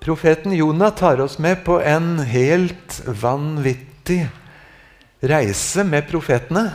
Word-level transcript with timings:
Profeten 0.00 0.54
Jonah 0.54 0.90
tar 0.94 1.20
oss 1.20 1.38
med 1.38 1.64
på 1.64 1.80
en 1.82 2.18
helt 2.22 3.00
vanvittig 3.06 4.28
reise 5.20 5.84
med 5.84 6.06
profetene. 6.10 6.70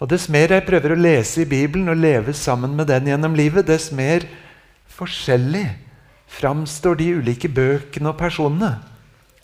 Og 0.00 0.08
Dess 0.10 0.28
mer 0.32 0.52
jeg 0.52 0.64
prøver 0.66 0.92
å 0.92 1.00
lese 1.00 1.44
i 1.44 1.48
Bibelen 1.48 1.88
og 1.92 2.00
leve 2.00 2.32
sammen 2.36 2.74
med 2.76 2.88
den 2.88 3.08
gjennom 3.08 3.36
livet, 3.36 3.68
dess 3.68 3.90
mer 3.92 4.24
forskjellig 4.96 5.68
framstår 6.26 6.98
de 7.00 7.12
ulike 7.20 7.48
bøkene 7.52 8.12
og 8.12 8.18
personene. 8.20 8.76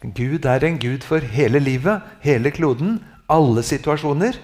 Gud 0.02 0.48
er 0.48 0.64
en 0.66 0.80
gud 0.82 1.04
for 1.07 1.23
hele 1.23 1.61
livet, 1.62 2.02
hele 2.25 2.50
kloden, 2.50 2.98
alle 3.30 3.62
situasjoner. 3.62 4.36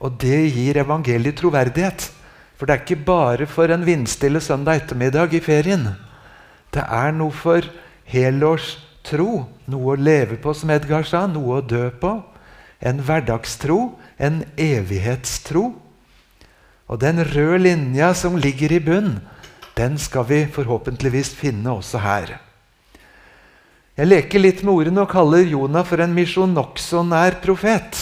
Og 0.00 0.18
det 0.20 0.50
gir 0.52 0.78
evangeliet 0.82 1.38
troverdighet. 1.40 2.10
For 2.58 2.68
det 2.68 2.74
er 2.74 2.84
ikke 2.84 3.06
bare 3.06 3.48
for 3.48 3.72
en 3.72 3.86
vindstille 3.86 4.40
søndag 4.44 4.82
ettermiddag 4.82 5.32
i 5.32 5.40
ferien. 5.40 5.88
Det 6.70 6.82
er 6.86 7.14
noe 7.16 7.34
for 7.34 7.66
helårstro, 8.10 9.30
noe 9.70 9.94
å 9.94 9.98
leve 9.98 10.38
på, 10.42 10.54
som 10.54 10.70
Edgar 10.70 11.06
sa, 11.06 11.24
noe 11.30 11.58
å 11.58 11.66
dø 11.66 11.88
på. 12.00 12.18
En 12.80 13.02
hverdagstro, 13.04 13.96
en 14.18 14.44
evighetstro. 14.58 15.72
Og 16.90 17.02
den 17.02 17.22
røde 17.26 17.58
linja 17.66 18.12
som 18.18 18.38
ligger 18.38 18.72
i 18.74 18.80
bunn, 18.82 19.18
den 19.78 19.98
skal 19.98 20.26
vi 20.28 20.44
forhåpentligvis 20.50 21.34
finne 21.38 21.74
også 21.78 22.00
her. 22.02 22.38
Jeg 23.98 24.08
leker 24.08 24.40
litt 24.40 24.62
med 24.64 24.72
ordene 24.72 25.04
og 25.04 25.12
kaller 25.12 25.44
Jonah 25.44 25.84
for 25.86 26.00
en 26.02 26.14
misjon 26.16 26.54
nokså 26.56 27.02
nær 27.04 27.36
profet. 27.42 27.98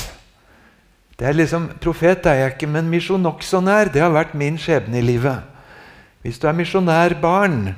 Det 1.18 1.26
er 1.26 1.34
liksom, 1.34 1.72
Profet 1.82 2.26
er 2.30 2.44
jeg 2.44 2.54
ikke, 2.54 2.68
men 2.70 2.90
misjon 2.90 3.24
nokså 3.24 3.58
nær. 3.64 3.90
Det 3.90 4.04
har 4.04 4.12
vært 4.14 4.36
min 4.38 4.60
skjebne 4.60 5.00
i 5.00 5.02
livet. 5.02 5.42
Hvis 6.22 6.38
du 6.38 6.46
er 6.46 6.54
misjonærbarn, 6.54 7.72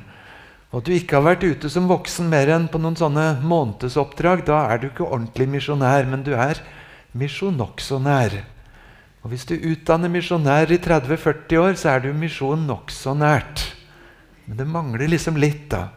og 0.71 0.85
du 0.87 0.93
ikke 0.95 1.19
har 1.19 1.27
vært 1.27 1.47
ute 1.47 1.71
som 1.73 1.89
voksen 1.91 2.29
mer 2.31 2.53
enn 2.55 2.69
på 2.71 2.79
noen 2.79 2.99
sånne 2.99 3.41
månedsoppdrag, 3.43 4.45
da 4.47 4.63
er 4.71 4.79
du 4.79 4.87
ikke 4.91 5.09
ordentlig 5.09 5.49
misjonær, 5.51 6.07
men 6.07 6.23
du 6.27 6.31
er 6.37 6.61
misjon 7.19 7.57
nokså 7.59 7.99
nær. 8.03 8.37
Og 9.21 9.33
Hvis 9.33 9.49
du 9.51 9.57
utdanner 9.57 10.09
misjonær 10.09 10.71
i 10.71 10.79
30-40 10.79 11.59
år, 11.61 11.75
så 11.77 11.97
er 11.97 12.05
du 12.05 12.13
misjon 12.15 12.63
nokså 12.69 13.17
nært. 13.19 13.67
Men 14.47 14.61
det 14.61 14.69
mangler 14.71 15.11
liksom 15.11 15.37
litt, 15.43 15.67
da. 15.75 15.89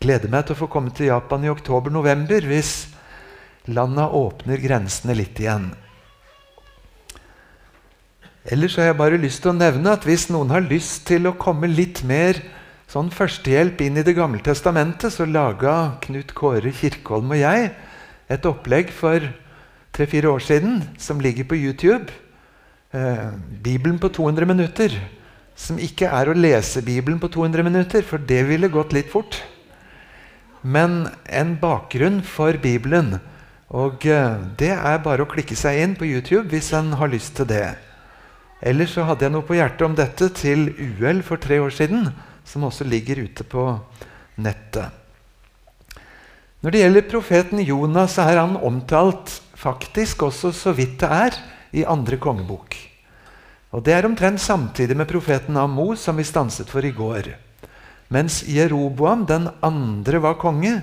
Gleder 0.00 0.32
meg 0.32 0.48
til 0.48 0.56
å 0.56 0.62
få 0.62 0.70
komme 0.72 0.94
til 0.96 1.10
Japan 1.10 1.44
i 1.44 1.52
oktober-november 1.52 2.46
hvis 2.48 2.88
landa 3.68 4.08
åpner 4.16 4.62
grensene 4.62 5.12
litt 5.18 5.36
igjen. 5.38 5.68
Ellers 8.48 8.78
har 8.80 8.88
jeg 8.88 8.96
bare 8.96 9.20
lyst 9.20 9.44
til 9.44 9.52
å 9.52 9.58
nevne 9.58 9.92
at 9.92 10.06
hvis 10.08 10.30
noen 10.32 10.50
har 10.54 10.64
lyst 10.64 11.04
til 11.10 11.28
å 11.28 11.36
komme 11.36 11.68
litt 11.68 12.00
mer 12.08 12.40
sånn 12.90 13.10
førstehjelp 13.14 13.84
inn 13.84 14.00
i 14.00 14.06
Det 14.06 14.16
gamle 14.16 14.42
testamentet, 14.42 15.12
så 15.14 15.26
laga 15.28 16.00
Knut 16.02 16.34
Kåre 16.34 16.72
Kirkholm 16.74 17.30
og 17.30 17.38
jeg 17.38 17.70
et 18.30 18.46
opplegg 18.46 18.90
for 18.94 19.22
tre-fire 19.94 20.30
år 20.30 20.42
siden 20.42 20.82
som 20.98 21.22
ligger 21.22 21.46
på 21.50 21.58
YouTube. 21.58 22.10
Eh, 22.94 23.30
Bibelen 23.62 23.98
på 23.98 24.10
200 24.10 24.46
minutter. 24.46 24.94
Som 25.54 25.78
ikke 25.78 26.08
er 26.08 26.30
å 26.30 26.34
lese 26.34 26.82
Bibelen 26.82 27.18
på 27.20 27.28
200 27.28 27.62
minutter, 27.66 28.02
for 28.02 28.18
det 28.18 28.44
ville 28.48 28.70
gått 28.70 28.94
litt 28.94 29.10
fort. 29.10 29.38
Men 30.62 31.10
en 31.26 31.56
bakgrunn 31.60 32.22
for 32.22 32.54
Bibelen. 32.58 33.20
Og 33.70 34.06
eh, 34.06 34.38
det 34.58 34.72
er 34.74 35.04
bare 35.04 35.26
å 35.26 35.30
klikke 35.30 35.58
seg 35.58 35.78
inn 35.82 35.94
på 35.98 36.08
YouTube 36.08 36.48
hvis 36.50 36.72
en 36.74 36.94
har 36.98 37.10
lyst 37.10 37.36
til 37.38 37.50
det. 37.50 37.76
Ellers 38.62 38.94
så 38.94 39.06
hadde 39.06 39.26
jeg 39.26 39.34
noe 39.34 39.46
på 39.46 39.58
hjertet 39.58 39.86
om 39.86 39.94
dette 39.98 40.30
til 40.36 40.72
UL 40.74 41.22
for 41.26 41.38
tre 41.40 41.58
år 41.62 41.70
siden 41.74 42.10
som 42.50 42.66
også 42.66 42.86
ligger 42.88 43.22
ute 43.22 43.46
på 43.46 43.64
nettet. 44.42 44.90
Når 46.60 46.74
det 46.74 46.82
gjelder 46.82 47.08
profeten 47.08 47.62
Jonas, 47.64 48.16
så 48.18 48.26
er 48.28 48.42
han 48.42 48.58
omtalt 48.58 49.38
faktisk 49.56 50.26
også 50.26 50.50
så 50.52 50.74
vidt 50.76 50.98
det 51.00 51.08
er 51.08 51.36
i 51.72 51.86
andre 51.88 52.18
kongebok. 52.20 52.74
Og 53.70 53.84
Det 53.86 53.94
er 53.94 54.04
omtrent 54.04 54.40
samtidig 54.40 54.96
med 54.96 55.06
profeten 55.06 55.56
Amos, 55.56 56.00
som 56.00 56.16
vi 56.16 56.24
stanset 56.26 56.68
for 56.68 56.84
i 56.84 56.90
går. 56.90 57.30
Mens 58.10 58.42
Jeroboam 58.42 59.24
den 59.26 59.46
andre 59.62 60.18
var 60.18 60.34
konge, 60.34 60.80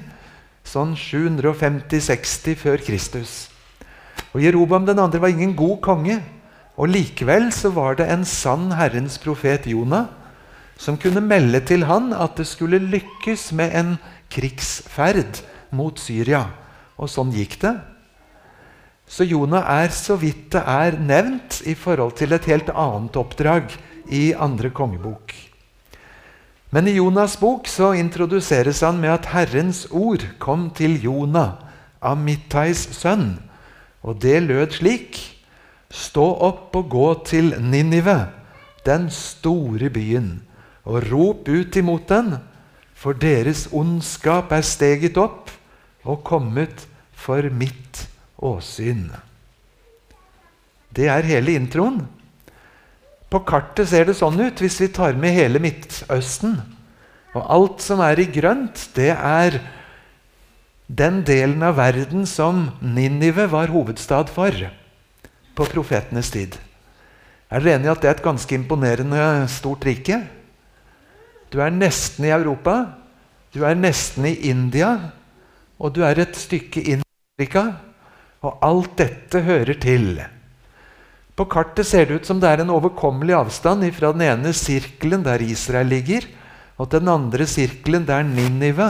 sånn 0.64 0.96
750-60 0.96 2.56
før 2.56 2.80
Kristus. 2.80 3.50
Og 4.32 4.40
Jeroboam 4.42 4.86
den 4.88 5.00
andre 5.00 5.20
var 5.20 5.36
ingen 5.36 5.56
god 5.56 5.82
konge. 5.84 6.22
Og 6.78 6.88
Likevel 6.88 7.52
så 7.52 7.74
var 7.76 8.00
det 8.00 8.08
en 8.08 8.24
sann 8.26 8.72
Herrens 8.72 9.18
profet 9.20 9.68
Jonah 9.68 10.08
som 10.78 10.98
kunne 11.02 11.24
melde 11.26 11.60
til 11.66 11.86
han 11.90 12.12
at 12.14 12.38
det 12.38 12.48
skulle 12.48 12.80
lykkes 12.80 13.50
med 13.58 13.74
en 13.76 13.94
krigsferd 14.34 15.42
mot 15.76 15.98
Syria. 16.00 16.46
Og 16.98 17.10
sånn 17.12 17.34
gikk 17.34 17.60
det. 17.62 17.76
Så 19.08 19.24
Jonah 19.24 19.66
er 19.84 19.92
så 19.96 20.18
vidt 20.20 20.50
det 20.54 20.64
er 20.68 20.98
nevnt 21.00 21.62
i 21.66 21.78
forhold 21.78 22.18
til 22.20 22.34
et 22.36 22.48
helt 22.50 22.70
annet 22.74 23.18
oppdrag 23.18 23.72
i 24.12 24.32
andre 24.34 24.72
kongebok. 24.76 25.34
Men 26.76 26.90
i 26.90 26.98
Jonas' 26.98 27.38
bok 27.40 27.70
så 27.72 27.94
introduseres 27.96 28.82
han 28.84 29.00
med 29.00 29.14
at 29.14 29.30
Herrens 29.32 29.86
ord 29.92 30.26
kom 30.44 30.68
til 30.76 31.00
Jonah, 31.00 31.56
Amittais 32.04 32.84
sønn. 32.98 33.38
Og 34.04 34.20
det 34.22 34.44
lød 34.44 34.76
slik.: 34.76 35.16
Stå 35.90 36.26
opp 36.44 36.76
og 36.76 36.90
gå 36.92 37.08
til 37.26 37.56
Ninive, 37.64 38.28
den 38.86 39.08
store 39.10 39.90
byen 39.90 40.47
og 40.88 41.10
rop 41.12 41.50
ut 41.52 41.76
imot 41.80 42.08
den, 42.10 42.38
for 42.98 43.18
deres 43.20 43.68
ondskap 43.76 44.54
er 44.56 44.66
steget 44.66 45.20
opp 45.22 45.52
og 46.08 46.24
kommet 46.26 46.88
for 47.14 47.44
mitt 47.52 48.08
åsyn. 48.40 49.10
Det 50.96 51.10
er 51.12 51.28
hele 51.28 51.58
introen. 51.60 52.06
På 53.28 53.44
kartet 53.46 53.92
ser 53.92 54.08
det 54.08 54.16
sånn 54.18 54.40
ut 54.40 54.64
hvis 54.64 54.80
vi 54.82 54.88
tar 54.96 55.18
med 55.20 55.36
hele 55.36 55.60
Midtøsten. 55.62 56.56
Og 57.36 57.44
alt 57.44 57.84
som 57.84 58.00
er 58.02 58.18
i 58.24 58.30
grønt, 58.32 58.88
det 58.96 59.12
er 59.12 59.60
den 60.88 61.20
delen 61.28 61.66
av 61.68 61.76
verden 61.78 62.24
som 62.26 62.70
Ninive 62.80 63.50
var 63.52 63.74
hovedstad 63.74 64.32
for 64.32 64.56
på 65.58 65.68
profetenes 65.68 66.32
tid. 66.32 66.56
Er 67.52 67.64
dere 67.64 67.78
enig 67.78 67.90
i 67.90 67.92
at 67.92 68.02
det 68.04 68.10
er 68.10 68.18
et 68.18 68.26
ganske 68.26 68.56
imponerende 68.56 69.22
stort 69.52 69.86
rike? 69.88 70.22
Du 71.52 71.62
er 71.64 71.72
nesten 71.72 72.26
i 72.28 72.34
Europa, 72.36 72.80
du 73.56 73.64
er 73.66 73.78
nesten 73.80 74.26
i 74.28 74.36
India, 74.50 75.14
og 75.80 75.94
du 75.96 76.02
er 76.04 76.20
et 76.20 76.36
stykke 76.36 76.82
inn 76.84 77.04
i 77.04 77.38
Afrika. 77.38 77.68
Og 78.46 78.60
alt 78.64 78.98
dette 79.00 79.42
hører 79.46 79.80
til. 79.82 80.20
På 81.38 81.46
kartet 81.50 81.88
ser 81.90 82.08
det 82.08 82.20
ut 82.20 82.28
som 82.28 82.40
det 82.42 82.50
er 82.50 82.64
en 82.64 82.74
overkommelig 82.74 83.36
avstand 83.38 83.86
fra 83.94 84.12
den 84.14 84.26
ene 84.26 84.54
sirkelen 84.58 85.26
der 85.26 85.42
Israel 85.46 85.90
ligger, 85.90 86.26
og 86.78 86.92
den 86.94 87.10
andre 87.10 87.48
sirkelen 87.50 88.06
der 88.06 88.26
Ninive 88.26 88.90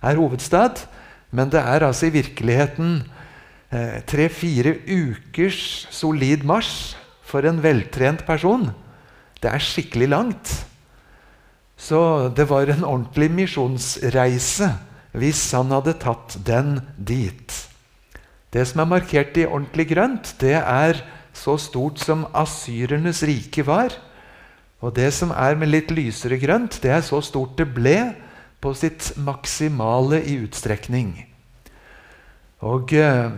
er 0.00 0.20
hovedstad. 0.20 0.86
Men 1.30 1.50
det 1.52 1.60
er 1.60 1.84
altså 1.84 2.08
i 2.08 2.14
virkeligheten 2.14 3.02
eh, 3.72 4.00
tre-fire 4.08 4.76
ukers 4.88 5.88
solid 5.92 6.44
marsj 6.48 6.94
for 7.26 7.44
en 7.48 7.60
veltrent 7.64 8.24
person. 8.28 8.70
Det 9.42 9.50
er 9.50 9.60
skikkelig 9.60 10.08
langt. 10.12 10.52
Så 11.76 12.28
det 12.32 12.48
var 12.48 12.70
en 12.72 12.84
ordentlig 12.84 13.30
misjonsreise 13.36 14.72
hvis 15.16 15.42
han 15.56 15.72
hadde 15.72 15.96
tatt 16.00 16.36
den 16.44 16.80
dit. 16.96 17.52
Det 18.52 18.64
som 18.68 18.82
er 18.82 18.90
markert 18.90 19.36
i 19.36 19.46
ordentlig 19.46 19.88
grønt, 19.92 20.34
det 20.40 20.56
er 20.56 21.00
så 21.36 21.56
stort 21.60 22.00
som 22.00 22.26
asyrernes 22.36 23.22
rike 23.28 23.64
var. 23.66 23.92
Og 24.84 24.94
det 24.96 25.10
som 25.16 25.32
er 25.32 25.56
med 25.56 25.72
litt 25.72 25.92
lysere 25.92 26.38
grønt, 26.40 26.78
det 26.84 26.92
er 26.92 27.04
så 27.04 27.20
stort 27.24 27.56
det 27.60 27.68
ble 27.76 27.96
på 28.60 28.72
sitt 28.76 29.12
maksimale 29.20 30.22
i 30.24 30.38
utstrekning. 30.44 31.12
Og 32.64 32.92
eh, 32.96 33.28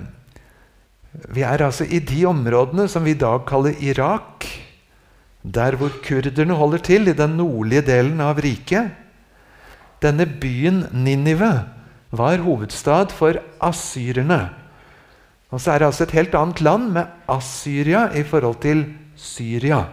vi 1.35 1.43
er 1.47 1.65
altså 1.65 1.87
i 1.87 1.99
de 1.99 2.25
områdene 2.29 2.87
som 2.91 3.07
vi 3.07 3.17
i 3.17 3.19
dag 3.19 3.43
kaller 3.49 3.79
Irak 3.83 4.47
der 5.43 5.77
hvor 5.79 5.93
kurderne 6.05 6.55
holder 6.55 6.79
til, 6.79 7.09
i 7.09 7.17
den 7.17 7.37
nordlige 7.39 7.85
delen 7.87 8.21
av 8.21 8.41
riket. 8.43 8.91
Denne 10.03 10.27
byen 10.27 10.85
Ninive 10.93 11.53
var 12.11 12.43
hovedstad 12.43 13.13
for 13.15 13.39
asyrerne. 13.61 14.49
Og 15.51 15.61
så 15.61 15.73
er 15.73 15.81
det 15.81 15.89
altså 15.89 16.05
et 16.05 16.17
helt 16.17 16.35
annet 16.37 16.61
land 16.61 16.91
med 16.93 17.07
Assyria 17.29 18.09
i 18.15 18.23
forhold 18.23 18.61
til 18.63 18.85
Syria. 19.17 19.85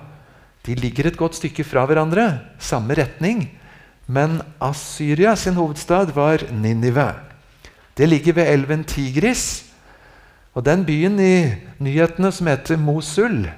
De 0.65 0.75
ligger 0.75 1.07
et 1.07 1.17
godt 1.17 1.35
stykke 1.35 1.63
fra 1.63 1.85
hverandre, 1.85 2.39
samme 2.59 2.93
retning. 2.97 3.47
Men 4.07 4.41
Assyria 4.61 5.35
sin 5.35 5.53
hovedstad 5.53 6.13
var 6.15 6.43
Ninive. 6.51 7.13
Det 7.97 8.09
ligger 8.09 8.33
ved 8.33 8.51
elven 8.51 8.83
Tigris. 8.83 9.65
Og 10.53 10.65
den 10.65 10.85
byen 10.85 11.19
i 11.19 11.51
nyhetene 11.79 12.31
som 12.31 12.47
heter 12.47 12.77
Mosul, 12.77 13.49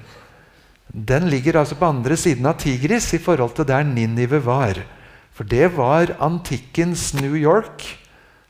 den 0.92 1.28
ligger 1.28 1.60
altså 1.60 1.76
på 1.76 1.88
andre 1.88 2.16
siden 2.16 2.46
av 2.48 2.58
Tigris 2.62 3.10
i 3.12 3.20
forhold 3.20 3.54
til 3.56 3.68
der 3.68 3.84
Ninive 3.84 4.40
var. 4.44 4.80
For 5.32 5.44
det 5.44 5.76
var 5.76 6.16
antikkens 6.24 7.12
New 7.14 7.36
York. 7.36 7.84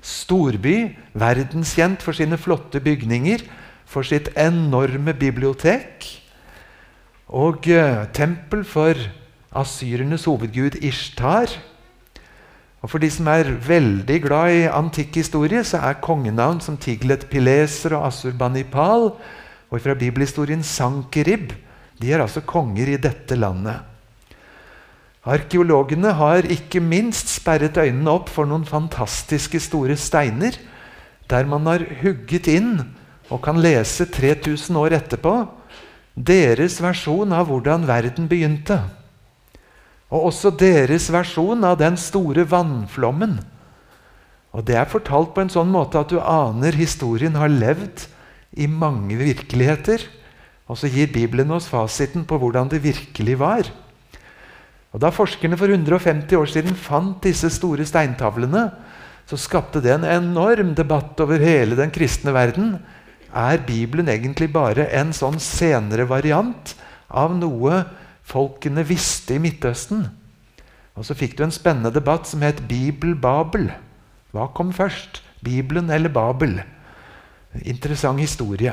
Storby, 0.03 0.95
verdenskjent 1.19 2.05
for 2.05 2.15
sine 2.15 2.39
flotte 2.39 2.81
bygninger, 2.81 3.43
for 3.85 4.07
sitt 4.07 4.31
enorme 4.39 5.13
bibliotek. 5.19 6.07
Og 7.29 7.67
uh, 7.67 8.07
tempel 8.15 8.63
for 8.65 8.95
asyrernes 9.53 10.25
hovedgud 10.25 10.79
Ishtar. 10.81 11.51
Og 12.81 12.91
For 12.91 13.03
de 13.03 13.11
som 13.11 13.27
er 13.27 13.51
veldig 13.67 14.21
glad 14.23 14.55
i 14.55 14.67
antikk 14.71 15.19
historie, 15.19 15.65
så 15.67 15.83
er 15.83 15.99
kongenavn 16.01 16.61
som 16.63 16.77
Tiglet 16.79 17.27
Pileser 17.31 17.97
og 17.99 18.07
Asurbanipal, 18.07 19.11
og 19.69 19.81
fra 19.83 19.99
bibelhistorien 19.99 20.63
Sankerib, 20.63 21.53
de 21.99 22.13
er 22.13 22.23
altså 22.23 22.45
konger 22.47 22.95
i 22.95 23.01
dette 23.01 23.37
landet. 23.39 23.83
Arkeologene 25.29 26.15
har 26.17 26.47
ikke 26.49 26.81
minst 26.81 27.29
sperret 27.33 27.77
øynene 27.77 28.15
opp 28.15 28.31
for 28.33 28.49
noen 28.49 28.65
fantastiske 28.69 29.61
store 29.61 29.99
steiner, 29.99 30.55
der 31.29 31.45
man 31.45 31.67
har 31.69 31.85
hugget 32.01 32.49
inn 32.49 32.79
og 33.29 33.43
kan 33.45 33.59
lese 33.61 34.07
3000 34.09 34.79
år 34.81 34.97
etterpå 34.97 35.35
deres 36.19 36.79
versjon 36.83 37.35
av 37.37 37.51
hvordan 37.51 37.85
verden 37.87 38.29
begynte. 38.31 38.81
Og 40.09 40.31
også 40.31 40.55
deres 40.57 41.11
versjon 41.13 41.67
av 41.69 41.77
den 41.83 41.99
store 42.01 42.47
vannflommen. 42.49 43.39
Og 44.57 44.65
Det 44.65 44.79
er 44.81 44.89
fortalt 44.89 45.35
på 45.35 45.45
en 45.45 45.53
sånn 45.53 45.69
måte 45.71 46.01
at 46.01 46.09
du 46.09 46.19
aner 46.19 46.73
historien 46.73 47.37
har 47.37 47.53
levd 47.53 48.09
i 48.57 48.67
mange 48.67 49.19
virkeligheter. 49.21 50.01
Og 50.69 50.77
så 50.77 50.91
gir 50.93 51.09
Bibelen 51.13 51.51
oss 51.55 51.69
fasiten 51.71 52.27
på 52.29 52.39
hvordan 52.41 52.69
det 52.69 52.83
virkelig 52.85 53.39
var. 53.41 53.71
Og 54.93 55.01
Da 55.01 55.11
forskerne 55.13 55.57
for 55.57 55.69
150 55.69 56.37
år 56.37 56.49
siden 56.49 56.77
fant 56.77 57.23
disse 57.25 57.51
store 57.53 57.85
steintavlene, 57.89 58.69
så 59.29 59.37
skapte 59.37 59.83
det 59.85 59.93
en 59.93 60.07
enorm 60.09 60.73
debatt 60.75 61.21
over 61.21 61.41
hele 61.41 61.77
den 61.77 61.93
kristne 61.93 62.33
verden. 62.33 62.79
Er 63.35 63.61
Bibelen 63.61 64.09
egentlig 64.09 64.49
bare 64.53 64.89
en 64.97 65.13
sånn 65.13 65.37
senere 65.41 66.09
variant 66.09 66.73
av 67.09 67.35
noe 67.37 67.83
folkene 68.25 68.85
visste 68.89 69.37
i 69.37 69.43
Midtøsten. 69.43 70.07
Og 70.97 71.05
så 71.05 71.15
fikk 71.15 71.37
du 71.37 71.45
en 71.45 71.55
spennende 71.55 71.93
debatt 71.95 72.27
som 72.27 72.41
het 72.43 72.65
Bibel-Babel. 72.69 73.69
Hva 74.33 74.49
kom 74.57 74.73
først? 74.73 75.23
Bibelen 75.45 75.93
eller 75.95 76.11
Babel? 76.11 76.59
Interessant 77.63 78.21
historie. 78.21 78.73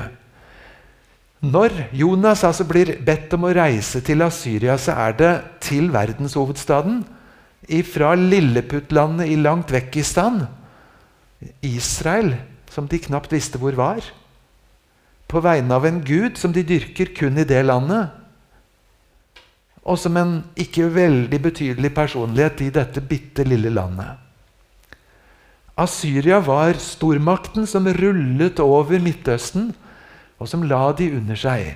Når 1.44 1.74
Jonas 1.94 2.44
altså 2.48 2.66
blir 2.68 2.96
bedt 3.06 3.34
om 3.36 3.46
å 3.46 3.54
reise 3.54 4.02
til 4.06 4.24
Asyria, 4.26 4.78
så 4.78 4.96
er 4.96 5.18
det 5.20 5.34
til 5.66 5.92
verdenshovedstaden. 5.94 7.04
Fra 7.92 8.14
Lilleputtlandet 8.16 9.32
i 9.34 9.40
langt 9.42 9.74
vekk 9.74 9.98
i 10.00 10.06
stand. 10.06 10.46
Israel, 11.66 12.36
som 12.72 12.88
de 12.88 13.02
knapt 13.02 13.34
visste 13.34 13.60
hvor 13.62 13.76
var. 13.78 14.06
På 15.28 15.42
vegne 15.42 15.76
av 15.76 15.86
en 15.86 16.00
gud 16.06 16.38
som 16.38 16.54
de 16.54 16.64
dyrker 16.66 17.12
kun 17.18 17.42
i 17.42 17.48
det 17.48 17.64
landet 17.66 18.14
og 19.86 20.00
som 20.02 20.18
en 20.18 20.38
ikke 20.58 20.88
veldig 20.90 21.40
betydelig 21.44 21.92
personlighet 21.94 22.64
i 22.66 22.72
dette 22.74 23.04
bitte 23.06 23.46
lille 23.46 23.70
landet. 23.74 24.18
Asyria 25.78 26.40
var 26.42 26.80
stormakten 26.82 27.68
som 27.70 27.86
rullet 27.94 28.62
over 28.64 29.02
Midtøsten, 29.04 29.74
og 30.40 30.50
som 30.52 30.66
la 30.68 30.90
de 30.98 31.10
under 31.18 31.40
seg. 31.40 31.76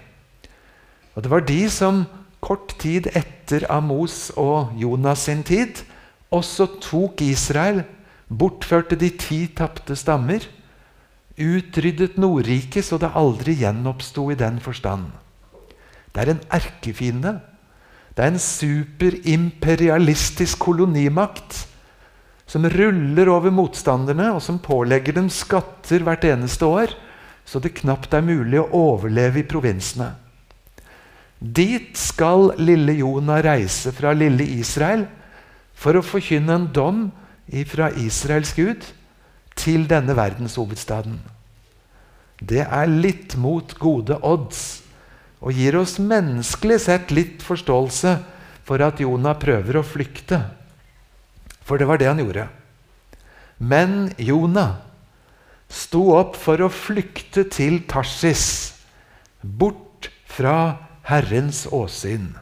Og 1.16 1.24
Det 1.24 1.32
var 1.32 1.46
de 1.48 1.62
som 1.70 2.06
kort 2.40 2.76
tid 2.80 3.10
etter 3.16 3.66
Amos 3.72 4.32
og 4.38 4.76
Jonas 4.80 5.28
sin 5.28 5.44
tid 5.44 5.84
også 6.32 6.68
tok 6.82 7.22
Israel, 7.22 7.84
bortførte 8.30 8.96
de 8.96 9.10
ti 9.10 9.48
tapte 9.48 9.96
stammer, 9.96 10.44
utryddet 11.40 12.18
Nordriket 12.20 12.86
så 12.86 13.00
det 13.00 13.16
aldri 13.16 13.56
gjenoppsto 13.62 14.30
i 14.32 14.38
den 14.38 14.60
forstand. 14.60 15.08
Det 16.14 16.22
er 16.22 16.36
en 16.36 16.44
erkefiende 16.52 17.40
det 18.20 18.26
er 18.26 18.34
en 18.34 18.42
superimperialistisk 18.44 20.60
kolonimakt 20.60 21.62
som 22.50 22.66
ruller 22.68 23.30
over 23.32 23.54
motstanderne, 23.54 24.34
og 24.36 24.42
som 24.44 24.60
pålegger 24.60 25.16
dem 25.16 25.30
skatter 25.32 26.04
hvert 26.04 26.26
eneste 26.28 26.68
år, 26.68 26.92
så 27.50 27.58
det 27.58 27.74
knapt 27.80 28.14
er 28.14 28.26
mulig 28.26 28.60
å 28.62 28.70
overleve 28.78 29.42
i 29.42 29.48
provinsene. 29.48 30.12
Dit 31.40 31.98
skal 31.98 32.52
lille 32.60 32.94
Jonah 33.00 33.40
reise 33.42 33.94
fra 33.96 34.12
lille 34.14 34.46
Israel 34.60 35.08
for 35.74 35.98
å 35.98 36.06
forkynne 36.06 36.58
en 36.60 36.68
dom 36.76 37.00
fra 37.72 37.88
Israels 37.98 38.52
Gud 38.54 38.84
til 39.58 39.88
denne 39.90 40.14
verdenshovedstaden. 40.14 41.18
Det 42.40 42.62
er 42.62 42.92
litt 42.92 43.34
mot 43.40 43.74
gode 43.80 44.20
odds 44.22 44.84
og 45.40 45.56
gir 45.56 45.80
oss 45.80 45.98
menneskelig 46.04 46.78
sett 46.86 47.16
litt 47.16 47.42
forståelse 47.44 48.14
for 48.68 48.84
at 48.86 49.02
Jonah 49.02 49.40
prøver 49.40 49.80
å 49.80 49.88
flykte. 49.88 50.44
For 51.66 51.82
det 51.82 51.88
var 51.90 51.98
det 51.98 52.12
han 52.12 52.22
gjorde. 52.22 52.46
Men 53.58 54.12
Jonah 54.22 54.89
sto 55.70 56.10
opp 56.18 56.36
for 56.40 56.62
å 56.66 56.70
flykte 56.74 57.46
til 57.54 57.84
Tarsis, 57.90 58.76
bort 59.42 60.10
fra 60.30 60.90
Herrens 61.08 61.66
åsyn. 61.72 62.34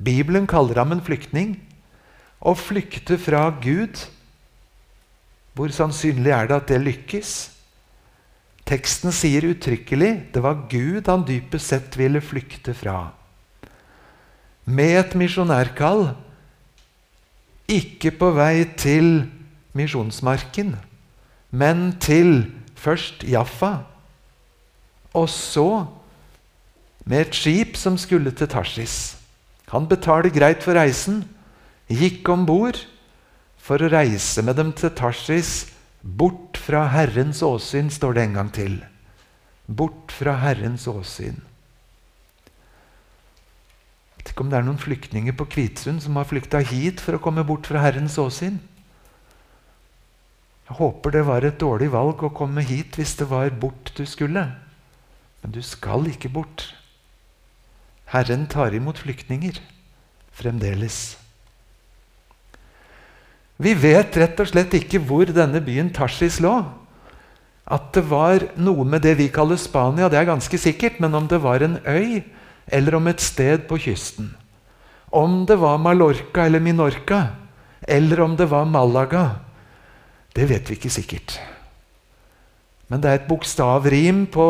Bibelen 0.00 0.46
kaller 0.50 0.80
ham 0.80 0.94
en 0.96 1.04
flyktning. 1.04 1.58
Å 2.40 2.54
flykte 2.56 3.18
fra 3.20 3.50
Gud, 3.60 4.00
hvor 5.52 5.72
sannsynlig 5.74 6.32
er 6.32 6.48
det 6.48 6.56
at 6.56 6.70
det 6.70 6.78
lykkes? 6.80 7.32
Teksten 8.70 9.12
sier 9.12 9.44
uttrykkelig 9.50 10.12
det 10.32 10.42
var 10.44 10.64
Gud 10.70 11.08
han 11.10 11.26
dypest 11.28 11.72
sett 11.72 11.98
ville 12.00 12.22
flykte 12.24 12.72
fra. 12.76 13.10
Med 14.64 14.94
et 15.00 15.16
misjonærkall, 15.18 16.12
ikke 17.70 18.12
på 18.14 18.30
vei 18.36 18.64
til 18.78 19.26
misjonsmarken, 19.76 20.76
men 21.50 21.90
til 22.02 22.50
først 22.78 23.24
Jaffa, 23.26 23.82
og 25.14 25.28
så 25.28 25.86
med 27.04 27.26
et 27.26 27.34
skip 27.34 27.76
som 27.76 27.98
skulle 27.98 28.30
til 28.30 28.48
Tarsis. 28.48 29.16
Han 29.70 29.88
betaler 29.90 30.30
greit 30.34 30.62
for 30.62 30.78
reisen, 30.78 31.24
gikk 31.90 32.28
om 32.30 32.46
bord 32.46 32.78
for 33.58 33.82
å 33.82 33.90
reise 33.90 34.42
med 34.46 34.58
dem 34.58 34.72
til 34.76 34.92
Tarsis 34.94 35.68
Bort 36.00 36.56
fra 36.56 36.86
Herrens 36.88 37.42
åsyn, 37.44 37.90
står 37.92 38.16
det 38.16 38.22
en 38.24 38.36
gang 38.38 38.50
til. 38.56 38.78
Bort 39.68 40.12
fra 40.16 40.32
Herrens 40.40 40.86
åsyn. 40.88 41.36
Jeg 44.16 44.24
vet 44.24 44.32
ikke 44.32 44.44
om 44.44 44.52
det 44.52 44.58
er 44.58 44.64
noen 44.64 44.80
flyktninger 44.80 45.36
på 45.36 45.46
Kvitsund 45.52 46.00
som 46.04 46.16
har 46.16 46.28
flykta 46.28 46.62
hit 46.64 47.00
for 47.04 47.16
å 47.16 47.22
komme 47.22 47.44
bort 47.48 47.68
fra 47.68 47.82
Herrens 47.84 48.16
åsyn. 48.20 48.58
Jeg 50.70 50.78
håper 50.78 51.10
det 51.10 51.24
var 51.26 51.42
et 51.42 51.58
dårlig 51.58 51.88
valg 51.90 52.20
å 52.22 52.30
komme 52.30 52.62
hit 52.62 52.94
hvis 52.94 53.16
det 53.18 53.26
var 53.26 53.50
bort 53.58 53.90
du 53.96 54.04
skulle. 54.06 54.44
Men 55.42 55.54
du 55.56 55.58
skal 55.66 56.06
ikke 56.06 56.30
bort. 56.30 56.68
Herren 58.14 58.46
tar 58.46 58.76
imot 58.78 59.00
flyktninger 59.02 59.58
fremdeles. 60.30 61.16
Vi 63.60 63.74
vet 63.74 64.14
rett 64.16 64.38
og 64.40 64.48
slett 64.52 64.78
ikke 64.78 65.02
hvor 65.02 65.26
denne 65.34 65.58
byen 65.64 65.90
Tarsis 65.90 66.38
lå. 66.38 66.54
At 67.66 67.90
det 67.98 68.06
var 68.06 68.46
noe 68.54 68.86
med 68.86 69.02
det 69.02 69.16
vi 69.18 69.26
kaller 69.30 69.58
Spania, 69.58 70.08
det 70.08 70.22
er 70.22 70.30
ganske 70.30 70.58
sikkert. 70.58 71.02
Men 71.02 71.18
om 71.18 71.26
det 71.26 71.42
var 71.42 71.66
en 71.66 71.80
øy, 71.82 72.22
eller 72.70 72.94
om 72.94 73.10
et 73.10 73.20
sted 73.20 73.66
på 73.66 73.82
kysten. 73.90 74.36
Om 75.10 75.44
det 75.50 75.58
var 75.58 75.82
Mallorca 75.82 76.46
eller 76.46 76.62
Minorca, 76.62 77.24
eller 77.82 78.22
om 78.22 78.38
det 78.38 78.46
var 78.50 78.70
Malaga, 78.70 79.49
det 80.40 80.46
vet 80.48 80.70
vi 80.70 80.78
ikke 80.78 80.92
sikkert. 80.92 81.34
Men 82.88 83.02
det 83.02 83.10
er 83.10 83.18
et 83.18 83.26
bokstavrim 83.28 84.22
på 84.32 84.46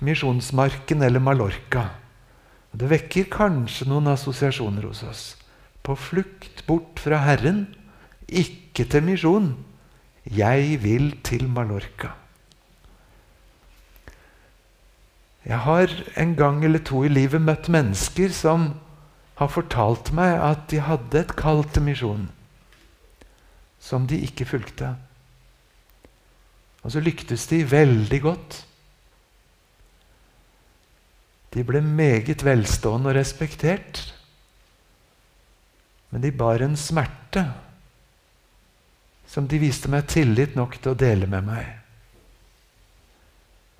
Misjonsmarken 0.00 1.04
eller 1.04 1.20
Mallorca. 1.20 1.90
Det 2.72 2.88
vekker 2.88 3.28
kanskje 3.28 3.90
noen 3.90 4.08
assosiasjoner 4.14 4.88
hos 4.88 5.02
oss. 5.04 5.22
På 5.84 5.98
flukt 6.00 6.64
bort 6.64 7.02
fra 7.02 7.20
Herren 7.26 7.66
ikke 8.26 8.88
til 8.88 9.04
misjon. 9.04 9.52
Jeg 10.24 10.80
vil 10.80 11.12
til 11.20 11.44
Mallorca. 11.44 12.16
Jeg 15.44 15.60
har 15.68 15.92
en 16.16 16.36
gang 16.38 16.64
eller 16.64 16.80
to 16.80 17.04
i 17.04 17.12
livet 17.12 17.42
møtt 17.42 17.68
mennesker 17.68 18.32
som 18.32 18.70
har 19.36 19.52
fortalt 19.52 20.14
meg 20.16 20.38
at 20.40 20.70
de 20.72 20.80
hadde 20.80 21.26
et 21.26 21.36
kall 21.36 21.66
til 21.68 21.92
misjon 21.92 22.30
som 23.82 24.06
de 24.06 24.20
ikke 24.22 24.46
fulgte. 24.46 24.92
Og 26.82 26.94
så 26.94 27.02
lyktes 27.02 27.46
de 27.50 27.62
veldig 27.66 28.20
godt. 28.22 28.58
De 31.52 31.64
ble 31.66 31.82
meget 31.84 32.44
velstående 32.46 33.10
og 33.10 33.18
respektert. 33.18 34.04
Men 36.10 36.24
de 36.24 36.32
bar 36.32 36.62
en 36.62 36.78
smerte 36.78 37.44
som 39.32 39.46
de 39.48 39.60
viste 39.62 39.88
meg 39.88 40.08
tillit 40.12 40.56
nok 40.58 40.76
til 40.78 40.92
å 40.92 40.98
dele 40.98 41.28
med 41.30 41.46
meg. 41.46 41.68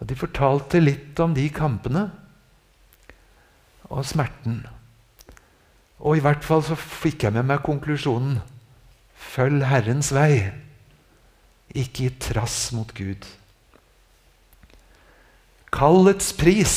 Og 0.00 0.08
de 0.08 0.16
fortalte 0.18 0.80
litt 0.80 1.18
om 1.22 1.34
de 1.36 1.44
kampene 1.52 2.06
og 3.92 4.06
smerten. 4.08 4.62
Og 6.02 6.18
i 6.18 6.24
hvert 6.24 6.42
fall 6.44 6.64
så 6.66 6.74
fikk 6.78 7.26
jeg 7.26 7.36
med 7.36 7.46
meg 7.50 7.62
konklusjonen 7.66 8.40
Følg 9.32 9.64
Herrens 9.64 10.10
vei, 10.12 10.50
ikke 11.72 12.10
i 12.10 12.12
trass 12.20 12.66
mot 12.76 12.90
Gud. 12.92 13.24
Kallets 15.72 16.34
pris. 16.36 16.74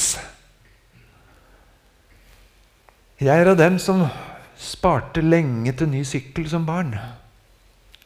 Jeg 3.19 3.41
er 3.41 3.51
av 3.51 3.59
dem 3.59 3.75
som 3.81 4.05
sparte 4.55 5.23
lenge 5.23 5.73
til 5.75 5.91
ny 5.91 6.05
sykkel 6.07 6.47
som 6.51 6.63
barn. 6.67 6.93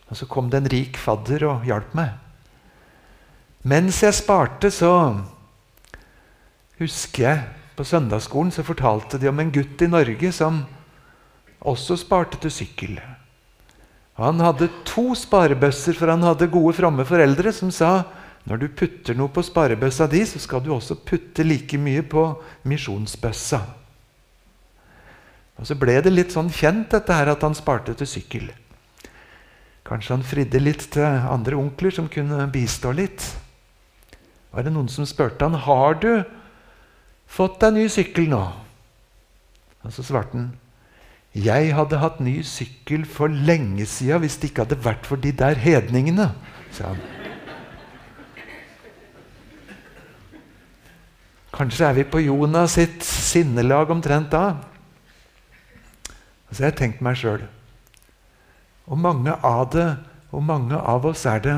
Og 0.09 0.17
så 0.17 0.25
kom 0.25 0.49
det 0.49 0.63
en 0.63 0.71
rik 0.73 0.97
fadder 0.97 1.45
og 1.51 1.69
hjalp 1.69 1.93
meg. 1.97 2.17
Mens 3.69 4.01
jeg 4.01 4.17
sparte, 4.17 4.73
så 4.73 4.91
husker 6.81 7.25
jeg 7.27 7.45
på 7.77 7.85
søndagsskolen 7.85 8.49
så 8.55 8.65
fortalte 8.65 9.21
de 9.21 9.29
om 9.29 9.39
en 9.39 9.53
gutt 9.53 9.81
i 9.85 9.93
Norge 9.93 10.33
som 10.33 10.63
også 11.59 11.99
sparte 12.01 12.41
til 12.41 12.55
sykkel. 12.55 12.97
Han 14.19 14.41
hadde 14.43 14.67
to 14.83 15.13
sparebøsser, 15.15 15.95
for 15.95 16.11
han 16.11 16.25
hadde 16.27 16.49
gode, 16.51 16.75
fromme 16.75 17.05
foreldre 17.07 17.53
som 17.55 17.71
sa 17.71 18.03
når 18.49 18.61
du 18.61 18.67
putter 18.73 19.15
noe 19.15 19.31
på 19.31 19.43
sparebøssa 19.45 20.07
di, 20.11 20.23
så 20.27 20.39
skal 20.41 20.63
du 20.63 20.71
også 20.73 20.97
putte 21.05 21.43
like 21.45 21.77
mye 21.79 22.03
på 22.03 22.23
misjonsbøssa. 22.67 23.59
Og 25.59 25.67
Så 25.67 25.75
ble 25.75 25.97
det 26.01 26.11
litt 26.13 26.31
sånn 26.31 26.51
kjent 26.51 26.91
dette 26.95 27.15
her 27.15 27.31
at 27.33 27.43
han 27.43 27.55
sparte 27.55 27.93
til 27.99 28.07
sykkel. 28.07 28.47
Kanskje 29.87 30.15
han 30.15 30.23
fridde 30.23 30.61
litt 30.61 30.85
til 30.93 31.03
andre 31.03 31.57
onkler 31.59 31.91
som 31.91 32.07
kunne 32.11 32.47
bistå 32.51 32.93
litt. 32.95 33.25
Var 34.51 34.65
det 34.65 34.73
noen 34.73 34.89
som 34.91 35.07
spurte 35.07 35.45
han, 35.45 35.59
har 35.59 35.99
du 35.99 36.23
fått 37.29 37.59
deg 37.61 37.75
ny 37.75 37.85
sykkel 37.91 38.29
nå. 38.31 38.41
Og 39.83 39.93
så 39.95 40.05
svarte 40.05 40.37
han 40.37 40.49
jeg 41.35 41.73
hadde 41.77 41.99
hatt 42.01 42.19
ny 42.23 42.39
sykkel 42.45 43.05
for 43.05 43.29
lenge 43.29 43.85
sida 43.89 44.17
hvis 44.21 44.39
det 44.41 44.49
ikke 44.49 44.65
hadde 44.65 44.79
vært 44.83 45.05
for 45.05 45.21
de 45.21 45.31
der 45.35 45.59
hedningene, 45.61 46.31
sa 46.73 46.93
han. 46.93 47.03
Kanskje 51.53 51.85
er 51.85 51.95
vi 51.97 52.07
på 52.07 52.21
Jonas 52.23 52.77
sitt 52.77 53.03
sinnelag 53.03 53.89
omtrent 53.91 54.31
da. 54.31 54.59
Så 56.49 56.63
jeg 56.63 56.71
har 56.71 56.77
tenkt 56.77 57.01
meg 57.05 57.17
sjøl 57.19 57.45
og 58.89 58.97
mange 58.97 59.33
av 59.45 59.67
det, 59.73 59.89
og 60.33 60.41
mange 60.45 60.77
av 60.77 61.05
oss 61.05 61.25
er 61.29 61.41
det, 61.45 61.57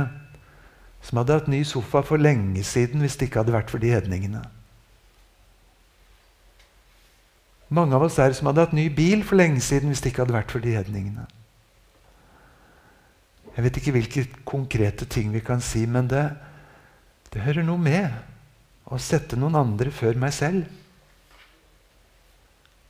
som 1.01 1.21
hadde 1.21 1.37
hatt 1.39 1.47
ny 1.51 1.61
sofa 1.67 2.03
for 2.05 2.21
lenge 2.21 2.63
siden 2.67 3.03
hvis 3.03 3.15
det 3.17 3.29
ikke 3.29 3.41
hadde 3.41 3.55
vært 3.55 3.71
for 3.71 3.81
de 3.81 3.93
hedningene. 3.93 4.43
Mange 7.71 7.95
av 7.95 8.03
oss 8.03 8.19
er 8.19 8.33
som 8.35 8.49
hadde 8.49 8.65
hatt 8.65 8.75
ny 8.75 8.89
bil 8.91 9.23
for 9.23 9.39
lenge 9.39 9.61
siden 9.63 9.91
hvis 9.91 10.03
det 10.03 10.11
ikke 10.11 10.25
hadde 10.25 10.35
vært 10.35 10.51
for 10.51 10.63
de 10.63 10.75
hedningene. 10.75 11.23
Jeg 13.55 13.65
vet 13.65 13.77
ikke 13.79 13.93
hvilke 13.95 14.25
konkrete 14.47 15.07
ting 15.11 15.31
vi 15.31 15.41
kan 15.43 15.63
si, 15.63 15.85
men 15.87 16.07
det, 16.11 16.23
det 17.31 17.43
hører 17.43 17.65
noe 17.67 17.79
med 17.79 18.11
å 18.91 18.99
sette 18.99 19.39
noen 19.39 19.55
andre 19.59 19.91
før 19.95 20.19
meg 20.19 20.35
selv. 20.35 20.67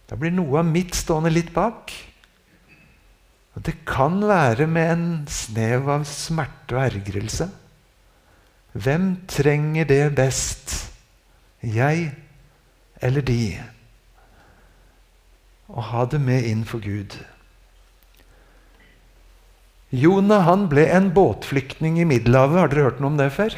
Da 0.09 0.17
blir 0.19 0.33
noe 0.33 0.59
av 0.59 0.67
mitt 0.67 0.97
stående 0.97 1.31
litt 1.31 1.53
bak. 1.55 1.93
Og 3.55 3.65
det 3.67 3.77
kan 3.88 4.17
være 4.25 4.67
med 4.69 4.93
en 4.93 5.05
snev 5.29 5.89
av 5.91 6.05
smerte 6.09 6.77
og 6.77 6.83
ergrelse. 6.88 7.47
Hvem 8.73 9.11
trenger 9.29 9.88
det 9.88 10.03
best? 10.15 10.73
Jeg 11.61 12.09
eller 13.01 13.25
de? 13.25 13.43
Å 15.72 15.84
ha 15.92 16.06
det 16.10 16.20
med 16.20 16.48
inn 16.48 16.66
for 16.68 16.84
Gud. 16.84 17.16
Jonah 19.92 20.46
han 20.48 20.70
ble 20.72 20.86
en 20.88 21.12
båtflyktning 21.16 22.00
i 22.00 22.08
Middelhavet. 22.08 22.60
Har 22.60 22.72
dere 22.72 22.88
hørt 22.88 23.00
noe 23.04 23.12
om 23.12 23.20
det 23.20 23.32
før? 23.36 23.56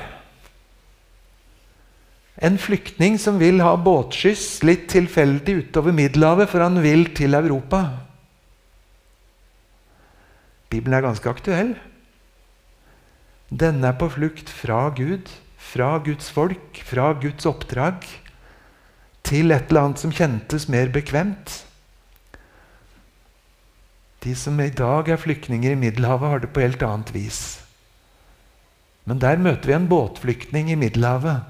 En 2.43 2.58
flyktning 2.58 3.20
som 3.22 3.38
vil 3.38 3.62
ha 3.62 3.75
båtskyss 3.77 4.63
litt 4.65 4.88
tilfeldig 4.91 5.60
utover 5.60 5.93
Middelhavet, 5.93 6.50
for 6.50 6.65
han 6.65 6.82
vil 6.82 7.05
til 7.13 7.38
Europa. 7.38 7.84
Bibelen 10.74 10.98
er 10.98 11.05
ganske 11.05 11.29
aktuell. 11.29 11.75
Denne 13.53 13.91
er 13.91 14.00
på 14.00 14.10
flukt 14.10 14.50
fra 14.50 14.88
Gud, 14.98 15.29
fra 15.62 16.00
Guds 16.01 16.32
folk, 16.34 16.82
fra 16.82 17.12
Guds 17.22 17.46
oppdrag, 17.46 18.01
til 19.24 19.53
et 19.53 19.70
eller 19.70 19.86
annet 19.86 20.01
som 20.01 20.12
kjentes 20.12 20.65
mer 20.74 20.89
bekvemt. 20.91 21.62
De 24.23 24.35
som 24.39 24.59
i 24.63 24.69
dag 24.71 25.09
er 25.11 25.19
flyktninger 25.19 25.73
i 25.73 25.79
Middelhavet, 25.79 26.29
har 26.29 26.43
det 26.43 26.53
på 26.55 26.63
helt 26.63 26.83
annet 26.85 27.11
vis. 27.15 27.41
Men 29.03 29.19
der 29.19 29.41
møter 29.41 29.67
vi 29.67 29.75
en 29.75 29.89
båtflyktning 29.91 30.71
i 30.71 30.79
Middelhavet. 30.79 31.43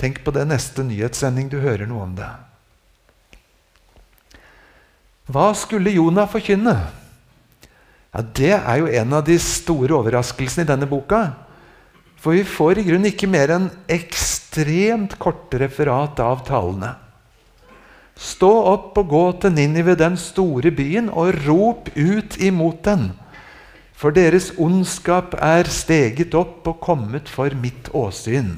Tenk 0.00 0.22
på 0.24 0.32
det 0.34 0.46
neste 0.48 0.82
nyhetssending 0.86 1.52
du 1.52 1.60
hører 1.60 1.86
noe 1.86 2.06
om 2.06 2.16
det. 2.16 2.30
Hva 5.32 5.52
skulle 5.54 5.92
Jonah 5.92 6.26
forkynne? 6.30 6.74
Ja, 8.12 8.20
Det 8.22 8.52
er 8.56 8.76
jo 8.80 8.88
en 8.88 9.12
av 9.12 9.24
de 9.24 9.38
store 9.40 9.94
overraskelsene 10.00 10.64
i 10.64 10.68
denne 10.72 10.88
boka. 10.88 11.22
For 12.16 12.36
vi 12.36 12.44
får 12.44 12.78
i 12.78 12.84
grunnen 12.88 13.10
ikke 13.12 13.30
mer 13.30 13.52
enn 13.54 13.70
ekstremt 13.90 15.18
korte 15.18 15.60
referat 15.62 16.20
av 16.20 16.44
talene. 16.46 16.94
Stå 18.18 18.50
opp 18.72 18.98
og 19.00 19.08
gå 19.08 19.24
til 19.42 19.54
Ninive, 19.56 19.94
den 19.96 20.18
store 20.20 20.70
byen, 20.74 21.08
og 21.08 21.34
rop 21.46 21.88
ut 21.96 22.36
imot 22.40 22.82
den. 22.84 23.10
For 23.96 24.14
deres 24.14 24.50
ondskap 24.58 25.36
er 25.38 25.68
steget 25.70 26.34
opp 26.34 26.66
og 26.68 26.80
kommet 26.82 27.30
for 27.30 27.54
mitt 27.54 27.88
åsyn. 27.94 28.56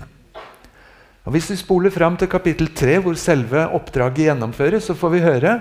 Og 1.24 1.32
Hvis 1.32 1.50
vi 1.50 1.56
spoler 1.56 1.92
fram 1.92 2.16
til 2.20 2.28
kapittel 2.28 2.68
3, 2.74 2.98
hvor 3.00 3.16
selve 3.16 3.68
oppdraget 3.72 4.26
gjennomføres, 4.26 4.84
så 4.88 4.94
får 4.94 5.12
vi 5.14 5.24
høre 5.24 5.54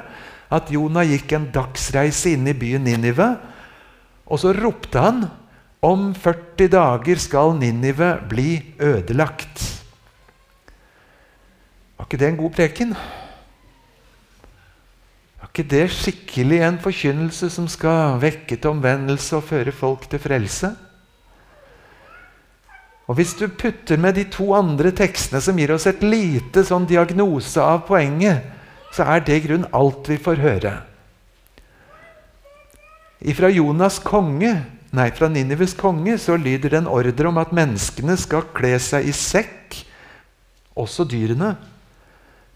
at 0.53 0.71
Jonah 0.71 1.07
gikk 1.07 1.35
en 1.35 1.47
dagsreise 1.53 2.33
inn 2.35 2.47
i 2.47 2.55
byen 2.57 2.83
Ninive. 2.83 3.29
Og 4.27 4.39
så 4.39 4.51
ropte 4.55 4.99
han 4.99 5.23
om 5.83 6.11
40 6.15 6.67
dager 6.71 7.19
skal 7.19 7.55
Ninive 7.59 8.15
bli 8.31 8.75
ødelagt. 8.79 9.63
Var 11.97 12.07
ikke 12.07 12.19
det 12.19 12.31
en 12.31 12.39
god 12.39 12.55
preken? 12.55 12.95
Ikke 15.53 15.69
det 15.69 15.83
skikkelig 15.93 16.63
en 16.65 16.77
forkynnelse 16.81 17.45
som 17.53 17.67
skal 17.69 18.15
vekke 18.17 18.55
til 18.57 18.71
omvendelse 18.71 19.35
og 19.37 19.43
føre 19.45 19.69
folk 19.69 20.07
til 20.09 20.17
frelse? 20.17 20.71
Og 23.05 23.19
Hvis 23.19 23.35
du 23.37 23.45
putter 23.45 23.99
med 24.01 24.15
de 24.17 24.23
to 24.33 24.47
andre 24.57 24.89
tekstene 24.89 25.37
som 25.45 25.59
gir 25.61 25.75
oss 25.75 25.85
et 25.85 26.01
lite 26.01 26.63
sånn 26.65 26.87
diagnose 26.89 27.61
av 27.61 27.83
poenget, 27.85 28.41
så 28.89 29.05
er 29.05 29.21
det 29.21 29.35
i 29.37 29.43
grunn 29.43 29.67
alt 29.77 30.09
vi 30.09 30.17
får 30.17 30.41
høre. 30.41 30.71
Ifra 33.21 33.51
Jonas 33.53 33.99
konge, 34.01 34.55
nei, 34.89 35.05
fra 35.13 35.29
Ninives 35.29 35.77
konge 35.77 36.17
så 36.17 36.33
lyder 36.33 36.73
det 36.73 36.81
en 36.81 36.89
ordre 36.89 37.29
om 37.29 37.37
at 37.37 37.53
menneskene 37.53 38.17
skal 38.17 38.49
kle 38.57 38.73
seg 38.81 39.05
i 39.05 39.13
sekk, 39.13 39.83
også 40.73 41.05
dyrene. 41.05 41.53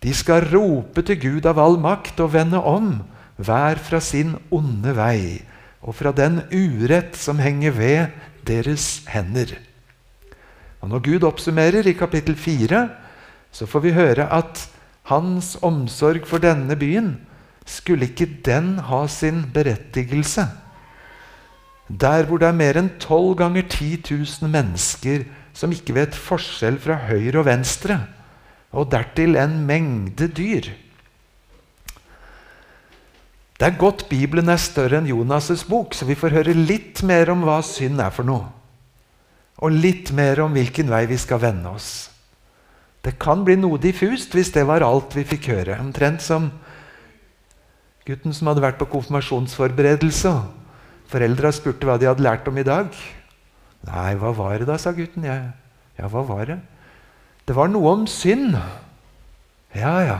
De 0.04 0.14
skal 0.14 0.46
rope 0.52 1.02
til 1.02 1.20
Gud 1.22 1.48
av 1.50 1.60
all 1.62 1.80
makt 1.82 2.20
og 2.22 2.34
vende 2.36 2.62
om, 2.62 3.00
hver 3.38 3.80
fra 3.82 4.02
sin 4.02 4.36
onde 4.54 4.94
vei, 4.98 5.42
og 5.82 5.96
fra 5.98 6.12
den 6.14 6.42
urett 6.52 7.18
som 7.18 7.42
henger 7.42 7.74
ved 7.78 8.20
deres 8.48 9.04
hender. 9.10 9.56
Og 10.82 10.90
Når 10.90 11.00
Gud 11.06 11.24
oppsummerer 11.24 11.88
i 11.88 11.98
kapittel 11.98 12.36
4, 12.36 12.88
så 13.52 13.66
får 13.66 13.80
vi 13.80 13.96
høre 13.98 14.28
at 14.34 14.68
hans 15.10 15.56
omsorg 15.62 16.28
for 16.28 16.38
denne 16.38 16.76
byen, 16.76 17.16
skulle 17.66 18.08
ikke 18.08 18.30
den 18.46 18.78
ha 18.80 19.08
sin 19.08 19.46
berettigelse? 19.54 20.48
Der 21.88 22.24
hvor 22.28 22.38
det 22.38 22.48
er 22.48 22.56
mer 22.56 22.78
enn 22.80 22.94
tolv 23.00 23.38
ganger 23.40 23.64
10 23.64 24.04
000 24.12 24.52
mennesker 24.52 25.26
som 25.56 25.72
ikke 25.72 25.96
vet 25.96 26.16
forskjell 26.16 26.78
fra 26.84 27.00
høyre 27.08 27.40
og 27.42 27.48
venstre, 27.48 28.00
og 28.76 28.90
dertil 28.92 29.38
en 29.40 29.60
mengde 29.68 30.28
dyr. 30.28 30.70
Det 33.58 33.66
er 33.66 33.80
godt 33.80 34.06
Bibelen 34.10 34.52
er 34.54 34.62
større 34.62 35.00
enn 35.00 35.10
Jonas' 35.10 35.66
bok, 35.70 35.96
så 35.98 36.06
vi 36.06 36.18
får 36.18 36.36
høre 36.36 36.54
litt 36.54 37.02
mer 37.08 37.32
om 37.34 37.42
hva 37.48 37.62
synd 37.66 38.02
er 38.04 38.14
for 38.14 38.28
noe. 38.28 38.46
Og 39.58 39.74
litt 39.74 40.12
mer 40.14 40.44
om 40.44 40.54
hvilken 40.54 40.92
vei 40.92 41.08
vi 41.10 41.18
skal 41.18 41.42
vende 41.42 41.72
oss. 41.74 42.12
Det 43.02 43.16
kan 43.18 43.42
bli 43.48 43.56
noe 43.58 43.80
diffust 43.82 44.36
hvis 44.36 44.52
det 44.54 44.68
var 44.68 44.86
alt 44.86 45.16
vi 45.18 45.26
fikk 45.26 45.50
høre. 45.56 45.80
Omtrent 45.82 46.22
som 46.22 46.52
Gutten 48.08 48.32
som 48.32 48.48
hadde 48.48 48.64
vært 48.64 48.78
på 48.80 48.88
konfirmasjonsforberedelse. 48.88 50.32
Foreldra 51.12 51.50
spurte 51.52 51.88
hva 51.88 51.98
de 52.00 52.08
hadde 52.08 52.24
lært 52.24 52.48
om 52.48 52.56
i 52.56 52.64
dag. 52.64 52.88
Nei, 53.88 54.12
hva 54.20 54.32
var 54.36 54.62
det 54.62 54.68
da, 54.70 54.78
sa 54.80 54.94
gutten. 54.96 55.26
Ja, 55.28 55.36
ja 56.00 56.08
hva 56.12 56.24
var 56.28 56.46
det? 56.48 56.56
Det 57.48 57.56
var 57.56 57.70
noe 57.72 57.94
om 57.96 58.08
synd. 58.12 58.58
Ja, 59.76 59.94
ja. 60.04 60.18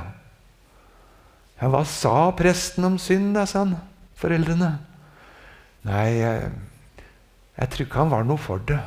Ja, 1.58 1.70
Hva 1.74 1.82
sa 1.90 2.30
presten 2.38 2.86
om 2.88 2.96
synd, 3.02 3.34
da, 3.36 3.44
sa 3.50 3.66
han 3.66 3.76
foreldrene. 4.18 4.78
Nei, 5.88 6.06
jeg, 6.18 6.52
jeg 7.58 7.74
tror 7.74 7.88
ikke 7.88 8.04
han 8.04 8.14
var 8.14 8.28
noe 8.28 8.42
for 8.42 8.64
det. 8.70 8.80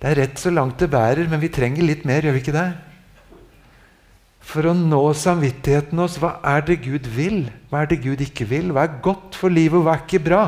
Det 0.00 0.08
er 0.08 0.16
rett 0.22 0.38
så 0.40 0.52
langt 0.52 0.80
det 0.80 0.88
bærer, 0.92 1.26
men 1.28 1.42
vi 1.42 1.50
trenger 1.52 1.84
litt 1.84 2.06
mer, 2.08 2.24
gjør 2.24 2.38
vi 2.38 2.44
ikke 2.44 2.56
det? 2.56 2.68
For 4.50 4.70
å 4.70 4.72
nå 4.74 5.02
samvittigheten 5.14 6.00
oss, 6.00 6.16
hva 6.22 6.38
er 6.54 6.64
det 6.66 6.80
Gud 6.86 7.10
vil, 7.12 7.42
hva 7.68 7.82
er 7.82 7.90
det 7.90 8.00
Gud 8.06 8.22
ikke 8.24 8.46
vil, 8.48 8.72
hva 8.74 8.86
er 8.86 9.00
godt 9.04 9.36
for 9.38 9.52
livet, 9.52 9.76
og 9.78 9.86
hva 9.86 9.98
er 9.98 10.06
ikke 10.06 10.22
bra? 10.30 10.44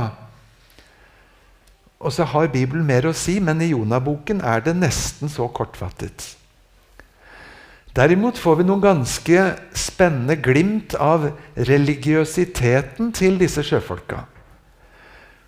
Og 2.02 2.10
så 2.10 2.26
har 2.26 2.50
Bibelen 2.50 2.84
mer 2.86 3.06
å 3.06 3.14
si, 3.14 3.38
men 3.38 3.62
i 3.62 3.70
Jonaboken 3.70 4.42
er 4.42 4.64
det 4.64 4.74
nesten 4.74 5.30
så 5.30 5.46
kortfattet. 5.54 6.32
Derimot 7.94 8.38
får 8.40 8.58
vi 8.58 8.66
noen 8.66 8.82
ganske 8.82 9.44
spennende 9.76 10.38
glimt 10.40 10.96
av 10.96 11.28
religiøsiteten 11.54 13.12
til 13.14 13.36
disse 13.40 13.62
sjøfolka. 13.68 14.24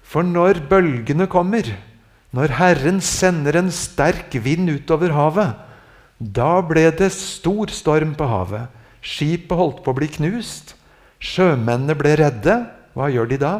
For 0.04 0.22
når 0.22 0.60
bølgene 0.70 1.26
kommer, 1.32 1.72
når 2.36 2.54
Herren 2.58 3.00
sender 3.02 3.56
en 3.58 3.72
sterk 3.72 4.36
vind 4.44 4.68
utover 4.70 5.14
havet, 5.16 5.56
da 6.18 6.60
ble 6.62 6.86
det 6.94 7.10
stor 7.16 7.72
storm 7.74 8.12
på 8.18 8.28
havet. 8.28 8.68
Skipet 9.04 9.58
holdt 9.58 9.82
på 9.84 9.92
å 9.92 9.98
bli 9.98 10.08
knust. 10.12 10.76
Sjømennene 11.18 11.96
ble 11.98 12.14
redde. 12.20 12.60
Hva 12.94 13.08
gjør 13.10 13.32
de 13.32 13.40
da? 13.40 13.54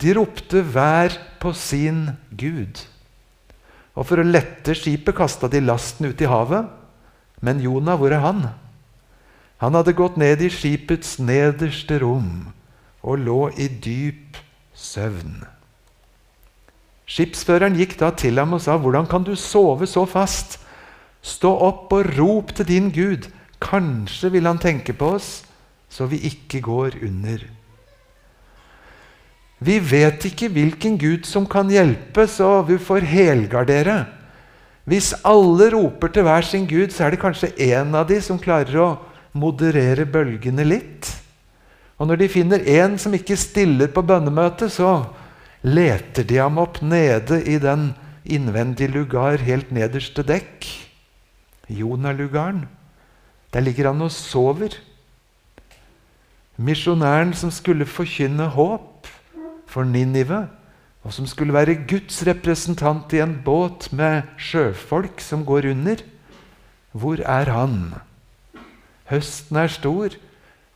De 0.00 0.14
ropte 0.16 0.62
hver 0.62 1.14
på 1.42 1.52
sin 1.56 2.10
gud. 2.30 2.80
Og 3.92 4.08
For 4.08 4.22
å 4.22 4.26
lette 4.26 4.74
skipet 4.76 5.16
kasta 5.16 5.50
de 5.52 5.60
lasten 5.60 6.08
ut 6.08 6.20
i 6.20 6.30
havet. 6.30 6.68
Men 7.42 7.60
Jonah, 7.60 7.98
hvor 7.98 8.14
er 8.14 8.22
han? 8.22 8.46
Han 9.62 9.76
hadde 9.78 9.94
gått 9.94 10.16
ned 10.18 10.42
i 10.42 10.50
skipets 10.50 11.18
nederste 11.22 12.00
rom 12.02 12.50
og 13.02 13.18
lå 13.22 13.40
i 13.58 13.68
dyp 13.68 14.38
søvn. 14.74 15.42
Skipsføreren 17.06 17.76
gikk 17.76 17.96
da 18.00 18.10
til 18.16 18.38
ham 18.38 18.54
og 18.54 18.62
sa, 18.62 18.78
'Hvordan 18.78 19.06
kan 19.06 19.22
du 19.22 19.34
sove 19.36 19.86
så 19.86 20.06
fast?' 20.06 20.58
'Stå 21.22 21.50
opp 21.50 21.92
og 21.92 22.18
rop 22.18 22.54
til 22.54 22.66
din 22.66 22.90
Gud. 22.90 23.30
Kanskje 23.60 24.32
vil 24.32 24.46
han 24.46 24.58
tenke 24.58 24.92
på 24.92 25.14
oss, 25.14 25.44
så 25.88 26.06
vi 26.06 26.18
ikke 26.18 26.60
går 26.60 26.98
under.' 27.02 27.61
Vi 29.62 29.78
vet 29.78 30.24
ikke 30.26 30.48
hvilken 30.50 30.96
Gud 30.98 31.26
som 31.28 31.46
kan 31.46 31.70
hjelpe, 31.70 32.26
så 32.26 32.62
vi 32.66 32.80
får 32.82 33.06
helgardere. 33.06 34.04
Hvis 34.88 35.12
alle 35.22 35.68
roper 35.76 36.10
til 36.10 36.26
hver 36.26 36.42
sin 36.46 36.66
Gud, 36.66 36.90
så 36.90 37.06
er 37.06 37.14
det 37.14 37.22
kanskje 37.22 37.52
én 37.62 37.94
av 37.94 38.08
de 38.08 38.18
som 38.24 38.40
klarer 38.42 38.80
å 38.82 38.88
moderere 39.38 40.06
bølgene 40.08 40.66
litt. 40.66 41.12
Og 42.00 42.08
når 42.10 42.24
de 42.24 42.32
finner 42.32 42.66
én 42.66 42.96
som 42.98 43.14
ikke 43.14 43.38
stiller 43.38 43.92
på 43.94 44.02
bønnemøtet, 44.02 44.72
så 44.74 45.04
leter 45.62 46.26
de 46.26 46.40
ham 46.42 46.58
opp 46.58 46.80
nede 46.82 47.38
i 47.46 47.60
den 47.62 47.92
innvendige 48.26 48.90
lugar 48.90 49.38
helt 49.46 49.70
nederste 49.70 50.24
dekk. 50.26 50.66
Jonalugaren. 51.70 52.64
Der 53.54 53.62
ligger 53.62 53.92
han 53.92 54.02
og 54.02 54.10
sover. 54.10 54.74
Misjonæren 56.58 57.30
som 57.38 57.52
skulle 57.54 57.86
forkynne 57.86 58.50
håp 58.50 58.91
for 59.72 59.88
Ninive, 59.88 60.44
og 61.02 61.14
som 61.16 61.26
skulle 61.26 61.54
være 61.56 61.80
Guds 61.88 62.20
representant 62.28 63.12
i 63.16 63.22
en 63.24 63.38
båt 63.44 63.88
med 63.96 64.28
sjøfolk 64.38 65.20
som 65.24 65.46
går 65.48 65.72
under. 65.72 66.04
Hvor 66.92 67.22
er 67.24 67.50
han? 67.50 67.94
Høsten 69.10 69.58
er 69.58 69.72
stor, 69.72 70.14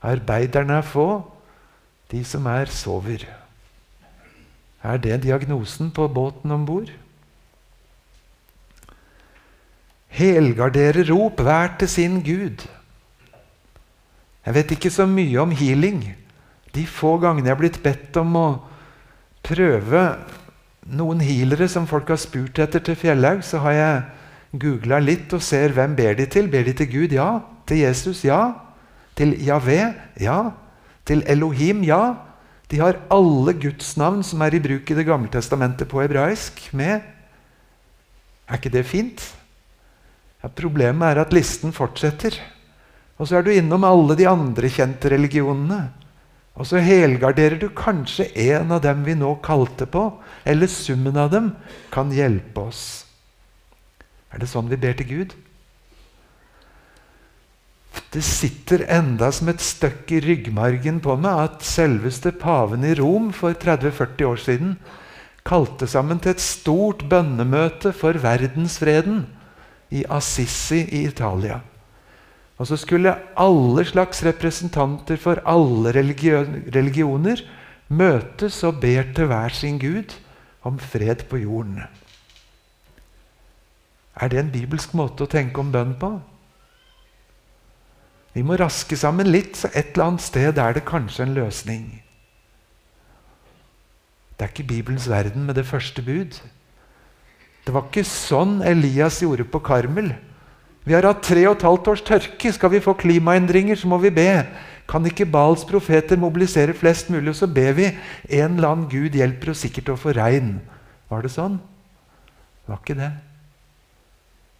arbeiderne 0.03 0.81
er 0.81 0.87
få, 0.87 1.23
de 2.11 2.25
som 2.25 2.47
er, 2.51 2.71
sover. 2.73 3.27
Er 4.83 4.97
det 5.03 5.23
diagnosen 5.25 5.91
på 5.91 6.09
båten 6.09 6.51
om 6.51 6.67
bord? 6.67 6.91
Helgardere 10.17 11.05
rop 11.11 11.41
hver 11.43 11.75
til 11.79 11.89
sin 11.89 12.21
Gud. 12.25 12.67
Jeg 14.47 14.55
vet 14.55 14.71
ikke 14.77 14.91
så 14.95 15.07
mye 15.11 15.41
om 15.43 15.51
healing. 15.51 16.05
De 16.75 16.87
få 16.87 17.17
gangene 17.19 17.49
jeg 17.49 17.57
har 17.57 17.61
blitt 17.61 17.83
bedt 17.83 18.17
om 18.21 18.37
å 18.39 18.47
prøve 19.47 20.03
noen 20.87 21.23
healere 21.23 21.69
som 21.71 21.87
folk 21.89 22.11
har 22.13 22.21
spurt 22.21 22.59
etter 22.63 22.83
til 22.83 22.99
Fjellhaug, 22.99 23.43
så 23.47 23.63
har 23.65 23.75
jeg 23.77 24.05
googla 24.63 25.01
litt 25.03 25.33
og 25.37 25.43
ser 25.45 25.75
hvem 25.77 25.97
ber 25.99 26.15
de 26.19 26.27
til. 26.31 26.51
Ber 26.51 26.67
de 26.67 26.75
til 26.77 26.91
Gud? 26.91 27.15
Ja. 27.15 27.41
Til 27.67 27.83
Jesus? 27.83 28.23
Ja. 28.27 28.55
Til 29.19 29.35
Javé? 29.43 29.81
Ja. 30.23 30.39
Til 31.07 31.25
Elohim? 31.27 31.83
Ja. 31.87 32.17
De 32.71 32.81
har 32.83 32.99
alle 33.13 33.55
Guds 33.63 33.95
navn 33.99 34.23
som 34.27 34.43
er 34.43 34.57
i 34.57 34.63
bruk 34.63 34.91
i 34.91 34.99
Det 34.99 35.07
gamle 35.07 35.31
testamentet 35.31 35.89
på 35.89 36.03
hebraisk, 36.03 36.69
med. 36.75 37.01
Er 38.47 38.59
ikke 38.59 38.75
det 38.75 38.87
fint? 38.87 39.23
Ja, 40.43 40.51
problemet 40.51 41.09
er 41.09 41.23
at 41.23 41.35
listen 41.35 41.75
fortsetter. 41.75 42.39
Og 43.19 43.29
så 43.29 43.39
er 43.39 43.47
du 43.47 43.51
innom 43.55 43.87
alle 43.87 44.17
de 44.19 44.27
andre 44.29 44.71
kjente 44.71 45.11
religionene. 45.11 45.89
Og 46.57 46.69
så 46.69 46.81
helgarderer 46.81 47.59
du 47.61 47.69
kanskje 47.77 48.31
en 48.49 48.73
av 48.73 48.81
dem 48.85 49.03
vi 49.05 49.16
nå 49.19 49.35
kalte 49.45 49.88
på, 49.88 50.09
eller 50.49 50.71
summen 50.73 51.19
av 51.21 51.33
dem, 51.35 51.51
kan 51.92 52.12
hjelpe 52.14 52.69
oss. 52.71 52.85
Er 54.33 54.40
det 54.40 54.49
sånn 54.51 54.71
vi 54.73 54.81
ber 54.81 54.97
til 54.97 55.11
Gud? 55.11 55.37
Det 58.12 58.23
sitter 58.25 58.87
enda 58.92 59.29
som 59.33 59.51
et 59.53 59.61
støkk 59.61 60.12
i 60.16 60.23
ryggmargen 60.25 61.03
på 61.05 61.16
meg 61.21 61.42
at 61.42 61.66
selveste 61.66 62.33
paven 62.40 62.85
i 62.88 62.95
Rom 62.97 63.29
for 63.37 63.57
30-40 63.57 64.29
år 64.29 64.40
siden 64.40 64.77
kalte 65.47 65.87
sammen 65.88 66.21
til 66.23 66.35
et 66.35 66.42
stort 66.42 67.05
bønnemøte 67.11 67.92
for 67.97 68.19
verdensfreden 68.23 69.27
i 69.95 70.03
Assisi 70.11 70.83
i 70.83 71.05
Italia. 71.07 71.61
Og 72.57 72.69
så 72.71 72.79
skulle 72.81 73.12
alle 73.37 73.85
slags 73.85 74.23
representanter 74.25 75.21
for 75.21 75.42
alle 75.45 75.92
religioner 75.92 77.42
møtes 77.88 78.62
og 78.64 78.81
ber 78.81 79.12
til 79.14 79.29
hver 79.31 79.53
sin 79.53 79.79
gud 79.79 80.14
om 80.66 80.79
fred 80.81 81.27
på 81.31 81.42
jorden. 81.45 81.83
Er 84.16 84.33
det 84.33 84.40
en 84.40 84.53
bibelsk 84.53 84.95
måte 84.97 85.27
å 85.27 85.31
tenke 85.31 85.61
om 85.61 85.71
bønn 85.73 85.92
på? 86.01 86.14
Vi 88.37 88.45
må 88.45 88.57
raske 88.61 88.97
sammen 88.97 89.29
litt, 89.29 89.57
så 89.57 89.69
et 89.73 89.95
eller 89.95 90.11
annet 90.11 90.25
sted 90.25 90.59
er 90.61 90.77
det 90.77 90.85
kanskje 90.88 91.25
en 91.25 91.37
løsning. 91.37 91.85
Det 94.37 94.45
er 94.45 94.53
ikke 94.53 94.69
Bibelens 94.69 95.09
verden 95.09 95.47
med 95.49 95.57
det 95.57 95.64
første 95.64 96.03
bud. 96.05 96.37
Det 97.64 97.73
var 97.73 97.87
ikke 97.88 98.05
sånn 98.05 98.61
Elias 98.64 99.23
gjorde 99.25 99.47
på 99.49 99.62
Karmel. 99.64 100.12
Vi 100.87 100.94
har 100.94 101.07
hatt 101.09 101.25
tre 101.27 101.42
og 101.49 101.57
et 101.57 101.66
halvt 101.66 101.88
års 101.90 102.05
tørke. 102.07 102.53
Skal 102.55 102.70
vi 102.70 102.83
få 102.83 102.94
klimaendringer, 102.94 103.79
så 103.79 103.90
må 103.90 103.99
vi 103.99 104.12
be. 104.14 104.31
Kan 104.87 105.07
ikke 105.09 105.27
Bals 105.27 105.64
profeter 105.66 106.18
mobilisere 106.20 106.77
flest 106.79 107.11
mulig, 107.11 107.33
og 107.33 107.38
så 107.40 107.49
ber 107.51 107.75
vi 107.75 107.88
en 107.90 108.55
eller 108.55 108.68
annen 108.70 108.90
Gud 108.90 109.18
hjelper 109.18 109.51
oss 109.51 109.64
sikkert 109.66 109.90
å 109.90 109.99
få 109.99 110.14
regn. 110.14 110.61
Var 111.11 111.27
det 111.27 111.33
sånn? 111.35 111.59
Det 111.59 112.70
var 112.70 112.83
ikke 112.83 112.99
det. 113.01 113.11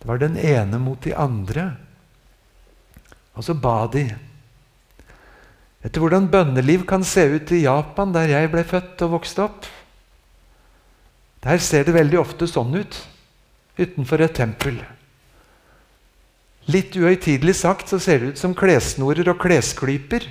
Det 0.03 0.11
var 0.11 0.23
den 0.23 0.35
ene 0.39 0.83
mot 0.83 0.99
de 1.07 1.15
andre. 1.15 1.69
Og 3.39 3.47
så 3.47 3.55
ba 3.55 3.85
de. 3.93 4.09
Vet 5.85 5.95
du 5.95 6.03
hvordan 6.03 6.27
bønneliv 6.33 6.83
kan 6.91 7.07
se 7.07 7.23
ut 7.37 7.55
i 7.55 7.63
Japan, 7.63 8.11
der 8.11 8.35
jeg 8.35 8.51
ble 8.51 8.67
født 8.67 9.07
og 9.07 9.21
vokste 9.21 9.47
opp? 9.47 9.71
Der 11.47 11.63
ser 11.63 11.87
det 11.87 11.95
veldig 11.95 12.19
ofte 12.19 12.51
sånn 12.51 12.75
ut 12.75 12.99
utenfor 13.79 14.25
et 14.25 14.35
tempel. 14.35 14.81
Litt 16.67 16.97
uhøytidelig 16.99 17.61
sagt 17.61 17.93
så 17.93 18.01
ser 18.03 18.21
det 18.21 18.35
ut 18.35 18.41
som 18.41 18.55
klessnorer 18.57 19.29
og 19.31 19.39
klesklyper. 19.43 20.25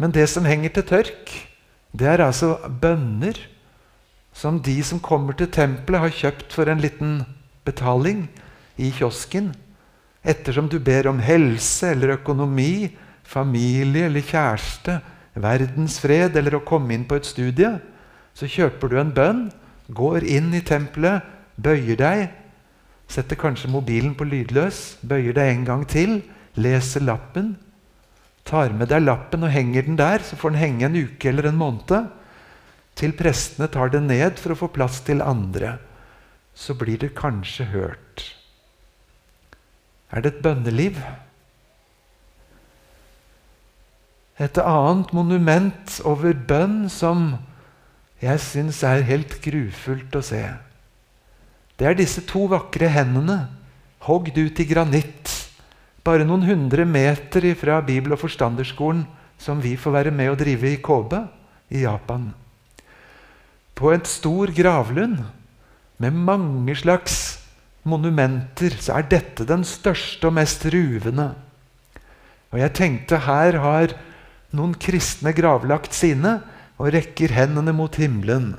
Men 0.00 0.14
det 0.14 0.26
som 0.32 0.46
henger 0.48 0.72
til 0.74 0.86
tørk, 0.88 1.32
det 1.94 2.08
er 2.10 2.24
altså 2.24 2.56
bønner 2.66 3.36
som 4.34 4.58
de 4.58 4.74
som 4.82 4.98
kommer 4.98 5.36
til 5.38 5.50
tempelet, 5.52 6.00
har 6.00 6.16
kjøpt 6.18 6.56
for 6.56 6.66
en 6.66 6.82
liten 6.82 7.20
betaling 7.64 8.26
i 8.76 8.90
kiosken. 8.90 9.52
Ettersom 10.24 10.66
du 10.72 10.80
ber 10.82 11.06
om 11.06 11.20
helse 11.22 11.92
eller 11.92 12.16
økonomi, 12.16 12.90
familie 13.22 14.08
eller 14.08 14.24
kjæreste, 14.24 14.98
verdensfred 15.38 16.36
eller 16.38 16.58
å 16.58 16.64
komme 16.66 16.96
inn 16.96 17.06
på 17.06 17.18
et 17.20 17.28
studie, 17.28 17.70
så 18.34 18.48
kjøper 18.50 18.90
du 18.90 18.98
en 18.98 19.14
bønn, 19.14 19.44
går 19.94 20.26
inn 20.26 20.50
i 20.56 20.64
tempelet, 20.66 21.22
bøyer 21.54 22.00
deg, 22.00 22.24
Setter 23.08 23.38
kanskje 23.38 23.70
mobilen 23.70 24.14
på 24.18 24.26
lydløs, 24.26 24.98
bøyer 25.04 25.36
deg 25.36 25.52
en 25.52 25.66
gang 25.68 25.84
til, 25.88 26.18
leser 26.56 27.04
lappen. 27.04 27.54
Tar 28.44 28.74
med 28.76 28.90
deg 28.92 29.04
lappen 29.04 29.46
og 29.46 29.52
henger 29.52 29.86
den 29.86 29.98
der, 30.00 30.24
så 30.24 30.36
får 30.36 30.54
den 30.54 30.62
henge 30.62 30.86
en 30.88 30.98
uke 31.06 31.30
eller 31.30 31.48
en 31.48 31.60
måned. 31.60 32.10
Til 32.94 33.14
prestene 33.16 33.68
tar 33.72 33.90
den 33.90 34.08
ned 34.10 34.38
for 34.40 34.54
å 34.54 34.58
få 34.58 34.70
plass 34.72 35.00
til 35.06 35.24
andre. 35.24 35.78
Så 36.54 36.76
blir 36.78 37.00
det 37.00 37.16
kanskje 37.18 37.66
hørt. 37.72 38.28
Er 40.14 40.22
det 40.22 40.36
et 40.36 40.44
bønneliv? 40.44 41.00
Et 44.38 44.58
annet 44.58 45.12
monument 45.14 45.96
over 46.06 46.34
bønn 46.34 46.86
som 46.90 47.34
jeg 48.22 48.40
syns 48.42 48.82
er 48.86 49.04
helt 49.06 49.40
grufullt 49.42 50.14
å 50.14 50.22
se. 50.24 50.42
Det 51.74 51.88
er 51.88 51.96
disse 51.98 52.22
to 52.28 52.46
vakre 52.52 52.88
hendene, 52.92 53.48
hogd 54.06 54.36
ut 54.38 54.60
i 54.62 54.66
granitt, 54.68 55.32
bare 56.04 56.26
noen 56.26 56.44
hundre 56.46 56.84
meter 56.86 57.46
fra 57.58 57.80
Bibel- 57.82 58.14
og 58.14 58.20
forstanderskolen 58.20 59.06
som 59.40 59.60
vi 59.62 59.74
får 59.80 59.96
være 59.96 60.12
med 60.14 60.30
å 60.30 60.38
drive 60.38 60.70
i 60.70 60.80
Kobe 60.84 61.24
i 61.72 61.82
Japan. 61.82 62.28
På 63.74 63.90
et 63.90 64.06
stor 64.06 64.52
gravlund 64.54 65.18
med 65.98 66.14
mange 66.14 66.76
slags 66.78 67.40
monumenter 67.82 68.76
så 68.80 68.98
er 68.98 69.08
dette 69.10 69.46
den 69.48 69.64
største 69.66 70.28
og 70.28 70.36
mest 70.38 70.64
ruvende. 70.70 71.32
Og 72.54 72.60
jeg 72.62 72.76
tenkte 72.78 73.24
her 73.26 73.58
har 73.58 73.96
noen 74.54 74.76
kristne 74.78 75.34
gravlagt 75.34 75.96
sine 75.96 76.38
og 76.78 76.92
rekker 76.94 77.34
hendene 77.34 77.74
mot 77.74 77.98
himmelen. 77.98 78.52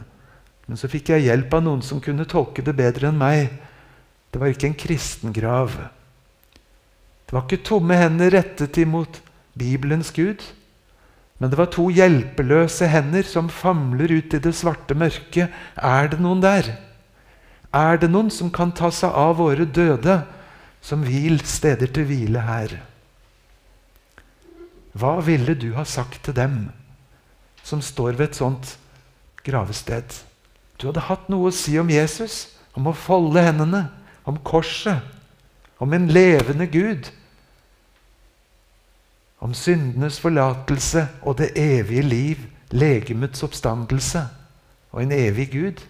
Men 0.65 0.80
så 0.82 0.89
fikk 0.89 1.12
jeg 1.13 1.28
hjelp 1.28 1.54
av 1.54 1.63
noen 1.65 1.84
som 1.86 2.01
kunne 2.01 2.25
tolke 2.30 2.63
det 2.65 2.73
bedre 2.78 3.12
enn 3.12 3.19
meg. 3.19 3.51
Det 4.34 4.41
var 4.41 4.51
ikke 4.51 4.71
en 4.71 4.80
kristengrav. 4.80 5.75
Det 7.25 7.34
var 7.34 7.45
ikke 7.45 7.65
tomme 7.65 7.97
hender 7.97 8.34
rettet 8.34 8.78
imot 8.82 9.21
Bibelens 9.58 10.12
Gud. 10.15 10.41
Men 11.38 11.51
det 11.51 11.60
var 11.60 11.69
to 11.73 11.89
hjelpeløse 11.91 12.88
hender 12.89 13.28
som 13.28 13.51
famler 13.51 14.13
ut 14.17 14.34
i 14.34 14.41
det 14.41 14.56
svarte 14.56 14.97
mørket. 14.97 15.54
Er 15.75 16.10
det 16.12 16.21
noen 16.23 16.41
der? 16.43 16.71
Er 17.75 17.99
det 17.99 18.10
noen 18.12 18.32
som 18.32 18.51
kan 18.54 18.71
ta 18.71 18.89
seg 18.93 19.12
av 19.12 19.36
våre 19.41 19.65
døde, 19.67 20.21
som 20.86 21.04
vil 21.04 21.41
steder 21.43 21.91
til 21.91 22.08
hvile 22.08 22.45
her? 22.45 22.78
Hva 24.95 25.17
ville 25.25 25.58
du 25.60 25.73
ha 25.75 25.84
sagt 25.84 26.23
til 26.23 26.38
dem 26.38 26.69
som 27.65 27.82
står 27.84 28.15
ved 28.15 28.30
et 28.30 28.39
sånt 28.39 28.78
gravested? 29.43 30.21
Du 30.77 30.88
hadde 30.89 31.05
hatt 31.07 31.29
noe 31.31 31.49
å 31.49 31.55
si 31.55 31.77
om 31.79 31.89
Jesus, 31.91 32.55
om 32.75 32.89
å 32.89 32.95
folde 32.95 33.43
hendene, 33.43 33.88
om 34.27 34.38
korset, 34.43 34.99
om 35.79 35.93
en 35.95 36.09
levende 36.11 36.67
Gud. 36.71 37.11
Om 39.43 39.53
syndenes 39.55 40.19
forlatelse 40.19 41.05
og 41.23 41.38
det 41.39 41.51
evige 41.59 42.03
liv, 42.03 42.43
legemets 42.73 43.43
oppstandelse 43.45 44.25
og 44.91 45.03
en 45.03 45.13
evig 45.15 45.49
Gud. 45.53 45.81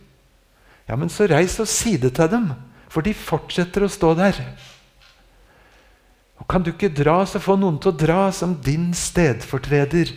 Ja, 0.90 0.98
men 1.00 1.10
så 1.10 1.28
reis 1.30 1.58
og 1.62 1.70
si 1.70 1.96
det 1.98 2.16
til 2.18 2.30
dem, 2.30 2.52
for 2.90 3.06
de 3.06 3.14
fortsetter 3.18 3.86
å 3.86 3.92
stå 3.92 4.14
der. 4.18 4.42
Og 6.42 6.48
Kan 6.52 6.66
du 6.66 6.74
ikke 6.74 6.94
dra, 6.94 7.24
så 7.26 7.42
få 7.42 7.56
noen 7.58 7.80
til 7.82 7.94
å 7.94 7.98
dra 7.98 8.28
som 8.36 8.58
din 8.62 8.92
stedfortreder 8.94 10.12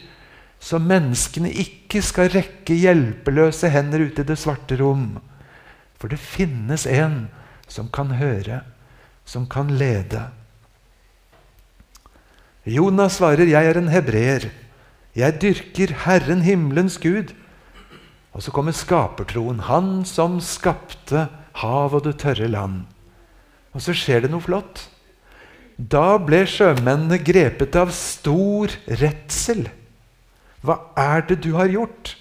så 0.59 0.81
menneskene 0.83 1.51
ikke 1.55 2.03
skal 2.03 2.33
rekke 2.33 2.75
hjelpeløse 2.75 3.71
hender 3.71 4.03
ute 4.09 4.25
i 4.25 4.29
det 4.29 4.39
svarte 4.41 4.79
rom. 4.81 5.21
For 5.99 6.11
det 6.11 6.19
finnes 6.21 6.87
en 6.87 7.29
som 7.71 7.89
kan 7.95 8.15
høre, 8.19 8.63
som 9.25 9.47
kan 9.51 9.71
lede. 9.79 10.29
Jonas 12.69 13.17
svarer, 13.17 13.47
'Jeg 13.47 13.67
er 13.67 13.79
en 13.79 13.89
hebreer. 13.89 14.51
Jeg 15.17 15.41
dyrker 15.41 15.95
Herren 16.05 16.43
himmelens 16.43 16.99
Gud.' 16.99 17.35
Og 18.33 18.43
så 18.43 18.51
kommer 18.51 18.73
skapertroen. 18.73 19.61
Han 19.61 20.05
som 20.05 20.41
skapte 20.41 21.29
hav 21.53 21.95
og 21.95 22.05
det 22.05 22.19
tørre 22.19 22.49
land. 22.49 22.85
Og 23.73 23.83
så 23.83 23.95
skjer 23.97 24.21
det 24.21 24.31
noe 24.31 24.45
flott. 24.45 24.89
Da 25.79 26.19
ble 26.19 26.45
sjømennene 26.47 27.19
grepet 27.23 27.77
av 27.79 27.91
stor 27.95 28.73
redsel. 28.87 29.69
Hva 30.65 30.81
er 30.99 31.23
det 31.29 31.41
du 31.45 31.53
har 31.57 31.71
gjort? 31.71 32.17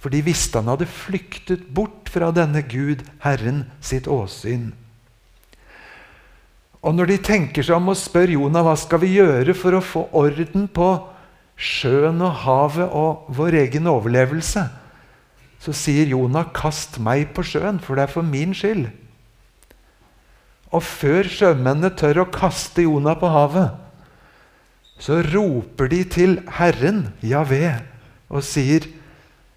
For 0.00 0.12
de 0.12 0.22
visste 0.24 0.58
han 0.58 0.70
hadde 0.72 0.88
flyktet 0.88 1.66
bort 1.76 2.08
fra 2.10 2.30
denne 2.34 2.62
Gud, 2.64 3.04
Herren, 3.20 3.66
sitt 3.84 4.08
åsyn. 4.08 4.70
Og 6.80 6.96
når 6.96 7.12
de 7.12 7.18
tenker 7.20 7.64
seg 7.66 7.76
om 7.76 7.92
og 7.92 7.98
spør 8.00 8.32
Jonah 8.32 8.64
hva 8.64 8.76
skal 8.80 9.02
vi 9.02 9.12
gjøre 9.18 9.52
for 9.56 9.76
å 9.76 9.84
få 9.84 10.06
orden 10.16 10.64
på 10.72 10.88
sjøen 11.60 12.22
og 12.24 12.38
havet 12.46 12.88
og 12.96 13.28
vår 13.36 13.58
egen 13.66 13.90
overlevelse, 13.90 14.64
så 15.60 15.74
sier 15.76 16.08
Jonah 16.08 16.48
'kast 16.48 16.96
meg 16.98 17.34
på 17.36 17.44
sjøen, 17.44 17.82
for 17.84 17.94
det 17.94 18.08
er 18.08 18.14
for 18.14 18.24
min 18.24 18.56
skyld'. 18.56 18.88
Og 20.72 20.82
før 20.82 21.28
sjømennene 21.28 21.90
tør 21.92 22.22
å 22.24 22.30
kaste 22.32 22.86
Jonah 22.86 23.18
på 23.18 23.28
havet, 23.28 23.76
så 25.00 25.22
roper 25.24 25.88
de 25.88 26.02
til 26.04 26.38
Herren, 26.58 27.08
Javé, 27.24 27.80
og 28.28 28.44
sier, 28.44 28.84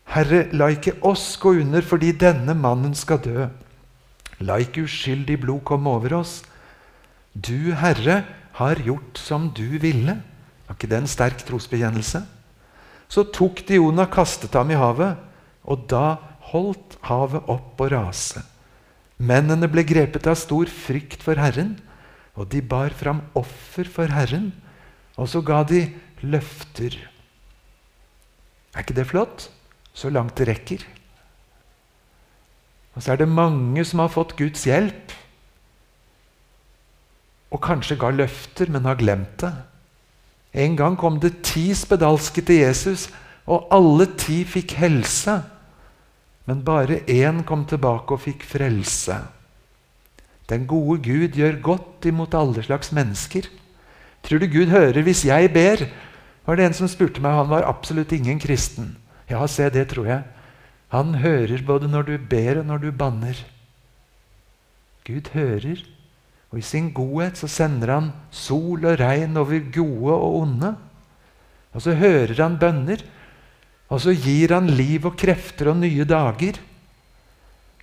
'Herre, 0.07 0.47
la 0.53 0.69
ikke 0.71 0.95
oss 1.03 1.37
gå 1.37 1.59
under 1.59 1.81
fordi 1.81 2.11
denne 2.11 2.55
mannen 2.55 2.95
skal 2.95 3.19
dø.' 3.19 3.49
'La 4.39 4.57
ikke 4.59 4.83
uskyldig 4.87 5.39
blod 5.41 5.63
komme 5.63 5.89
over 5.89 6.15
oss.' 6.19 6.43
'Du, 7.35 7.73
Herre, 7.75 8.23
har 8.53 8.75
gjort 8.75 9.17
som 9.17 9.49
du 9.49 9.77
ville.' 9.79 10.21
Var 10.67 10.75
ikke 10.75 10.87
det 10.87 10.97
en 10.97 11.07
sterk 11.07 11.43
trosbekjennelse? 11.43 12.23
Så 13.09 13.23
tok 13.23 13.67
de 13.67 13.75
Jonah, 13.75 14.07
kastet 14.09 14.53
ham 14.53 14.71
i 14.71 14.79
havet, 14.79 15.17
og 15.65 15.87
da 15.89 16.17
holdt 16.53 16.97
havet 17.03 17.43
opp 17.51 17.81
å 17.81 17.89
rase. 17.91 18.41
Mennene 19.19 19.67
ble 19.67 19.83
grepet 19.83 20.25
av 20.27 20.39
stor 20.39 20.65
frykt 20.65 21.21
for 21.21 21.35
Herren, 21.35 21.77
og 22.35 22.49
de 22.49 22.61
bar 22.61 22.89
fram 22.89 23.21
offer 23.35 23.83
for 23.83 24.07
Herren 24.07 24.53
og 25.17 25.29
så 25.29 25.41
ga 25.45 25.61
de 25.67 25.85
løfter. 26.25 26.95
Er 28.73 28.81
ikke 28.81 28.97
det 28.97 29.09
flott? 29.09 29.49
Så 29.93 30.09
langt 30.09 30.37
det 30.39 30.47
rekker. 30.49 30.85
Og 32.93 33.03
så 33.03 33.13
er 33.13 33.21
det 33.21 33.29
mange 33.29 33.83
som 33.85 34.01
har 34.01 34.13
fått 34.13 34.35
Guds 34.37 34.65
hjelp. 34.65 35.13
Og 37.53 37.61
kanskje 37.61 37.99
ga 38.01 38.09
løfter, 38.13 38.71
men 38.73 38.89
har 38.89 38.97
glemt 38.97 39.37
det. 39.41 39.53
En 40.53 40.77
gang 40.77 40.97
kom 40.97 41.19
det 41.21 41.43
ti 41.45 41.71
spedalske 41.77 42.41
til 42.45 42.61
Jesus, 42.61 43.07
og 43.49 43.69
alle 43.73 44.07
ti 44.17 44.43
fikk 44.45 44.75
helse. 44.81 45.39
Men 46.45 46.65
bare 46.65 47.01
én 47.09 47.43
kom 47.47 47.65
tilbake 47.69 48.13
og 48.13 48.25
fikk 48.25 48.45
frelse. 48.45 49.17
Den 50.49 50.67
gode 50.67 50.99
Gud 51.05 51.37
gjør 51.37 51.61
godt 51.63 52.05
imot 52.09 52.33
alle 52.37 52.63
slags 52.65 52.91
mennesker. 52.91 53.47
Tror 54.23 54.39
du 54.39 54.47
Gud 54.47 54.71
hører 54.71 55.03
hvis 55.03 55.25
jeg 55.27 55.51
ber? 55.53 55.87
var 56.45 56.59
det 56.59 56.67
en 56.67 56.75
som 56.75 56.89
spurte 56.91 57.23
meg. 57.23 57.35
Han 57.37 57.51
var 57.51 57.67
absolutt 57.67 58.11
ingen 58.15 58.39
kristen. 58.41 58.95
Ja, 59.29 59.45
se, 59.47 59.69
det 59.71 59.87
tror 59.93 60.07
jeg. 60.09 60.23
Han 60.93 61.15
hører 61.23 61.63
både 61.65 61.89
når 61.89 62.07
du 62.07 62.15
ber 62.29 62.59
og 62.61 62.67
når 62.69 62.83
du 62.83 62.91
banner. 62.91 63.37
Gud 65.07 65.31
hører, 65.33 65.81
og 66.51 66.59
i 66.59 66.65
sin 66.65 66.91
godhet 66.95 67.39
så 67.39 67.49
sender 67.49 67.91
han 67.91 68.11
sol 68.31 68.85
og 68.85 68.99
regn 69.01 69.39
over 69.39 69.71
gode 69.73 70.13
og 70.13 70.35
onde. 70.43 70.75
Og 71.73 71.81
så 71.81 71.95
hører 71.97 72.37
han 72.37 72.59
bønner, 72.61 73.01
og 73.89 74.03
så 74.03 74.13
gir 74.13 74.53
han 74.53 74.69
liv 74.69 75.05
og 75.09 75.17
krefter 75.17 75.71
og 75.71 75.81
nye 75.81 76.05
dager. 76.05 76.59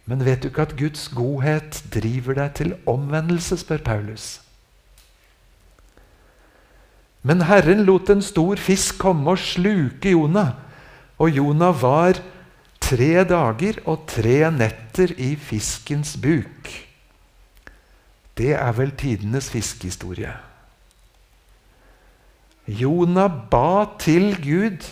Men 0.07 0.25
vet 0.25 0.43
du 0.43 0.49
ikke 0.49 0.69
at 0.69 0.77
Guds 0.79 1.09
godhet 1.13 1.83
driver 1.93 2.39
deg 2.39 2.55
til 2.57 2.77
omvendelse, 2.89 3.59
spør 3.59 3.83
Paulus. 3.85 4.39
Men 7.23 7.45
Herren 7.45 7.85
lot 7.85 8.09
en 8.13 8.23
stor 8.25 8.61
fisk 8.61 9.01
komme 9.03 9.35
og 9.35 9.43
sluke 9.43 10.15
Jonah. 10.15 10.55
Og 11.21 11.37
Jonah 11.37 11.75
var 11.77 12.21
tre 12.81 13.25
dager 13.29 13.83
og 13.85 14.07
tre 14.09 14.39
netter 14.55 15.13
i 15.21 15.35
fiskens 15.37 16.17
buk. 16.21 16.71
Det 18.41 18.55
er 18.57 18.73
vel 18.73 18.95
tidenes 18.97 19.51
fiskehistorie. 19.53 20.33
Jonah 22.71 23.29
ba 23.51 23.85
til 24.01 24.33
Gud, 24.41 24.85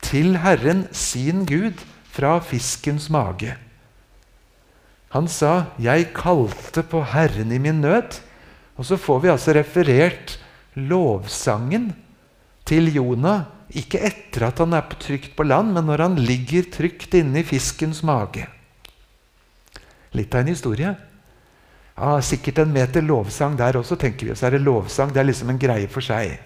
til 0.00 0.38
Herren 0.40 0.86
sin 0.92 1.44
Gud, 1.44 1.76
fra 2.08 2.38
fiskens 2.42 3.10
mage. 3.10 3.54
Han 5.10 5.28
sa 5.28 5.64
'Jeg 5.78 6.12
kalte 6.14 6.82
på 6.82 7.02
Herren 7.04 7.52
i 7.52 7.58
min 7.58 7.80
nød'. 7.84 8.20
Og 8.76 8.84
så 8.84 8.96
får 8.96 9.18
vi 9.18 9.28
altså 9.28 9.52
referert 9.52 10.38
lovsangen 10.88 11.90
til 12.68 12.92
Jonah 12.94 13.46
ikke 13.76 14.00
etter 14.08 14.46
at 14.48 14.62
han 14.62 14.72
er 14.76 14.86
trygt 15.00 15.34
på 15.36 15.44
land, 15.44 15.74
men 15.76 15.88
når 15.88 16.04
han 16.06 16.16
ligger 16.20 16.70
trygt 16.72 17.16
inne 17.18 17.42
i 17.42 17.46
fiskens 17.46 18.00
mage. 18.06 18.46
Litt 20.16 20.32
av 20.34 20.40
en 20.44 20.52
historie. 20.52 20.94
Ja, 21.98 22.14
sikkert 22.24 22.62
en 22.62 22.72
meter 22.72 23.04
lovsang 23.04 23.58
der 23.58 23.76
også, 23.80 23.98
tenker 24.00 24.30
vi. 24.30 24.36
Så 24.38 24.46
er 24.46 24.56
det 24.56 24.64
lovsang. 24.64 25.12
Det 25.12 25.20
er 25.20 25.28
liksom 25.28 25.50
en 25.52 25.60
greie 25.60 25.88
for 25.90 26.04
seg. 26.04 26.38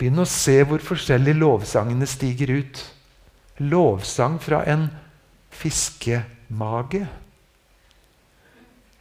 Begynn 0.00 0.22
å 0.22 0.26
se 0.26 0.56
hvor 0.66 0.82
forskjellig 0.82 1.36
lovsangene 1.38 2.08
stiger 2.08 2.50
ut. 2.56 2.80
Lovsang 3.62 4.40
fra 4.42 4.64
en 4.66 4.88
fiskemage. 5.54 7.04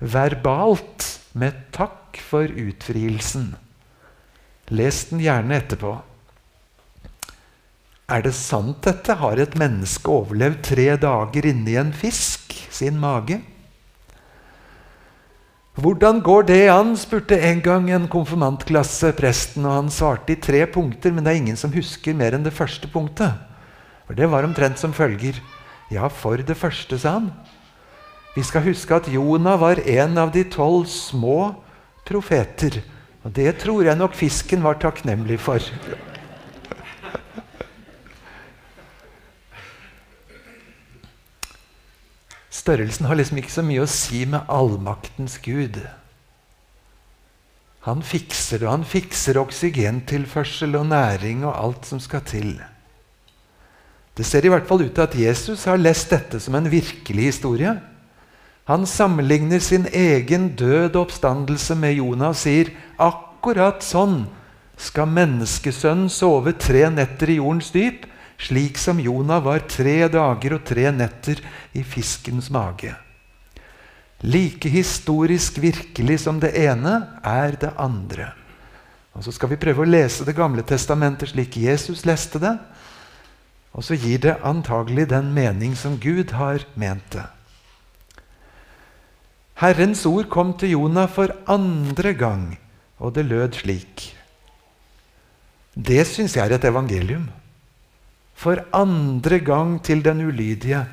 Verbalt 0.03 1.07
med 1.33 1.57
takk 1.73 2.17
for 2.21 2.47
utfrielsen. 2.47 3.53
Les 4.71 5.03
den 5.09 5.21
gjerne 5.23 5.57
etterpå. 5.59 5.95
Er 8.13 8.21
det 8.25 8.35
sant 8.37 8.83
dette? 8.85 9.15
Har 9.17 9.39
et 9.39 9.55
menneske 9.57 10.11
overlevd 10.11 10.61
tre 10.67 10.87
dager 11.01 11.47
inni 11.49 11.75
en 11.79 11.93
fisk, 11.95 12.53
sin 12.69 12.99
mage? 13.01 13.39
Hvordan 15.73 16.19
går 16.21 16.43
det 16.51 16.67
an? 16.69 16.93
spurte 16.99 17.39
en 17.41 17.61
gang 17.65 17.87
en 17.89 18.05
konfirmantklasse 18.07 19.09
presten. 19.17 19.65
og 19.65 19.73
Han 19.79 19.89
svarte 19.89 20.35
i 20.35 20.37
tre 20.37 20.67
punkter, 20.69 21.11
men 21.11 21.25
det 21.25 21.33
er 21.33 21.41
ingen 21.41 21.57
som 21.57 21.73
husker 21.73 22.13
mer 22.13 22.37
enn 22.37 22.45
det 22.45 22.53
første 22.53 22.87
punktet. 22.87 23.33
For 24.05 24.13
Det 24.13 24.29
var 24.29 24.45
omtrent 24.45 24.77
som 24.77 24.93
følger. 24.93 25.39
Ja, 25.89 26.07
for 26.07 26.37
det 26.37 26.57
første, 26.57 26.99
sa 26.99 27.17
han. 27.17 27.31
Vi 28.33 28.43
skal 28.43 28.65
huske 28.65 28.95
at 28.97 29.09
Jonah 29.13 29.59
var 29.61 29.81
en 29.85 30.17
av 30.17 30.31
de 30.33 30.41
tolv 30.49 30.87
små 30.89 31.53
profeter. 32.07 32.81
Og 33.23 33.31
det 33.35 33.59
tror 33.61 33.85
jeg 33.85 33.99
nok 33.99 34.15
fisken 34.17 34.63
var 34.65 34.79
takknemlig 34.81 35.37
for. 35.39 35.61
Størrelsen 42.63 43.05
har 43.09 43.19
liksom 43.19 43.39
ikke 43.41 43.51
så 43.51 43.63
mye 43.65 43.83
å 43.83 43.91
si 43.91 44.23
med 44.29 44.49
allmaktens 44.51 45.37
Gud. 45.43 45.81
Han 47.83 47.99
fikser 48.07 48.61
det, 48.61 48.67
og 48.67 48.77
han 48.77 48.85
fikser 48.87 49.39
oksygentilførsel 49.41 50.77
og 50.79 50.87
næring 50.87 51.43
og 51.43 51.57
alt 51.57 51.89
som 51.89 51.99
skal 51.99 52.23
til. 52.23 52.53
Det 54.15 54.25
ser 54.25 54.45
i 54.45 54.51
hvert 54.53 54.69
fall 54.69 54.85
ut 54.85 54.93
til 54.95 55.03
at 55.03 55.17
Jesus 55.17 55.65
har 55.67 55.81
lest 55.81 56.13
dette 56.13 56.39
som 56.39 56.55
en 56.55 56.69
virkelig 56.71 57.33
historie. 57.33 57.73
Han 58.69 58.85
sammenligner 58.87 59.59
sin 59.59 59.87
egen 59.91 60.53
død 60.55 60.95
og 60.95 61.01
oppstandelse 61.07 61.75
med 61.75 61.97
Jonah 61.99 62.31
og 62.31 62.39
sier 62.39 62.71
akkurat 63.01 63.83
sånn 63.83 64.23
skal 64.79 65.09
menneskesønnen 65.11 66.09
sove 66.11 66.55
tre 66.57 66.87
netter 66.91 67.33
i 67.33 67.37
jordens 67.41 67.73
dyp 67.75 68.07
slik 68.43 68.79
som 68.79 68.99
Jonah 68.99 69.43
var 69.43 69.65
tre 69.69 70.07
dager 70.11 70.57
og 70.57 70.63
tre 70.67 70.89
netter 70.95 71.41
i 71.75 71.83
fiskens 71.83 72.49
mage. 72.51 72.93
Like 74.23 74.69
historisk 74.71 75.59
virkelig 75.59 76.21
som 76.23 76.39
det 76.39 76.53
ene 76.55 76.95
er 77.23 77.57
det 77.59 77.73
andre. 77.77 78.31
Og 79.13 79.23
Så 79.23 79.31
skal 79.35 79.51
vi 79.51 79.61
prøve 79.61 79.83
å 79.83 79.89
lese 79.89 80.25
Det 80.25 80.35
gamle 80.35 80.63
testamentet 80.63 81.29
slik 81.29 81.57
Jesus 81.57 82.05
leste 82.05 82.39
det. 82.39 82.57
Og 83.73 83.83
så 83.83 83.95
gir 83.95 84.19
det 84.19 84.39
antagelig 84.43 85.09
den 85.09 85.33
mening 85.33 85.75
som 85.75 85.99
Gud 85.99 86.31
har 86.31 86.65
ment 86.75 87.11
det. 87.11 87.25
Herrens 89.63 90.01
ord 90.09 90.27
kom 90.27 90.49
til 90.59 90.73
Jonah 90.73 91.07
for 91.07 91.31
andre 91.47 92.11
gang, 92.19 92.57
og 92.99 93.13
det 93.15 93.23
lød 93.29 93.61
slik. 93.61 94.09
Det 95.73 96.03
syns 96.03 96.35
jeg 96.35 96.49
er 96.49 96.57
et 96.57 96.67
evangelium 96.67 97.29
for 98.35 98.59
andre 98.75 99.39
gang 99.39 99.77
til 99.79 100.03
den 100.03 100.25
ulydige. 100.27 100.83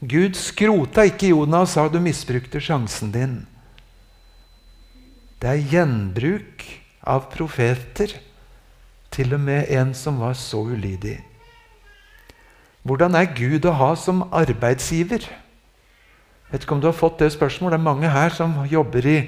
Gud 0.00 0.38
skrota 0.38 1.02
ikke 1.08 1.32
Jonah 1.32 1.64
og 1.64 1.68
sa 1.72 1.88
du 1.88 1.98
misbrukte 1.98 2.62
sjansen 2.62 3.10
din. 3.10 3.34
Det 5.42 5.50
er 5.50 5.66
gjenbruk 5.72 6.62
av 7.02 7.26
profeter, 7.32 8.14
til 9.12 9.34
og 9.34 9.42
med 9.42 9.66
en 9.68 9.90
som 9.98 10.22
var 10.22 10.38
så 10.38 10.62
ulydig. 10.62 11.18
Hvordan 12.86 13.18
er 13.18 13.34
Gud 13.34 13.66
å 13.66 13.74
ha 13.76 13.90
som 13.98 14.22
arbeidsgiver? 14.30 15.26
Vet 16.52 16.66
ikke 16.66 16.76
om 16.76 16.82
du 16.82 16.90
har 16.90 16.96
fått 16.96 17.22
det 17.22 17.32
spørsmålet. 17.32 17.78
Det 17.78 17.80
er 17.80 17.90
mange 17.90 18.12
her 18.12 18.34
som 18.36 18.54
jobber 18.68 19.06
i 19.08 19.18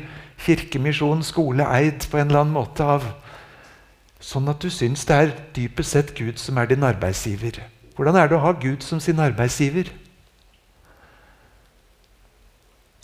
Kirkemisjon, 0.45 1.23
skole 1.25 1.67
eid 1.73 2.05
på 2.11 2.19
en 2.21 2.29
eller 2.29 2.45
annen 2.45 2.57
måte 2.57 2.85
av 2.85 3.07
Sånn 4.25 4.49
at 4.49 4.63
du 4.63 4.71
syns 4.73 5.03
det 5.05 5.17
er 5.21 5.33
dypest 5.53 5.93
sett 5.93 6.15
Gud 6.17 6.39
som 6.41 6.57
er 6.57 6.71
din 6.71 6.85
arbeidsgiver. 6.87 7.59
Hvordan 7.93 8.17
er 8.17 8.31
det 8.31 8.39
å 8.39 8.45
ha 8.47 8.55
Gud 8.57 8.81
som 8.87 9.03
sin 9.03 9.21
arbeidsgiver? 9.21 9.91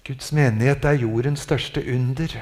Guds 0.07 0.33
menighet 0.33 0.87
er 0.89 1.03
jordens 1.03 1.45
største 1.45 1.83
under. 1.93 2.39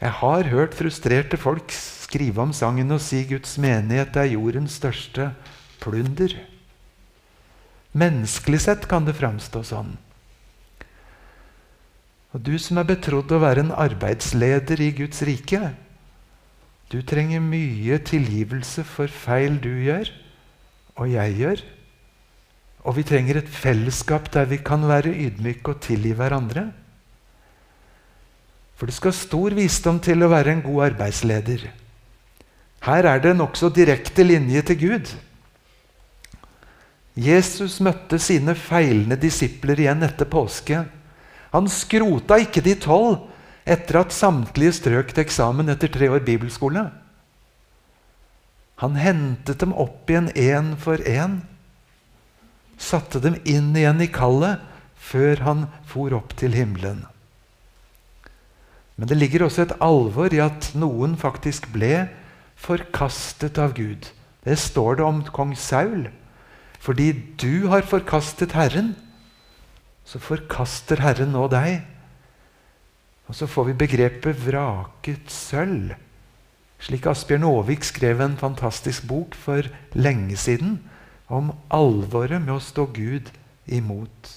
Jeg 0.00 0.14
har 0.22 0.48
hørt 0.50 0.74
frustrerte 0.74 1.36
folk 1.36 1.70
skrive 1.76 2.42
om 2.42 2.56
sangen 2.56 2.96
og 2.96 3.02
si 3.04 3.22
Guds 3.28 3.58
menighet 3.60 4.16
er 4.16 4.32
jordens 4.32 4.80
største 4.80 5.30
plunder. 5.84 6.32
Menneskelig 7.92 8.64
sett 8.64 8.88
kan 8.88 9.04
det 9.04 9.18
framstå 9.20 9.62
sånn. 9.68 9.94
Og 12.36 12.42
Du 12.44 12.58
som 12.60 12.76
er 12.76 12.84
betrodd 12.84 13.30
å 13.32 13.40
være 13.40 13.62
en 13.64 13.72
arbeidsleder 13.72 14.80
i 14.84 14.90
Guds 14.92 15.22
rike, 15.24 15.70
du 16.92 16.98
trenger 17.00 17.40
mye 17.40 17.96
tilgivelse 18.04 18.84
for 18.84 19.08
feil 19.08 19.56
du 19.56 19.70
gjør, 19.86 20.10
og 21.00 21.08
jeg 21.10 21.32
gjør. 21.40 21.62
Og 22.84 22.98
vi 22.98 23.04
trenger 23.08 23.40
et 23.40 23.48
fellesskap 23.48 24.28
der 24.34 24.50
vi 24.52 24.60
kan 24.62 24.84
være 24.86 25.14
ydmyke 25.16 25.72
og 25.72 25.80
tilgi 25.82 26.12
hverandre. 26.14 26.66
For 28.76 28.86
det 28.86 28.98
skal 28.98 29.16
stor 29.16 29.56
visdom 29.56 29.98
til 30.04 30.20
å 30.22 30.28
være 30.30 30.52
en 30.58 30.62
god 30.66 30.90
arbeidsleder. 30.90 31.64
Her 32.84 33.08
er 33.14 33.24
det 33.24 33.32
nokså 33.40 33.72
direkte 33.72 34.28
linje 34.28 34.62
til 34.68 34.78
Gud. 34.84 35.14
Jesus 37.16 37.80
møtte 37.80 38.20
sine 38.20 38.52
feilende 38.54 39.16
disipler 39.18 39.80
igjen 39.80 40.04
etter 40.04 40.28
påske. 40.28 40.84
Han 41.56 41.70
skrota 41.72 42.36
ikke 42.42 42.60
de 42.60 42.76
tolv, 42.76 43.24
etter 43.66 44.02
at 44.02 44.14
samtlige 44.14 44.76
strøk 44.76 45.10
til 45.10 45.24
eksamen 45.24 45.72
etter 45.72 45.90
tre 45.90 46.10
år 46.12 46.22
bibelskole. 46.26 46.84
Han 48.84 48.98
hentet 49.00 49.62
dem 49.62 49.72
opp 49.72 50.10
igjen 50.12 50.28
én 50.36 50.74
for 50.78 51.00
én. 51.00 51.40
Satte 52.76 53.22
dem 53.24 53.38
inn 53.48 53.72
igjen 53.72 54.04
i 54.04 54.10
kallet 54.12 54.60
før 55.00 55.42
han 55.46 55.64
for 55.88 56.12
opp 56.14 56.36
til 56.36 56.54
himmelen. 56.54 57.06
Men 58.96 59.08
det 59.08 59.16
ligger 59.16 59.46
også 59.46 59.64
et 59.64 59.74
alvor 59.80 60.32
i 60.32 60.42
at 60.44 60.70
noen 60.76 61.16
faktisk 61.20 61.70
ble 61.72 62.06
forkastet 62.60 63.58
av 63.60 63.74
Gud. 63.76 64.12
Det 64.44 64.58
står 64.60 65.00
det 65.00 65.08
om 65.08 65.24
kong 65.24 65.56
Saul. 65.58 66.06
Fordi 66.80 67.10
du 67.40 67.66
har 67.72 67.88
forkastet 67.88 68.54
Herren, 68.56 68.94
så 70.06 70.22
forkaster 70.22 71.02
Herren 71.02 71.34
nå 71.34 71.46
deg. 71.50 71.82
Og 73.26 73.34
så 73.34 73.48
får 73.50 73.72
vi 73.72 73.80
begrepet 73.82 74.38
'vraket 74.38 75.30
sølv'. 75.30 75.96
Slik 76.78 77.06
Asbjørn 77.10 77.46
Aavik 77.48 77.84
skrev 77.84 78.20
en 78.20 78.36
fantastisk 78.36 79.06
bok 79.08 79.34
for 79.34 79.66
lenge 79.94 80.36
siden 80.36 80.78
om 81.28 81.50
alvoret 81.72 82.38
med 82.38 82.54
å 82.54 82.62
stå 82.62 82.86
Gud 82.86 83.32
imot. 83.66 84.30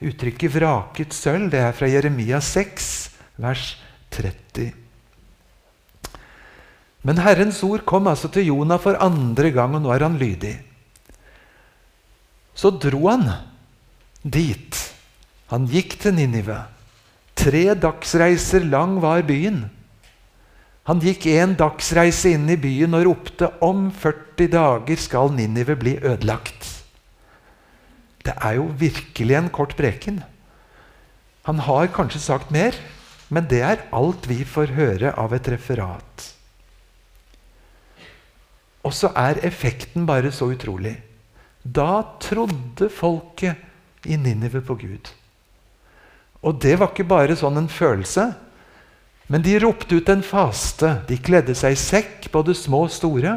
Uttrykket 0.00 0.54
'vraket 0.54 1.12
sølv' 1.12 1.50
det 1.50 1.60
er 1.60 1.72
fra 1.72 1.90
Jeremia 1.90 2.40
6, 2.40 3.10
vers 3.36 3.76
30. 4.10 4.72
Men 7.02 7.18
Herrens 7.18 7.62
ord 7.62 7.84
kom 7.84 8.06
altså 8.06 8.28
til 8.28 8.46
Jonah 8.46 8.80
for 8.80 8.96
andre 9.00 9.50
gang, 9.50 9.74
og 9.74 9.82
nå 9.82 9.92
er 9.92 10.02
han 10.02 10.18
lydig. 10.18 10.56
Så 12.54 12.70
dro 12.70 13.08
han 13.08 13.28
dit. 14.22 14.78
Han 15.52 15.66
gikk 15.70 15.98
til 16.02 16.16
Ninive. 16.16 16.60
Tre 17.38 17.74
dagsreiser 17.78 18.64
lang 18.66 18.98
var 19.02 19.22
byen. 19.26 19.66
Han 20.88 21.02
gikk 21.04 21.26
en 21.36 21.52
dagsreise 21.58 22.32
inn 22.32 22.48
i 22.48 22.56
byen 22.60 22.96
og 22.96 23.04
ropte 23.10 23.50
om 23.64 23.90
40 23.92 24.50
dager 24.54 25.00
skal 25.00 25.32
Ninive 25.36 25.76
bli 25.78 25.98
ødelagt. 26.00 26.64
Det 28.24 28.34
er 28.44 28.58
jo 28.58 28.70
virkelig 28.76 29.36
en 29.36 29.50
kort 29.52 29.76
preken. 29.76 30.22
Han 31.48 31.62
har 31.64 31.92
kanskje 31.94 32.20
sagt 32.20 32.50
mer, 32.52 32.76
men 33.28 33.46
det 33.48 33.60
er 33.64 33.84
alt 33.92 34.26
vi 34.28 34.42
får 34.44 34.74
høre 34.76 35.12
av 35.16 35.32
et 35.36 35.48
referat. 35.52 36.26
Og 38.84 38.92
så 38.96 39.12
er 39.16 39.40
effekten 39.44 40.06
bare 40.08 40.32
så 40.32 40.50
utrolig. 40.52 40.96
Da 41.62 42.16
trodde 42.20 42.88
folket 42.92 43.67
i 44.08 44.16
Ninive 44.16 44.62
på 44.64 44.78
Gud. 44.80 45.12
Og 46.42 46.58
det 46.62 46.76
var 46.80 46.92
ikke 46.92 47.06
bare 47.08 47.36
sånn 47.38 47.60
en 47.60 47.70
følelse. 47.70 48.30
Men 49.28 49.44
de 49.44 49.58
ropte 49.60 49.98
ut 50.00 50.08
en 50.08 50.24
faste. 50.24 50.94
De 51.08 51.18
kledde 51.20 51.54
seg 51.58 51.74
i 51.74 51.80
sekk, 51.80 52.30
både 52.32 52.56
små 52.56 52.86
og 52.86 52.94
store. 52.94 53.36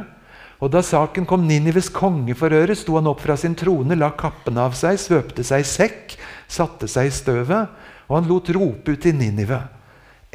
Og 0.62 0.72
da 0.72 0.84
saken 0.86 1.26
kom 1.28 1.44
Ninives 1.50 1.90
konge 1.92 2.38
for 2.38 2.54
øre, 2.54 2.78
sto 2.78 2.96
han 3.00 3.10
opp 3.10 3.24
fra 3.26 3.36
sin 3.38 3.58
trone, 3.58 3.98
la 3.98 4.12
kappen 4.14 4.60
av 4.62 4.78
seg, 4.78 5.00
svøpte 5.02 5.44
seg 5.44 5.66
i 5.66 5.68
sekk, 5.68 6.16
satte 6.48 6.88
seg 6.92 7.10
i 7.10 7.16
støvet 7.16 7.90
og 8.12 8.18
han 8.18 8.28
lot 8.28 8.50
rope 8.52 8.92
ut 8.92 9.00
til 9.06 9.16
Ninive. 9.16 9.62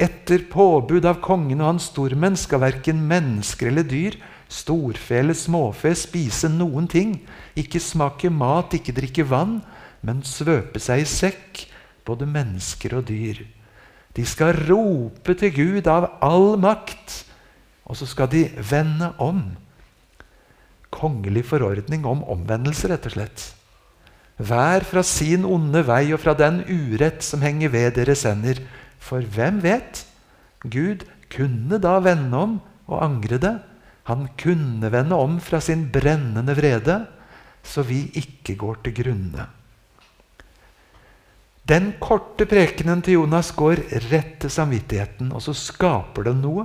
Etter 0.01 0.47
påbud 0.49 1.05
av 1.05 1.19
kongen 1.21 1.61
og 1.61 1.69
hans 1.69 1.91
stormenn 1.91 2.37
skal 2.37 2.63
verken 2.63 3.03
mennesker 3.05 3.69
eller 3.69 3.85
dyr, 3.85 4.17
storfe 4.49 5.19
eller 5.19 5.37
småfe 5.37 5.91
spise 5.97 6.49
noen 6.49 6.87
ting, 6.89 7.19
ikke 7.53 7.81
smake 7.81 8.31
mat, 8.33 8.73
ikke 8.73 8.95
drikke 8.97 9.27
vann, 9.29 9.59
men 10.07 10.23
svøpe 10.23 10.79
seg 10.79 11.03
i 11.03 11.09
sekk, 11.09 11.65
både 12.07 12.27
mennesker 12.29 12.95
og 12.97 13.09
dyr. 13.09 13.43
De 14.15 14.23
skal 14.25 14.55
rope 14.69 15.35
til 15.37 15.51
Gud 15.53 15.89
av 15.91 16.07
all 16.23 16.55
makt, 16.61 17.23
og 17.87 17.99
så 17.99 18.07
skal 18.09 18.31
de 18.31 18.47
vende 18.71 19.11
om. 19.21 19.43
Kongelig 20.95 21.43
forordning 21.51 22.07
om 22.07 22.23
omvendelse, 22.23 22.89
rett 22.89 23.05
og 23.09 23.17
slett. 23.17 23.43
Hver 24.37 24.85
fra 24.85 25.03
sin 25.05 25.45
onde 25.45 25.81
vei 25.87 26.11
og 26.13 26.21
fra 26.21 26.35
den 26.37 26.61
urett 26.69 27.25
som 27.25 27.43
henger 27.43 27.73
ved 27.73 27.95
deres 27.97 28.23
hender. 28.27 28.61
For 29.01 29.21
hvem 29.21 29.59
vet? 29.63 30.03
Gud 30.61 31.05
kunne 31.33 31.79
da 31.81 31.97
vende 32.05 32.37
om 32.37 32.57
og 32.87 33.03
angre 33.03 33.41
det. 33.41 33.55
Han 34.07 34.29
kunne 34.39 34.91
vende 34.93 35.17
om 35.19 35.39
fra 35.43 35.59
sin 35.59 35.87
brennende 35.91 36.55
vrede, 36.55 37.01
så 37.63 37.83
vi 37.83 38.05
ikke 38.15 38.55
går 38.55 38.79
til 38.85 38.95
grunne. 39.01 39.47
Den 41.67 41.89
korte 41.99 42.45
prekenen 42.47 43.01
til 43.03 43.17
Jonas 43.17 43.49
går 43.55 43.81
rett 44.07 44.37
til 44.39 44.51
samvittigheten, 44.53 45.33
og 45.35 45.41
så 45.43 45.55
skaper 45.57 46.29
den 46.29 46.39
noe. 46.45 46.63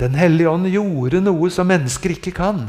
Den 0.00 0.16
hellige 0.18 0.50
ånd 0.50 0.66
gjorde 0.72 1.20
noe 1.22 1.50
som 1.54 1.68
mennesker 1.70 2.16
ikke 2.16 2.32
kan. 2.34 2.64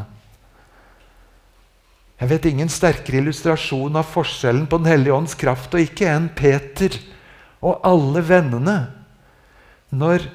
Jeg 2.21 2.31
vet 2.31 2.45
ingen 2.47 2.69
sterkere 2.71 3.23
illustrasjon 3.23 3.97
av 3.97 4.07
forskjellen 4.07 4.69
på 4.71 4.77
Den 4.79 4.91
hellige 4.93 5.17
ånds 5.17 5.35
kraft 5.35 5.73
og 5.75 5.83
ikke 5.83 6.07
enn 6.07 6.29
Peter 6.37 6.93
og 7.65 7.81
alle 7.83 8.21
vennene. 8.23 8.77
Når 9.89 10.29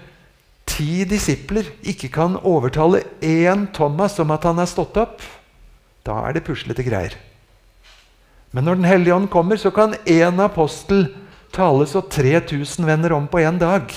ti 0.68 1.06
disipler 1.08 1.70
ikke 1.80 2.10
kan 2.12 2.36
overtale 2.42 3.04
én 3.22 3.68
Thomas 3.76 4.18
om 4.20 4.34
at 4.34 4.44
han 4.50 4.60
er 4.60 4.68
stått 4.68 4.98
opp, 5.00 5.22
da 6.04 6.24
er 6.26 6.36
det 6.36 6.44
puslete 6.44 6.84
greier. 6.84 7.14
Men 8.50 8.66
når 8.66 8.80
Den 8.80 8.88
hellige 8.88 9.14
ånd 9.14 9.30
kommer, 9.30 9.56
så 9.56 9.70
kan 9.70 9.94
én 10.06 10.42
apostel 10.42 11.06
tale 11.54 11.86
så 11.86 12.02
3000 12.02 12.86
venner 12.86 13.12
om 13.12 13.28
på 13.30 13.42
én 13.42 13.58
dag. 13.58 13.90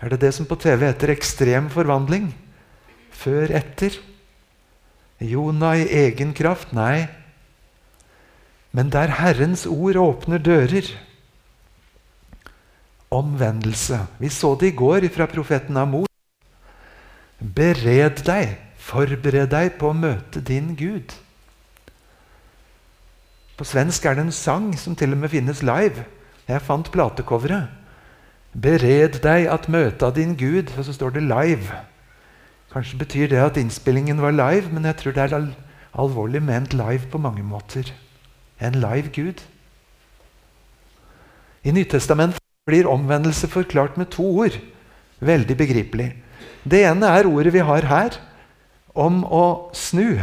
Er 0.00 0.12
det 0.12 0.20
det 0.20 0.34
som 0.34 0.46
på 0.46 0.58
TV 0.60 0.86
heter 0.86 1.12
ekstrem 1.14 1.70
forvandling? 1.72 2.34
Før, 3.10 3.48
etter? 3.56 3.96
Jonah 5.18 5.80
i 5.80 5.88
egen 6.04 6.34
kraft? 6.36 6.74
Nei. 6.76 7.08
Men 8.76 8.92
der 8.92 9.14
Herrens 9.16 9.64
ord 9.66 9.96
åpner 9.96 10.38
dører 10.38 10.92
Omvendelse. 13.16 14.00
Vi 14.18 14.28
så 14.28 14.56
det 14.58 14.72
i 14.72 14.76
går 14.76 15.06
fra 15.14 15.28
profeten 15.30 15.76
Amor. 15.78 16.08
Bered 17.38 18.24
deg, 18.26 18.56
forbered 18.76 19.52
deg 19.52 19.76
på 19.78 19.92
å 19.92 19.96
møte 19.96 20.42
din 20.44 20.74
Gud. 20.76 21.14
På 23.56 23.64
svensk 23.64 24.04
er 24.04 24.16
det 24.18 24.26
en 24.26 24.32
sang 24.32 24.70
som 24.78 24.96
til 24.96 25.14
og 25.16 25.20
med 25.22 25.32
finnes 25.32 25.62
live. 25.64 26.04
Jeg 26.48 26.62
fant 26.62 26.90
platecoveret. 26.92 27.72
Bered 28.52 29.20
deg 29.24 29.48
at 29.52 29.68
møta 29.68 30.10
din 30.12 30.36
Gud. 30.36 30.72
Og 30.76 30.84
så 30.84 30.92
står 30.92 31.16
det 31.16 31.22
live. 31.24 31.80
Kanskje 32.72 32.98
betyr 33.00 33.30
det 33.32 33.40
at 33.40 33.56
innspillingen 33.56 34.20
var 34.20 34.36
live, 34.36 34.68
men 34.72 34.84
jeg 34.84 34.96
tror 35.00 35.16
det 35.16 35.22
er 35.24 35.36
al 35.36 35.54
alvorlig 35.96 36.42
ment 36.44 36.74
live 36.76 37.08
på 37.08 37.18
mange 37.18 37.42
måter. 37.42 37.88
En 38.60 38.74
live 38.76 39.08
Gud. 39.14 39.40
I 41.64 41.72
Nytestamentet 41.72 42.42
blir 42.68 42.88
omvendelse 42.88 43.48
forklart 43.48 43.96
med 43.96 44.12
to 44.12 44.26
ord. 44.44 44.58
Veldig 45.20 45.56
begripelig. 45.56 46.10
Det 46.70 46.84
ene 46.84 47.08
er 47.08 47.26
ordet 47.26 47.52
vi 47.54 47.64
har 47.64 47.88
her, 47.88 48.20
om 48.94 49.24
å 49.24 49.70
snu. 49.72 50.20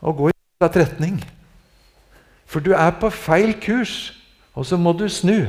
Og 0.00 0.16
gå 0.16 0.28
i 0.28 0.36
motsatt 0.36 0.76
retning. 0.82 1.22
For 2.48 2.64
du 2.64 2.72
er 2.72 2.94
på 2.96 3.10
feil 3.12 3.52
kurs, 3.60 4.14
og 4.56 4.66
så 4.66 4.78
må 4.80 4.94
du 4.96 5.04
snu. 5.12 5.44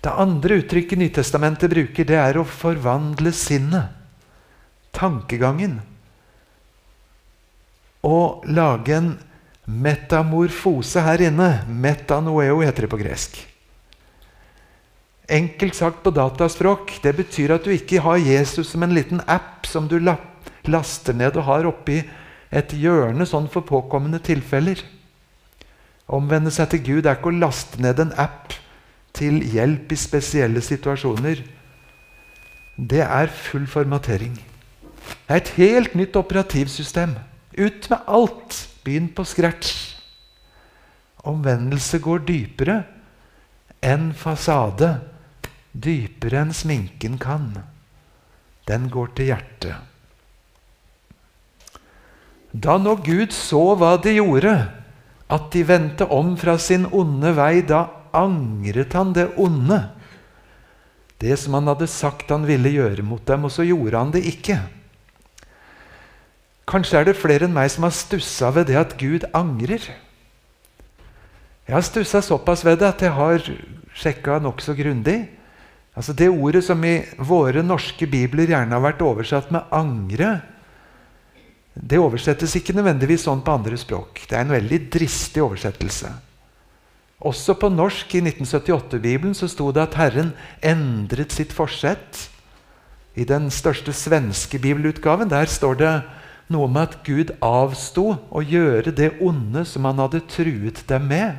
Det 0.00 0.12
andre 0.16 0.62
uttrykket 0.62 0.98
Nytestamentet 0.98 1.70
bruker, 1.72 2.06
det 2.08 2.16
er 2.16 2.40
å 2.40 2.46
forvandle 2.48 3.32
sinnet. 3.36 3.92
Tankegangen. 4.96 5.76
Og 8.08 8.46
lage 8.48 8.96
en 8.96 9.10
metamorfose 9.68 11.04
her 11.04 11.26
inne. 11.28 11.50
Metanoeo 11.68 12.62
heter 12.64 12.86
det 12.86 12.90
på 12.90 13.00
gresk. 13.02 13.36
Enkelt 15.30 15.76
sagt 15.78 16.00
på 16.02 16.10
dataspråk, 16.10 16.96
det 17.04 17.12
betyr 17.20 17.52
at 17.54 17.68
du 17.68 17.70
ikke 17.70 18.00
har 18.02 18.18
Jesus 18.18 18.72
som 18.72 18.82
en 18.82 18.96
liten 18.96 19.20
app 19.30 19.68
som 19.68 19.86
du 19.86 20.00
laster 20.00 21.14
ned 21.14 21.36
og 21.36 21.46
har 21.46 21.68
oppi 21.70 22.00
et 22.50 22.72
hjørne 22.74 23.26
sånn 23.28 23.46
for 23.50 23.66
påkommende 23.66 24.18
tilfeller. 24.26 24.82
Omvende 26.10 26.50
seg 26.50 26.72
til 26.72 26.82
Gud 26.86 27.06
er 27.06 27.18
ikke 27.18 27.30
å 27.30 27.38
laste 27.38 27.78
ned 27.82 28.02
en 28.02 28.14
app 28.18 28.56
til 29.14 29.40
hjelp 29.52 29.92
i 29.92 29.98
spesielle 29.98 30.62
situasjoner, 30.64 31.42
det 32.80 33.02
er 33.04 33.28
full 33.28 33.66
formatering. 33.68 34.38
Det 35.26 35.34
er 35.34 35.40
et 35.42 35.54
helt 35.58 35.94
nytt 35.98 36.16
operativsystem. 36.16 37.16
Ut 37.58 37.90
med 37.90 37.98
alt! 38.08 38.66
Begynn 38.80 39.10
på 39.12 39.26
scratch. 39.28 39.74
Omvendelse 41.28 41.98
går 42.00 42.22
dypere 42.24 42.78
enn 43.84 44.14
fasade. 44.16 44.94
Dypere 45.76 46.40
enn 46.40 46.54
sminken 46.56 47.18
kan. 47.20 47.50
Den 48.64 48.88
går 48.88 49.12
til 49.18 49.28
hjertet. 49.34 49.89
Da 52.52 52.78
nå 52.78 52.96
Gud 53.04 53.32
så 53.34 53.74
hva 53.78 53.94
de 54.02 54.16
gjorde, 54.16 54.54
at 55.30 55.46
de 55.54 55.62
vendte 55.62 56.08
om 56.10 56.34
fra 56.38 56.56
sin 56.58 56.88
onde 56.90 57.30
vei, 57.36 57.62
da 57.62 57.86
angret 58.16 58.96
han 58.98 59.14
det 59.14 59.28
onde. 59.38 59.78
Det 61.20 61.36
som 61.38 61.54
han 61.58 61.68
hadde 61.70 61.86
sagt 61.90 62.32
han 62.32 62.46
ville 62.48 62.72
gjøre 62.72 63.04
mot 63.06 63.22
dem, 63.28 63.46
og 63.46 63.54
så 63.54 63.66
gjorde 63.66 63.98
han 63.98 64.12
det 64.14 64.24
ikke. 64.26 64.58
Kanskje 66.70 67.00
er 67.00 67.08
det 67.08 67.18
flere 67.18 67.46
enn 67.46 67.54
meg 67.54 67.70
som 67.72 67.86
har 67.86 67.94
stussa 67.94 68.50
ved 68.54 68.70
det 68.70 68.78
at 68.78 68.96
Gud 68.98 69.26
angrer. 69.34 69.82
Jeg 71.66 71.76
har 71.76 71.86
stussa 71.86 72.22
såpass 72.22 72.64
ved 72.66 72.80
det 72.80 72.88
at 72.88 73.02
jeg 73.04 73.14
har 73.14 73.44
sjekka 73.94 74.38
nokså 74.42 74.74
grundig. 74.78 75.20
Altså 75.94 76.14
Det 76.14 76.30
ordet 76.30 76.64
som 76.64 76.82
i 76.86 77.02
våre 77.18 77.62
norske 77.62 78.06
bibler 78.06 78.50
gjerne 78.50 78.74
har 78.74 78.82
vært 78.82 79.02
oversatt 79.02 79.50
med 79.50 79.66
'angre', 79.70 80.40
det 81.74 82.00
oversettes 82.02 82.56
ikke 82.58 82.74
nødvendigvis 82.74 83.24
sånn 83.28 83.42
på 83.46 83.54
andre 83.54 83.78
språk. 83.78 84.24
Det 84.26 84.36
er 84.36 84.42
en 84.44 84.56
veldig 84.56 84.80
dristig 84.92 85.42
oversettelse. 85.44 86.10
Også 87.20 87.54
på 87.60 87.68
norsk 87.68 88.14
i 88.16 88.22
1978-bibelen 88.24 89.36
så 89.36 89.48
sto 89.50 89.68
det 89.76 89.84
at 89.84 89.98
Herren 90.00 90.32
endret 90.64 91.34
sitt 91.36 91.52
forsett. 91.52 92.26
I 93.14 93.26
den 93.28 93.50
største 93.52 93.92
svenske 93.92 94.58
bibelutgaven 94.62 95.30
der 95.30 95.50
står 95.50 95.78
det 95.78 95.92
noe 96.50 96.66
om 96.66 96.78
at 96.80 96.98
Gud 97.06 97.30
avsto 97.44 98.16
å 98.30 98.42
gjøre 98.42 98.94
det 98.96 99.12
onde 99.22 99.62
som 99.68 99.86
han 99.86 100.00
hadde 100.02 100.24
truet 100.32 100.82
dem 100.88 101.06
med. 101.10 101.38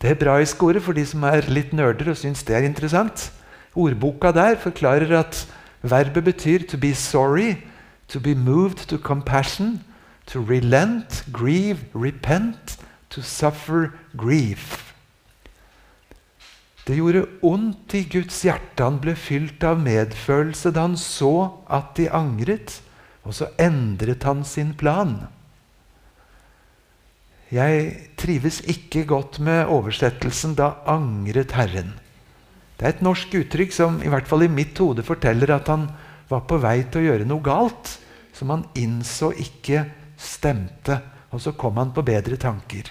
Det 0.00 0.14
hebraiske 0.14 0.64
ordet, 0.64 0.82
for 0.82 0.96
de 0.96 1.04
som 1.04 1.22
er 1.28 1.44
litt 1.52 1.74
nerder 1.76 2.10
og 2.10 2.18
syns 2.18 2.42
det 2.48 2.56
er 2.56 2.64
interessant 2.66 3.28
Ordboka 3.76 4.32
der 4.34 4.56
forklarer 4.58 5.12
at 5.20 5.44
verbet 5.82 6.24
betyr 6.24 6.64
'to 6.66 6.76
be 6.76 6.94
sorry', 6.94 7.56
'to 8.10 8.20
be 8.20 8.34
moved 8.34 8.88
to 8.88 8.98
compassion', 8.98 9.84
'to 10.26 10.40
relent', 10.40 11.24
'grieve', 11.32 11.84
'repent', 11.94 12.78
to 13.08 13.22
suffer 13.22 13.92
grief. 14.16 14.94
Det 16.86 16.96
gjorde 16.96 17.26
ondt 17.42 17.94
i 17.94 18.02
Guds 18.02 18.42
hjerte. 18.42 18.82
Han 18.82 18.98
ble 18.98 19.14
fylt 19.14 19.62
av 19.64 19.78
medfølelse 19.78 20.72
da 20.74 20.88
han 20.88 20.96
så 20.98 21.50
at 21.70 21.92
de 21.96 22.08
angret, 22.10 22.80
og 23.22 23.36
så 23.36 23.50
endret 23.60 24.24
han 24.26 24.42
sin 24.44 24.74
plan. 24.74 25.28
Jeg 27.50 28.10
trives 28.18 28.60
ikke 28.66 29.04
godt 29.04 29.40
med 29.40 29.66
oversettelsen 29.66 30.54
'da 30.54 30.72
angret 30.86 31.52
Herren'. 31.52 31.98
Det 32.78 32.86
er 32.86 32.94
et 32.94 33.02
norsk 33.02 33.34
uttrykk 33.34 33.72
som 33.72 34.02
i 34.02 34.08
hvert 34.08 34.26
fall 34.26 34.42
i 34.42 34.48
mitt 34.48 34.78
hode 34.78 35.02
forteller 35.02 35.50
at 35.54 35.68
han 35.68 35.90
var 36.30 36.46
på 36.48 36.60
vei 36.62 36.78
til 36.86 37.02
å 37.02 37.08
gjøre 37.10 37.26
noe 37.28 37.44
galt, 37.44 37.96
som 38.32 38.54
han 38.54 38.64
innså 38.78 39.32
ikke 39.36 39.84
stemte. 40.20 41.00
Og 41.34 41.42
så 41.42 41.52
kom 41.58 41.76
han 41.78 41.92
på 41.94 42.06
bedre 42.06 42.38
tanker 42.40 42.88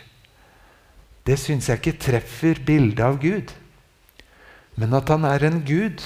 det 1.29 1.37
syns 1.37 1.69
jeg 1.69 1.77
ikke 1.81 1.99
treffer 2.01 2.61
bildet 2.65 3.03
av 3.05 3.19
Gud. 3.21 3.51
Men 4.79 4.95
at 4.97 5.11
han 5.11 5.27
er 5.27 5.45
en 5.45 5.61
Gud 5.67 6.01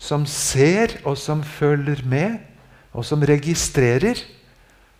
som 0.00 0.24
ser, 0.28 0.94
og 1.04 1.18
som 1.20 1.42
følger 1.44 2.00
med, 2.08 2.38
og 2.96 3.04
som 3.04 3.24
registrerer, 3.26 4.22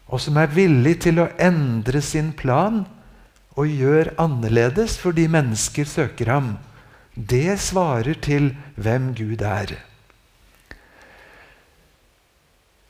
og 0.07 0.21
som 0.23 0.37
er 0.39 0.53
villig 0.53 0.99
til 1.07 1.23
å 1.23 1.31
endre 1.41 2.03
sin 2.05 2.31
plan 2.37 2.85
og 3.57 3.73
gjør 3.73 4.13
annerledes 4.21 4.99
fordi 5.01 5.25
mennesker 5.33 5.89
søker 5.89 6.31
ham. 6.31 6.51
Det 7.17 7.57
svarer 7.59 8.19
til 8.23 8.53
hvem 8.77 9.15
Gud 9.17 9.43
er. 9.43 9.73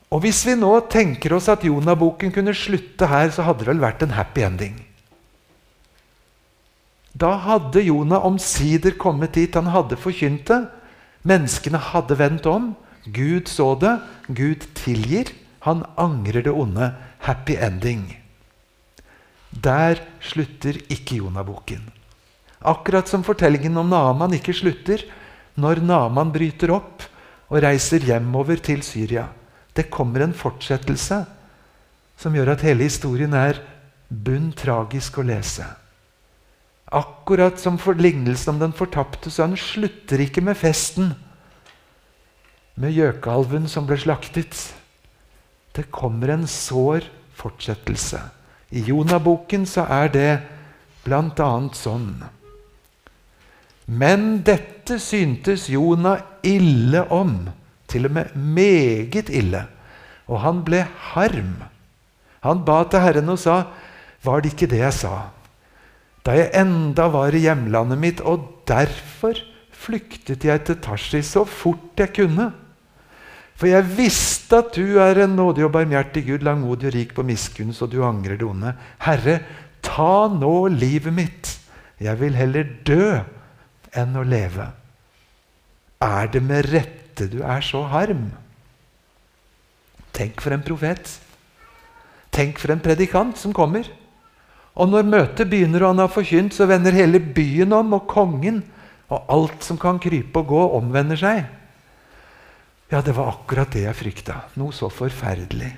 Og 0.07 0.23
Hvis 0.23 0.45
vi 0.47 0.55
nå 0.55 0.71
tenker 0.87 1.33
oss 1.35 1.49
at 1.51 1.65
Jonah-boken 1.67 2.31
kunne 2.31 2.55
slutte 2.55 3.09
her, 3.11 3.31
så 3.31 3.43
hadde 3.43 3.65
det 3.65 3.71
vel 3.73 3.83
vært 3.83 4.05
en 4.05 4.15
happy 4.15 4.45
ending. 4.45 4.77
Da 7.17 7.33
hadde 7.43 7.83
Jonah 7.83 8.23
omsider 8.25 8.95
kommet 8.99 9.35
dit 9.35 9.55
han 9.57 9.71
hadde 9.73 9.97
forkynt 9.99 10.47
det. 10.47 10.61
Menneskene 11.27 11.81
hadde 11.91 12.17
vendt 12.19 12.47
om. 12.47 12.71
Gud 13.11 13.49
så 13.51 13.73
det. 13.79 13.97
Gud 14.29 14.67
tilgir. 14.77 15.33
Han 15.65 15.83
angrer 15.97 16.45
det 16.45 16.53
onde. 16.53 16.93
Happy 17.25 17.57
ending. 17.59 18.05
Der 19.51 19.99
slutter 20.21 20.77
ikke 20.87 21.19
Jonah-boken. 21.19 21.81
Akkurat 22.61 23.09
som 23.09 23.25
fortellingen 23.25 23.75
om 23.77 23.89
Naaman 23.89 24.35
ikke 24.37 24.55
slutter 24.55 25.03
når 25.57 25.81
Naaman 25.81 26.31
bryter 26.33 26.71
opp 26.75 27.03
og 27.49 27.61
reiser 27.63 28.03
hjemover 28.05 28.61
til 28.61 28.83
Syria. 28.85 29.27
Det 29.77 29.91
kommer 29.93 30.25
en 30.25 30.33
fortsettelse 30.33 31.21
som 32.17 32.33
gjør 32.33 32.55
at 32.55 32.63
hele 32.65 32.87
historien 32.87 33.35
er 33.37 33.59
bunn 34.09 34.49
tragisk 34.57 35.19
å 35.21 35.27
lese. 35.27 35.67
Akkurat 36.87 37.59
som 37.59 37.77
for 37.77 37.99
lignelsen 37.99 38.55
om 38.55 38.61
den 38.61 38.73
fortapte 38.75 39.29
sønn 39.33 39.57
slutter 39.59 40.23
ikke 40.23 40.41
med 40.41 40.57
festen 40.57 41.11
med 42.77 42.93
gjøkalven 42.93 43.67
som 43.69 43.87
ble 43.89 43.97
slaktet. 43.99 44.55
Det 45.73 45.89
kommer 45.93 46.31
en 46.33 46.47
sår 46.49 47.05
fortsettelse. 47.37 48.21
I 48.73 48.83
Jonaboken 48.87 49.65
så 49.69 49.85
er 49.89 50.11
det 50.13 50.31
bl.a. 51.05 51.51
sånn. 51.73 52.09
Men 53.87 54.41
dette 54.45 54.97
syntes 54.99 55.67
Jonah 55.71 56.21
ille 56.45 57.05
om 57.13 57.39
til 57.87 58.07
og 58.09 58.11
med 58.11 58.35
meget 58.35 59.29
ille. 59.29 59.65
Og 60.27 60.41
han 60.43 60.63
ble 60.67 60.83
harm. 61.13 61.55
Han 62.43 62.63
ba 62.67 62.83
til 62.83 63.01
Herren 63.01 63.29
og 63.29 63.39
sa, 63.39 63.63
'Var 64.23 64.39
det 64.41 64.53
ikke 64.53 64.67
det 64.67 64.79
jeg 64.79 64.93
sa?' 64.93 65.29
Da 66.25 66.31
jeg 66.31 66.51
enda 66.59 67.07
var 67.07 67.31
i 67.31 67.39
hjemlandet 67.39 67.97
mitt, 67.97 68.21
og 68.21 68.63
derfor 68.67 69.33
flyktet 69.71 70.43
jeg 70.43 70.65
til 70.65 70.75
Tarsis 70.75 71.25
så 71.25 71.45
fort 71.45 71.95
jeg 71.97 72.11
kunne. 72.13 72.51
For 73.55 73.67
jeg 73.67 73.97
visste 73.97 74.57
at 74.57 74.75
du 74.75 74.99
er 74.99 75.23
en 75.23 75.37
nådig 75.37 75.65
og 75.65 75.71
barmhjertig 75.71 76.25
Gud, 76.27 76.43
langmodig 76.45 76.87
og 76.91 76.93
rik 76.93 77.15
på 77.15 77.23
miskunn, 77.23 77.73
så 77.73 77.87
du 77.87 78.03
angrer 78.03 78.35
det 78.37 78.45
onde. 78.45 78.75
Herre, 78.99 79.39
ta 79.81 80.27
nå 80.27 80.67
livet 80.67 81.13
mitt. 81.13 81.59
Jeg 81.99 82.19
vil 82.19 82.35
heller 82.35 82.67
dø 82.85 83.17
enn 83.97 84.19
å 84.19 84.25
leve. 84.27 84.67
Er 86.03 86.27
det 86.29 86.43
med 86.43 86.67
rette 86.69 86.96
dette 87.17 87.33
du 87.33 87.41
er 87.41 87.63
så 87.65 87.81
harm. 87.89 88.29
Tenk 90.13 90.41
for 90.41 90.53
en 90.53 90.65
profet. 90.65 91.09
Tenk 92.33 92.59
for 92.61 92.73
en 92.73 92.81
predikant 92.81 93.37
som 93.37 93.53
kommer. 93.55 93.87
Og 94.77 94.89
når 94.91 95.09
møtet 95.09 95.49
begynner 95.49 95.83
og 95.83 95.95
han 95.95 96.03
har 96.03 96.13
forkynt, 96.13 96.53
så 96.53 96.67
vender 96.69 96.93
hele 96.93 97.19
byen 97.19 97.73
om, 97.73 97.95
og 97.97 98.05
kongen 98.09 98.61
og 99.09 99.29
alt 99.31 99.63
som 99.65 99.79
kan 99.79 99.97
krype 100.03 100.43
og 100.43 100.51
gå, 100.51 100.63
omvender 100.77 101.17
seg. 101.17 101.45
Ja, 102.91 103.01
det 103.01 103.15
var 103.17 103.33
akkurat 103.33 103.71
det 103.73 103.87
jeg 103.87 103.97
frykta. 103.97 104.41
Noe 104.59 104.75
så 104.75 104.91
forferdelig. 104.93 105.71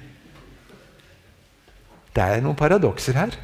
Det 2.13 2.25
er 2.25 2.43
noen 2.43 2.57
paradokser 2.59 3.15
her. 3.17 3.37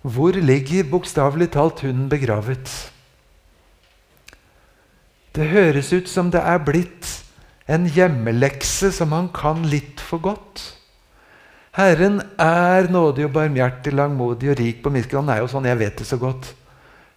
Hvor 0.00 0.36
ligger 0.36 0.88
bokstavelig 0.90 1.50
talt 1.54 1.82
hunden 1.84 2.08
begravet? 2.10 2.68
Det 5.36 5.46
høres 5.52 5.92
ut 5.94 6.08
som 6.10 6.30
det 6.32 6.42
er 6.42 6.62
blitt 6.66 7.08
en 7.70 7.86
hjemmelekse 7.86 8.90
som 8.94 9.12
han 9.14 9.28
kan 9.34 9.62
litt 9.70 10.02
for 10.02 10.22
godt. 10.22 10.62
Herren 11.76 12.18
er 12.34 12.88
nådig 12.90 13.28
og 13.28 13.34
barmhjertig, 13.36 13.92
langmodig 13.94 14.50
og 14.50 14.58
rik 14.58 14.80
på 14.82 14.90
miskunn. 14.90 15.28
Han 15.28 15.36
er 15.36 15.44
jo 15.44 15.50
sånn, 15.52 15.68
jeg 15.70 15.78
vet 15.78 16.00
det 16.02 16.06
så 16.08 16.18
godt. 16.18 16.50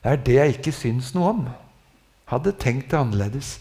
Det 0.04 0.12
er 0.12 0.26
det 0.28 0.36
jeg 0.38 0.58
ikke 0.58 0.76
syns 0.78 1.14
noe 1.16 1.32
om. 1.32 1.46
Hadde 2.30 2.54
tenkt 2.62 2.92
det 2.92 3.00
annerledes. 3.00 3.56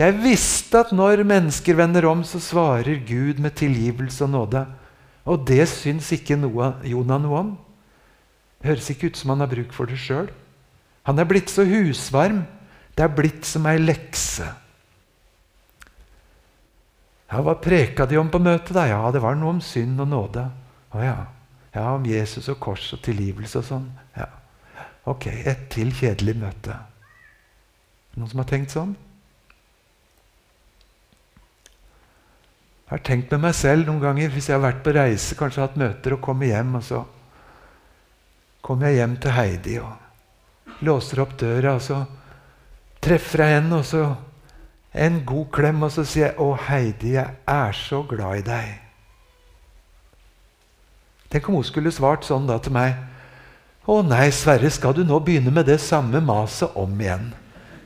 Jeg 0.00 0.16
visste 0.22 0.80
at 0.80 0.94
når 0.96 1.26
mennesker 1.28 1.76
vender 1.76 2.06
om, 2.08 2.22
så 2.24 2.40
svarer 2.40 3.02
Gud 3.04 3.42
med 3.42 3.58
tilgivelse 3.60 4.24
og 4.24 4.32
nåde. 4.32 4.62
Og 5.28 5.44
det 5.44 5.66
syns 5.68 6.08
ikke 6.16 6.38
noe, 6.40 6.72
Jonah 6.88 7.20
noe 7.20 7.42
om. 7.42 7.50
Det 8.60 8.72
høres 8.72 8.88
ikke 8.92 9.10
ut 9.10 9.20
som 9.20 9.34
han 9.34 9.44
har 9.44 9.52
bruk 9.52 9.76
for 9.76 9.90
det 9.90 10.00
sjøl. 10.00 10.30
Han 11.04 11.20
er 11.20 11.28
blitt 11.28 11.52
så 11.52 11.66
husvarm 11.68 12.46
det 13.00 13.06
er 13.06 13.12
blitt 13.16 13.46
som 13.48 13.64
ei 13.64 13.78
lekse. 13.80 14.44
Ja, 17.30 17.38
Hva 17.40 17.54
preka 17.56 18.04
de 18.04 18.18
om 18.20 18.28
på 18.28 18.36
møtet? 18.42 18.74
da? 18.76 18.84
Ja, 18.90 18.98
det 19.10 19.22
var 19.24 19.38
noe 19.40 19.54
om 19.54 19.62
synd 19.64 20.02
og 20.04 20.10
nåde. 20.10 20.42
Å 20.92 21.00
ja. 21.00 21.14
ja, 21.72 21.86
om 21.94 22.04
Jesus 22.04 22.50
og 22.52 22.58
kors 22.60 22.90
og 22.92 23.00
tilgivelse 23.06 23.62
og 23.62 23.64
sånn. 23.64 23.88
Ja. 24.18 24.26
Ok, 25.08 25.30
et 25.32 25.70
til 25.72 25.94
kjedelig 25.96 26.36
møte. 26.42 26.76
Noen 28.18 28.28
som 28.28 28.44
har 28.44 28.50
tenkt 28.52 28.76
sånn? 28.76 28.92
Jeg 32.84 32.92
har 32.98 33.04
tenkt 33.06 33.32
med 33.32 33.46
meg 33.46 33.56
selv 33.56 33.88
noen 33.88 34.04
ganger 34.04 34.36
hvis 34.36 34.52
jeg 34.52 34.58
har 34.58 34.66
vært 34.66 34.84
på 34.84 34.92
reise, 34.92 35.40
kanskje 35.40 35.64
hatt 35.64 35.80
møter 35.80 36.18
og 36.18 36.24
kommer 36.28 36.52
hjem, 36.52 36.76
og 36.76 36.84
så 36.84 37.04
kommer 38.60 38.90
jeg 38.90 39.00
hjem 39.00 39.20
til 39.24 39.38
Heidi 39.40 39.80
og 39.80 40.82
låser 40.84 41.24
opp 41.24 41.38
døra, 41.40 41.78
og 41.78 41.86
så 41.86 42.04
treffer 43.00 43.44
jeg 43.44 43.60
henne, 43.60 43.80
og 43.80 43.84
så 43.84 44.14
en 44.94 45.20
god 45.26 45.46
klem, 45.52 45.82
og 45.82 45.92
så 45.92 46.04
sier 46.04 46.26
jeg 46.26 46.36
'Å, 46.36 46.56
Heidi, 46.68 47.12
jeg 47.12 47.30
er 47.46 47.72
så 47.72 48.02
glad 48.02 48.38
i 48.38 48.42
deg'. 48.42 48.78
Tenk 51.30 51.48
om 51.48 51.54
hun 51.54 51.64
skulle 51.64 51.92
svart 51.92 52.24
sånn 52.24 52.46
da 52.46 52.58
til 52.58 52.72
meg. 52.72 52.96
'Å 53.86 54.02
nei, 54.06 54.30
Sverre, 54.30 54.70
skal 54.70 54.92
du 54.92 55.04
nå 55.04 55.18
begynne 55.18 55.50
med 55.50 55.66
det 55.66 55.80
samme 55.80 56.20
maset 56.20 56.70
om 56.76 57.00
igjen?' 57.00 57.32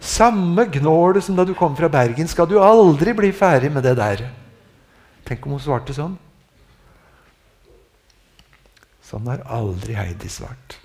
Samme 0.04 0.66
gnålet 0.68 1.24
som 1.24 1.36
da 1.36 1.44
du 1.44 1.54
kom 1.54 1.76
fra 1.76 1.88
Bergen. 1.88 2.28
Skal 2.28 2.46
du 2.46 2.58
aldri 2.60 3.14
bli 3.16 3.32
ferdig 3.32 3.72
med 3.72 3.82
det 3.82 3.96
der? 3.96 4.30
Tenk 5.24 5.46
om 5.46 5.52
hun 5.52 5.60
svarte 5.60 5.94
sånn. 5.96 6.18
Sånn 9.00 9.26
har 9.26 9.40
aldri 9.48 9.96
Heidi 9.96 10.28
svart. 10.28 10.76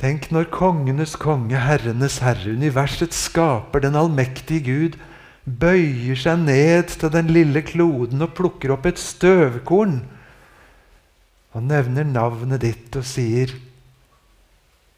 Tenk 0.00 0.30
når 0.32 0.46
kongenes 0.48 1.12
konge, 1.20 1.58
herrenes 1.60 2.22
herre, 2.24 2.54
universets 2.56 3.18
skaper, 3.26 3.82
den 3.84 3.98
allmektige 4.00 4.62
Gud, 4.64 4.96
bøyer 5.44 6.16
seg 6.16 6.40
ned 6.46 6.94
til 6.94 7.12
den 7.12 7.28
lille 7.34 7.60
kloden 7.66 8.24
og 8.24 8.32
plukker 8.38 8.72
opp 8.72 8.88
et 8.88 9.00
støvkorn 9.00 9.98
og 11.50 11.66
nevner 11.66 12.06
navnet 12.06 12.62
ditt 12.62 12.96
og 12.96 13.04
sier, 13.04 13.52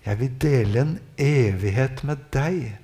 'Jeg 0.05 0.19
vil 0.19 0.33
dele 0.39 0.81
en 0.81 0.99
evighet 1.19 2.05
med 2.05 2.19
deg. 2.35 2.79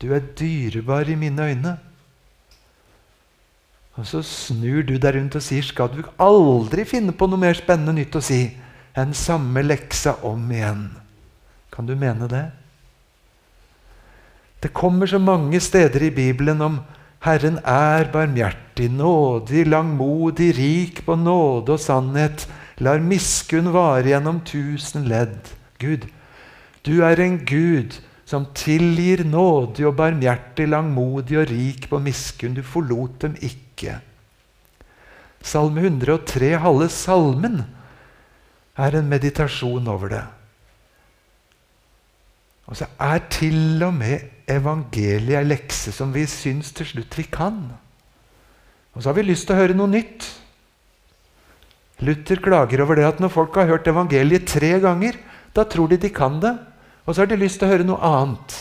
Du 0.00 0.12
er 0.12 0.20
dyrebar 0.20 1.08
i 1.08 1.14
mine 1.14 1.42
øyne.' 1.42 1.78
Og 3.96 4.06
så 4.06 4.22
snur 4.22 4.82
du 4.82 4.96
deg 4.96 5.14
rundt 5.14 5.36
og 5.36 5.42
sier, 5.42 5.62
'Skal 5.62 5.88
du 5.88 6.02
aldri 6.18 6.84
finne 6.84 7.12
på 7.12 7.26
noe 7.26 7.38
mer 7.38 7.54
spennende 7.54 7.92
nytt 7.92 8.16
å 8.16 8.20
si?' 8.20 8.56
enn 8.94 9.14
samme 9.14 9.62
leksa 9.62 10.18
om 10.22 10.50
igjen. 10.52 11.01
Kan 11.72 11.88
du 11.88 11.94
mene 11.96 12.28
det? 12.28 12.46
Det 14.62 14.70
kommer 14.76 15.06
så 15.06 15.18
mange 15.18 15.60
steder 15.60 16.02
i 16.06 16.10
Bibelen 16.14 16.60
om 16.62 16.80
Herren 17.22 17.58
er 17.64 18.08
barmhjertig, 18.12 18.88
nådig, 18.90 19.66
langmodig, 19.70 20.52
rik 20.58 21.04
på 21.06 21.16
nåde 21.16 21.76
og 21.76 21.80
sannhet, 21.82 22.48
lar 22.82 23.02
miskunn 23.02 23.70
vare 23.74 24.10
gjennom 24.10 24.40
tusen 24.46 25.06
ledd. 25.10 25.52
Gud, 25.78 26.08
du 26.86 27.02
er 27.06 27.22
en 27.22 27.38
Gud 27.46 28.00
som 28.26 28.48
tilgir 28.58 29.22
nådig 29.28 29.86
og 29.86 29.96
barmhjertig, 30.00 30.66
langmodig 30.70 31.38
og 31.38 31.50
rik 31.50 31.88
på 31.90 32.02
miskunn. 32.02 32.56
Du 32.58 32.62
forlot 32.66 33.22
dem 33.22 33.38
ikke. 33.38 34.00
Salme 35.42 35.82
103, 35.86 36.54
halve 36.62 36.88
salmen, 36.90 37.62
er 38.78 38.98
en 38.98 39.10
meditasjon 39.10 39.90
over 39.90 40.10
det. 40.10 40.22
Og 42.70 42.78
så 42.78 42.86
er 43.00 43.24
til 43.32 43.82
og 43.82 43.94
med 43.96 44.28
evangeliet 44.50 45.40
ei 45.40 45.48
lekse 45.48 45.92
som 45.94 46.12
vi 46.14 46.24
syns 46.30 46.72
til 46.76 46.88
slutt 46.88 47.16
vi 47.18 47.26
kan. 47.30 47.58
Og 48.92 49.02
så 49.02 49.10
har 49.10 49.18
vi 49.18 49.26
lyst 49.26 49.48
til 49.48 49.56
å 49.56 49.62
høre 49.62 49.76
noe 49.76 49.90
nytt. 49.90 50.28
Luther 52.02 52.42
klager 52.42 52.82
over 52.82 52.98
det 52.98 53.06
at 53.06 53.22
når 53.22 53.32
folk 53.32 53.56
har 53.58 53.70
hørt 53.70 53.88
evangeliet 53.88 54.48
tre 54.50 54.74
ganger, 54.82 55.16
da 55.54 55.64
tror 55.68 55.90
de 55.90 56.00
de 56.00 56.10
kan 56.12 56.40
det, 56.42 56.52
og 57.06 57.14
så 57.14 57.22
har 57.22 57.30
de 57.30 57.38
lyst 57.38 57.60
til 57.60 57.68
å 57.68 57.72
høre 57.72 57.86
noe 57.86 58.02
annet. 58.02 58.56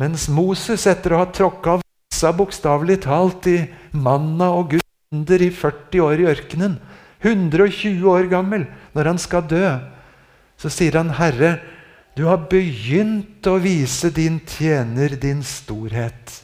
Mens 0.00 0.26
Moses, 0.32 0.86
etter 0.88 1.14
å 1.14 1.22
ha 1.22 1.28
tråkka 1.28 1.76
av 1.76 1.82
vissa 1.82 2.32
bokstavelig 2.36 3.02
talt 3.04 3.46
i 3.50 3.58
manna 3.92 4.50
og 4.56 4.74
gudsunder 4.74 5.44
i 5.44 5.50
40 5.52 6.04
år 6.04 6.22
i 6.22 6.28
ørkenen. 6.32 6.78
120 7.22 8.06
år 8.10 8.28
gammel 8.32 8.66
når 8.96 9.12
han 9.12 9.20
skal 9.20 9.44
dø. 9.46 9.66
Så 10.62 10.70
sier 10.70 10.94
han, 10.94 11.10
'Herre, 11.18 11.58
du 12.14 12.28
har 12.28 12.46
begynt 12.46 13.42
å 13.50 13.58
vise 13.58 14.12
din 14.14 14.38
tjener 14.46 15.16
din 15.18 15.42
storhet.' 15.42 16.42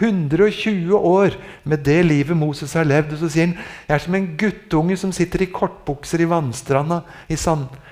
120 0.00 0.96
år 0.96 1.36
med 1.68 1.84
det 1.84 1.98
livet 2.06 2.36
Moses 2.36 2.72
har 2.72 2.88
levd. 2.88 3.12
Og 3.12 3.18
så 3.20 3.28
sier 3.28 3.50
han, 3.50 3.58
'Jeg 3.88 3.94
er 3.94 3.98
som 3.98 4.14
en 4.14 4.36
guttunge 4.40 4.96
som 4.96 5.12
sitter 5.12 5.42
i 5.42 5.52
kortbukser 5.52 6.24
i 6.24 6.30
vannstranda 6.32 7.02
i 7.28 7.36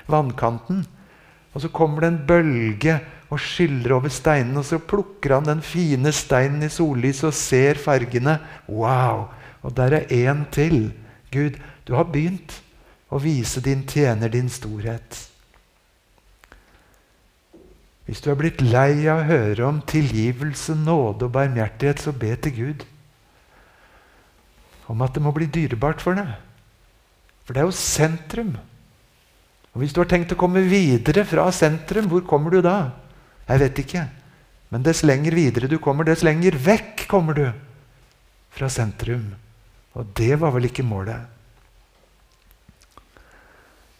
vannkanten.' 0.08 0.86
Og 1.52 1.60
så 1.60 1.68
kommer 1.68 2.00
det 2.00 2.08
en 2.08 2.26
bølge 2.26 3.00
og 3.30 3.38
skyller 3.38 3.92
over 3.92 4.08
steinene, 4.08 4.58
og 4.58 4.64
så 4.64 4.78
plukker 4.78 5.34
han 5.34 5.44
den 5.44 5.62
fine 5.62 6.12
steinen 6.12 6.62
i 6.62 6.68
sollyset 6.68 7.24
og 7.24 7.34
ser 7.34 7.74
fargene. 7.74 8.38
Wow! 8.68 9.28
Og 9.62 9.76
der 9.76 9.92
er 9.92 10.06
én 10.08 10.46
til. 10.50 10.92
Gud, 11.30 11.58
du 11.86 11.94
har 11.94 12.04
begynt 12.04 12.62
å 13.10 13.18
vise 13.18 13.60
din 13.60 13.82
tjener 13.86 14.28
din 14.28 14.48
storhet. 14.48 15.29
Hvis 18.10 18.24
du 18.24 18.32
er 18.32 18.38
blitt 18.40 18.58
lei 18.58 19.04
av 19.06 19.20
å 19.20 19.26
høre 19.28 19.66
om 19.68 19.76
tilgivelse, 19.86 20.74
nåde 20.74 21.28
og 21.28 21.34
barmhjertighet, 21.36 22.00
så 22.02 22.10
be 22.10 22.32
til 22.42 22.56
Gud 22.56 22.80
om 24.90 25.04
at 25.06 25.14
det 25.14 25.22
må 25.22 25.30
bli 25.30 25.46
dyrebart 25.46 26.02
for 26.02 26.18
deg. 26.18 26.32
For 27.46 27.54
det 27.54 27.62
er 27.62 27.68
jo 27.68 27.76
sentrum. 27.78 28.56
Og 29.70 29.84
Hvis 29.84 29.94
du 29.94 30.00
har 30.02 30.10
tenkt 30.10 30.34
å 30.34 30.40
komme 30.40 30.64
videre 30.66 31.22
fra 31.22 31.44
sentrum, 31.54 32.08
hvor 32.10 32.26
kommer 32.26 32.50
du 32.50 32.58
da? 32.66 32.90
Jeg 33.46 33.62
vet 33.62 33.78
ikke. 33.84 34.04
Men 34.74 34.82
dess 34.82 35.04
lenger 35.06 35.38
videre 35.38 35.70
du 35.70 35.78
kommer, 35.78 36.02
dess 36.02 36.26
lenger 36.26 36.58
vekk 36.58 37.06
kommer 37.06 37.38
du 37.38 37.46
fra 38.50 38.66
sentrum. 38.66 39.28
Og 39.94 40.10
det 40.18 40.34
var 40.42 40.50
vel 40.58 40.66
ikke 40.66 40.82
målet. 40.82 41.30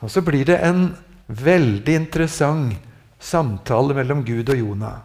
Og 0.03 0.11
så 0.11 0.27
blir 0.27 0.51
det 0.51 0.59
en 0.67 0.89
veldig 1.31 1.95
interessant 1.95 2.90
samtale 3.21 3.95
mellom 3.97 4.25
Gud 4.27 4.49
og 4.53 4.59
Jonah. 4.59 4.99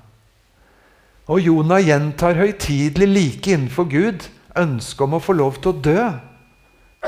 Og 1.27 1.41
Jonah 1.41 1.81
gjentar 1.81 2.37
høytidelig 2.37 3.07
like 3.09 3.53
innenfor 3.53 3.89
Gud 3.89 4.27
ønsket 4.55 5.05
om 5.07 5.17
å 5.17 5.23
få 5.23 5.35
lov 5.35 5.59
til 5.59 5.73
å 5.73 5.81
dø. 5.87 6.01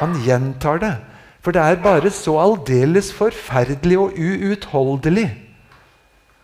Han 0.01 0.17
gjentar 0.25 0.81
det, 0.81 0.93
for 1.41 1.55
det 1.55 1.63
er 1.63 1.81
bare 1.81 2.11
så 2.13 2.35
aldeles 2.41 3.11
forferdelig 3.15 3.99
og 4.01 4.17
uutholdelig 4.17 5.29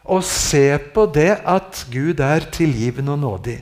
å 0.04 0.20
se 0.26 0.66
på 0.94 1.06
det 1.16 1.32
at 1.48 1.86
Gud 1.92 2.20
er 2.24 2.50
tilgivende 2.52 3.16
og 3.16 3.22
nådig. 3.24 3.60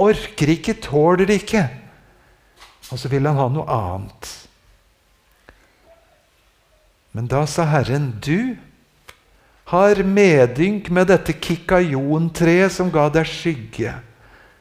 Orker 0.00 0.52
ikke, 0.52 0.76
tåler 0.84 1.32
ikke. 1.34 1.64
Og 2.90 2.98
så 3.00 3.08
vil 3.08 3.26
han 3.28 3.38
ha 3.38 3.48
noe 3.52 3.66
annet. 3.72 4.30
Men 7.16 7.30
da 7.30 7.42
sa 7.48 7.66
Herren, 7.66 8.12
du 8.22 8.56
har 9.70 10.00
medynk 10.02 10.88
med 10.90 11.06
dette 11.12 11.36
kikajontreet 11.38 12.72
som 12.74 12.88
ga 12.90 13.06
deg 13.14 13.28
skygge. 13.28 13.92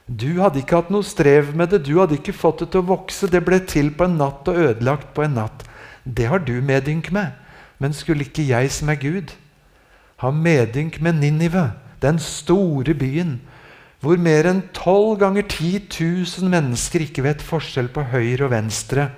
Du 0.06 0.38
hadde 0.38 0.62
ikke 0.62 0.78
hatt 0.78 0.92
noe 0.94 1.06
strev 1.06 1.52
med 1.58 1.72
det, 1.74 1.84
du 1.86 1.96
hadde 1.98 2.18
ikke 2.18 2.34
fått 2.34 2.62
det 2.64 2.72
til 2.74 2.84
å 2.84 2.90
vokse. 2.92 3.30
Det 3.30 3.42
ble 3.46 3.58
til 3.66 3.90
på 3.94 4.06
en 4.06 4.18
natt 4.22 4.50
og 4.50 4.58
ødelagt 4.58 5.14
på 5.18 5.26
en 5.26 5.38
natt. 5.38 5.66
Det 6.06 6.28
har 6.30 6.42
du 6.46 6.60
medynk 6.66 7.10
med. 7.14 7.34
Men 7.82 7.96
skulle 7.96 8.28
ikke 8.28 8.46
jeg, 8.46 8.70
som 8.76 8.90
er 8.92 9.00
Gud, 9.02 9.34
ha 10.20 10.32
medynk 10.36 11.00
med 11.02 11.22
Ninive, 11.22 11.70
den 12.04 12.20
store 12.20 12.94
byen, 12.98 13.38
hvor 14.04 14.20
mer 14.20 14.50
enn 14.50 14.62
tolv 14.76 15.18
ganger 15.22 15.48
10 15.48 15.88
000 15.88 16.52
mennesker 16.52 17.06
ikke 17.06 17.24
vet 17.26 17.44
forskjell 17.44 17.90
på 17.96 18.04
høyre 18.12 18.46
og 18.48 18.54
venstre, 18.54 19.10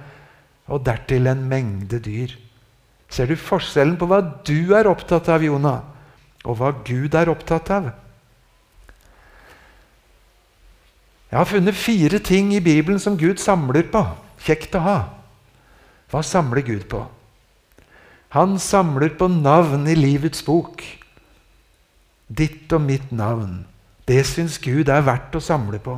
og 0.72 0.86
dertil 0.86 1.30
en 1.30 1.44
mengde 1.50 2.00
dyr? 2.06 2.38
Ser 3.12 3.28
du 3.28 3.36
forskjellen 3.36 3.98
på 4.00 4.08
hva 4.08 4.22
du 4.48 4.72
er 4.78 4.88
opptatt 4.88 5.28
av, 5.32 5.44
Jonah, 5.44 5.82
og 6.48 6.58
hva 6.58 6.72
Gud 6.88 7.16
er 7.18 7.32
opptatt 7.32 7.72
av? 7.76 7.90
Jeg 11.32 11.40
har 11.40 11.48
funnet 11.48 11.76
fire 11.76 12.20
ting 12.24 12.54
i 12.56 12.64
Bibelen 12.64 13.00
som 13.00 13.18
Gud 13.20 13.40
samler 13.40 13.88
på. 13.92 14.04
Kjekt 14.44 14.76
å 14.76 14.84
ha. 14.84 14.98
Hva 16.12 16.24
samler 16.28 16.64
Gud 16.68 16.88
på? 16.92 17.06
Han 18.36 18.58
samler 18.60 19.14
på 19.20 19.28
navn 19.32 19.88
i 19.92 19.96
livets 19.96 20.44
bok. 20.44 20.84
Ditt 22.28 22.72
og 22.76 22.84
mitt 22.84 23.12
navn. 23.16 23.62
Det 24.08 24.24
syns 24.28 24.58
Gud 24.60 24.92
er 24.92 25.04
verdt 25.08 25.36
å 25.36 25.44
samle 25.44 25.80
på. 25.84 25.98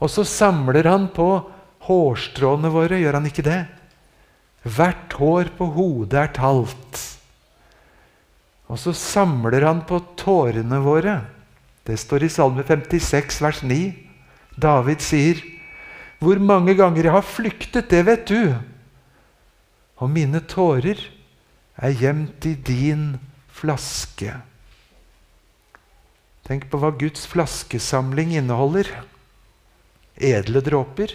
Og 0.00 0.10
så 0.10 0.24
samler 0.26 0.86
han 0.90 1.10
på 1.14 1.28
hårstråene 1.86 2.70
våre, 2.72 2.98
gjør 2.98 3.18
han 3.18 3.26
ikke 3.30 3.46
det? 3.46 3.60
Hvert 4.62 5.14
hår 5.16 5.52
på 5.56 5.70
hodet 5.72 6.18
er 6.20 6.32
talt. 6.36 6.98
Og 8.68 8.78
så 8.78 8.92
samler 8.94 9.64
han 9.66 9.82
på 9.88 9.98
tårene 10.20 10.82
våre. 10.84 11.16
Det 11.88 11.96
står 11.98 12.26
i 12.26 12.32
Salme 12.32 12.62
56, 12.66 13.40
vers 13.42 13.62
9. 13.64 13.80
David 14.60 15.00
sier, 15.00 15.40
'Hvor 16.20 16.38
mange 16.38 16.74
ganger 16.76 17.04
jeg 17.04 17.12
har 17.12 17.24
flyktet, 17.24 17.88
det 17.88 18.04
vet 18.06 18.26
du.' 18.26 18.60
Og 20.00 20.10
mine 20.10 20.40
tårer 20.40 21.00
er 21.76 21.96
gjemt 21.96 22.44
i 22.46 22.54
din 22.54 23.18
flaske. 23.48 24.36
Tenk 26.44 26.70
på 26.70 26.80
hva 26.80 26.90
Guds 26.90 27.26
flaskesamling 27.26 28.32
inneholder. 28.36 28.88
Edle 30.16 30.60
dråper. 30.60 31.14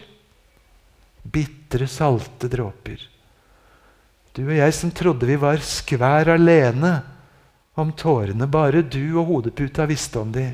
Bitre, 1.25 1.87
salte 1.87 2.49
dråper. 2.49 3.14
Du 4.35 4.43
og 4.43 4.57
jeg 4.57 4.73
som 4.75 4.91
trodde 4.91 5.27
vi 5.29 5.37
var 5.39 5.61
skvær 5.63 6.33
alene 6.33 6.97
om 7.79 7.93
tårene. 7.95 8.47
Bare 8.51 8.81
du 8.83 9.15
og 9.21 9.29
hodeputa 9.29 9.85
visste 9.87 10.19
om 10.19 10.33
de. 10.35 10.49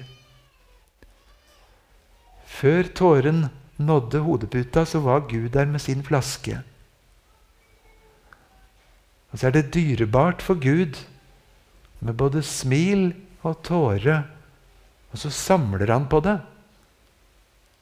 Før 2.45 2.91
tåren 2.93 3.47
nådde 3.81 4.21
hodeputa, 4.21 4.85
så 4.85 5.01
var 5.01 5.25
Gud 5.29 5.49
der 5.55 5.65
med 5.65 5.81
sin 5.81 6.03
flaske. 6.05 6.59
Og 9.31 9.39
så 9.39 9.47
er 9.47 9.55
det 9.55 9.71
dyrebart 9.73 10.43
for 10.45 10.59
Gud 10.61 10.99
med 12.01 12.13
både 12.13 12.43
smil 12.45 13.13
og 13.41 13.63
tåre. 13.65 14.21
Og 15.11 15.17
så 15.23 15.31
samler 15.33 15.89
han 15.89 16.05
på 16.11 16.19
det. 16.21 16.37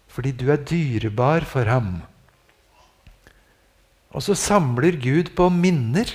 Fordi 0.07 0.31
du 0.31 0.47
er 0.53 0.63
dyrebar 0.63 1.43
for 1.43 1.67
ham. 1.67 1.99
Og 4.15 4.25
så 4.25 4.35
samler 4.37 4.97
Gud 5.01 5.33
på 5.37 5.49
minner 5.53 6.09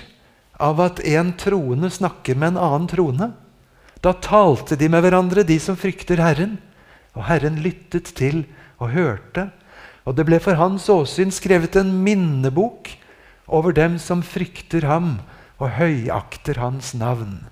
av 0.63 0.81
at 0.83 1.03
en 1.07 1.33
troende 1.39 1.91
snakker 1.91 2.39
med 2.39 2.55
en 2.55 2.63
annen 2.67 2.89
troende. 2.91 3.31
Da 4.03 4.13
talte 4.19 4.77
de 4.79 4.89
med 4.91 5.05
hverandre, 5.05 5.47
de 5.47 5.59
som 5.63 5.79
frykter 5.79 6.23
Herren. 6.23 6.59
Og 7.15 7.27
Herren 7.29 7.61
lyttet 7.63 8.11
til 8.19 8.45
og 8.83 8.91
hørte. 8.95 9.49
Og 10.05 10.19
det 10.19 10.27
ble 10.29 10.41
for 10.43 10.59
hans 10.59 10.89
åsyn 10.93 11.33
skrevet 11.33 11.79
en 11.81 11.95
minnebok 12.05 12.91
over 13.47 13.75
dem 13.77 13.97
som 14.03 14.25
frykter 14.27 14.85
ham 14.89 15.19
og 15.63 15.77
høyakter 15.79 16.59
hans 16.61 16.93
navn. 16.99 17.45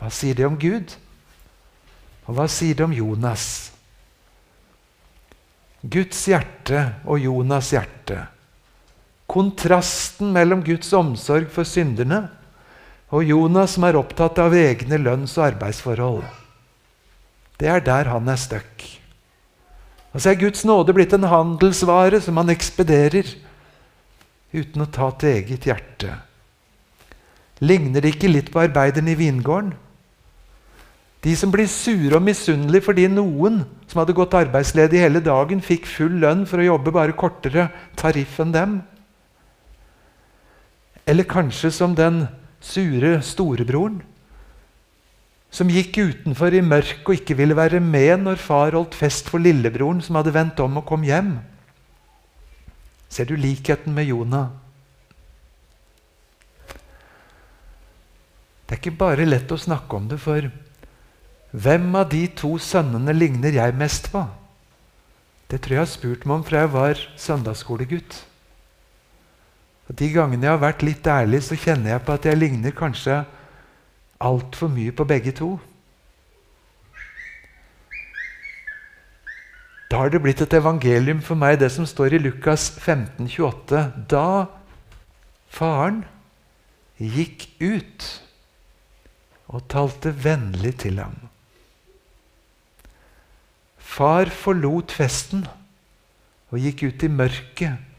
Hva 0.00 0.10
sier 0.10 0.36
det 0.38 0.48
om 0.48 0.58
Gud? 0.58 0.96
Og 2.24 2.38
hva 2.38 2.48
sier 2.50 2.78
det 2.78 2.86
om 2.86 2.96
Jonas? 2.96 3.46
Guds 5.84 6.22
hjerte 6.30 6.86
og 7.04 7.20
Jonas' 7.20 7.74
hjerte 7.74 8.22
kontrasten 9.34 10.30
mellom 10.34 10.62
Guds 10.64 10.92
omsorg 10.94 11.50
for 11.52 11.66
synderne 11.66 12.28
og 13.14 13.26
Jonas 13.26 13.76
som 13.76 13.86
er 13.86 13.98
opptatt 13.98 14.38
av 14.42 14.54
egne 14.56 14.98
lønns- 15.02 15.36
og 15.38 15.48
arbeidsforhold. 15.52 16.22
Det 17.58 17.68
er 17.70 17.82
der 17.84 18.10
han 18.10 18.28
er 18.30 18.38
stuck. 18.40 18.84
Og 20.14 20.22
så 20.22 20.30
er 20.30 20.38
Guds 20.38 20.64
nåde 20.66 20.94
blitt 20.94 21.14
en 21.14 21.26
handelsvare 21.26 22.20
som 22.22 22.38
han 22.38 22.52
ekspederer 22.54 23.26
uten 24.54 24.84
å 24.84 24.90
ta 24.90 25.10
til 25.18 25.40
eget 25.40 25.66
hjerte. 25.66 26.14
Ligner 27.62 28.02
det 28.02 28.14
ikke 28.14 28.30
litt 28.30 28.50
på 28.54 28.62
arbeiderne 28.62 29.14
i 29.14 29.18
vingården? 29.18 29.74
De 31.24 31.32
som 31.38 31.50
blir 31.50 31.66
sure 31.70 32.18
og 32.18 32.22
misunnelige 32.22 32.84
fordi 32.84 33.06
noen 33.08 33.62
som 33.88 34.02
hadde 34.02 34.16
gått 34.16 34.34
arbeidsledig 34.36 35.00
hele 35.00 35.22
dagen, 35.24 35.62
fikk 35.64 35.86
full 35.88 36.18
lønn 36.20 36.44
for 36.46 36.60
å 36.60 36.66
jobbe 36.66 36.92
bare 36.94 37.16
kortere 37.16 37.70
tariff 37.96 38.36
enn 38.42 38.52
dem. 38.54 38.74
Eller 41.06 41.28
kanskje 41.28 41.70
som 41.74 41.94
den 41.96 42.24
sure 42.64 43.18
storebroren 43.22 44.00
som 45.54 45.70
gikk 45.70 46.00
utenfor 46.00 46.54
i 46.56 46.64
mørket 46.64 47.06
og 47.06 47.14
ikke 47.20 47.36
ville 47.38 47.54
være 47.54 47.78
med 47.78 48.24
når 48.24 48.40
far 48.42 48.74
holdt 48.74 48.96
fest 48.98 49.28
for 49.30 49.42
lillebroren 49.42 50.00
som 50.02 50.18
hadde 50.18 50.34
vendt 50.34 50.58
om 50.64 50.80
og 50.80 50.86
kom 50.88 51.04
hjem. 51.06 51.36
Ser 53.06 53.28
du 53.30 53.36
likheten 53.38 53.94
med 53.94 54.08
Jonah? 54.10 54.48
Det 58.64 58.74
er 58.74 58.80
ikke 58.80 58.98
bare 58.98 59.28
lett 59.28 59.52
å 59.54 59.60
snakke 59.60 59.94
om 59.94 60.08
det, 60.10 60.18
for 60.18 60.48
hvem 61.54 61.86
av 62.00 62.08
de 62.10 62.24
to 62.34 62.56
sønnene 62.58 63.14
ligner 63.14 63.54
jeg 63.54 63.76
mest 63.78 64.10
på? 64.10 64.24
Det 65.46 65.60
tror 65.62 65.76
jeg 65.76 65.84
har 65.84 65.92
spurt 65.92 66.24
meg 66.26 66.40
om 66.40 66.46
fra 66.48 66.64
jeg 66.64 66.72
var 66.72 67.02
søndagsskolegutt. 67.20 68.24
Og 69.88 69.96
De 69.98 70.08
gangene 70.12 70.46
jeg 70.46 70.54
har 70.54 70.62
vært 70.62 70.84
litt 70.86 71.06
ærlig, 71.06 71.42
så 71.44 71.58
kjenner 71.58 71.94
jeg 71.94 72.04
på 72.06 72.16
at 72.16 72.26
jeg 72.28 72.40
ligner 72.40 72.74
kanskje 72.76 73.20
altfor 74.24 74.72
mye 74.72 74.94
på 74.96 75.04
begge 75.08 75.34
to. 75.36 75.52
Da 79.90 80.00
har 80.00 80.10
det 80.10 80.22
blitt 80.24 80.40
et 80.42 80.56
evangelium 80.56 81.20
for 81.22 81.38
meg, 81.38 81.60
det 81.60 81.68
som 81.70 81.86
står 81.86 82.16
i 82.16 82.22
Lukas 82.24 82.70
15, 82.80 83.28
28. 83.28 83.82
Da 84.10 84.46
faren 85.52 86.02
gikk 86.98 87.46
ut 87.60 88.08
og 89.52 89.66
talte 89.70 90.14
vennlig 90.24 90.72
til 90.82 90.98
ham. 91.02 91.14
Far 93.78 94.32
forlot 94.32 94.94
festen 94.96 95.44
og 96.50 96.58
gikk 96.58 96.88
ut 96.88 97.04
i 97.04 97.12
mørket 97.12 97.93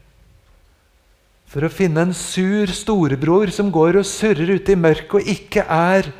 for 1.56 1.64
å 1.64 1.72
finne 1.72 2.02
en 2.04 2.10
sur 2.12 2.68
storebror 2.68 3.48
som 3.48 3.70
går 3.72 3.96
og 3.96 4.04
surrer 4.04 4.58
ute 4.58 4.74
i 4.74 4.76
mørket 4.76 5.14
og 5.16 5.28
ikke 5.32 5.62
er 5.72 6.10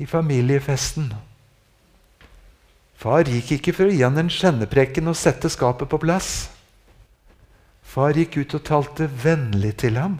i 0.00 0.06
familiefesten. 0.08 1.10
Far 2.96 3.28
gikk 3.28 3.52
ikke 3.58 3.74
for 3.76 3.90
å 3.90 3.92
gi 3.92 4.00
han 4.00 4.16
en 4.22 4.32
skjennepreken 4.32 5.12
og 5.12 5.18
sette 5.20 5.52
skapet 5.52 5.92
på 5.92 6.00
plass. 6.00 6.30
Far 7.84 8.16
gikk 8.16 8.40
ut 8.40 8.56
og 8.56 8.64
talte 8.64 9.10
vennlig 9.20 9.74
til 9.84 10.00
ham, 10.00 10.16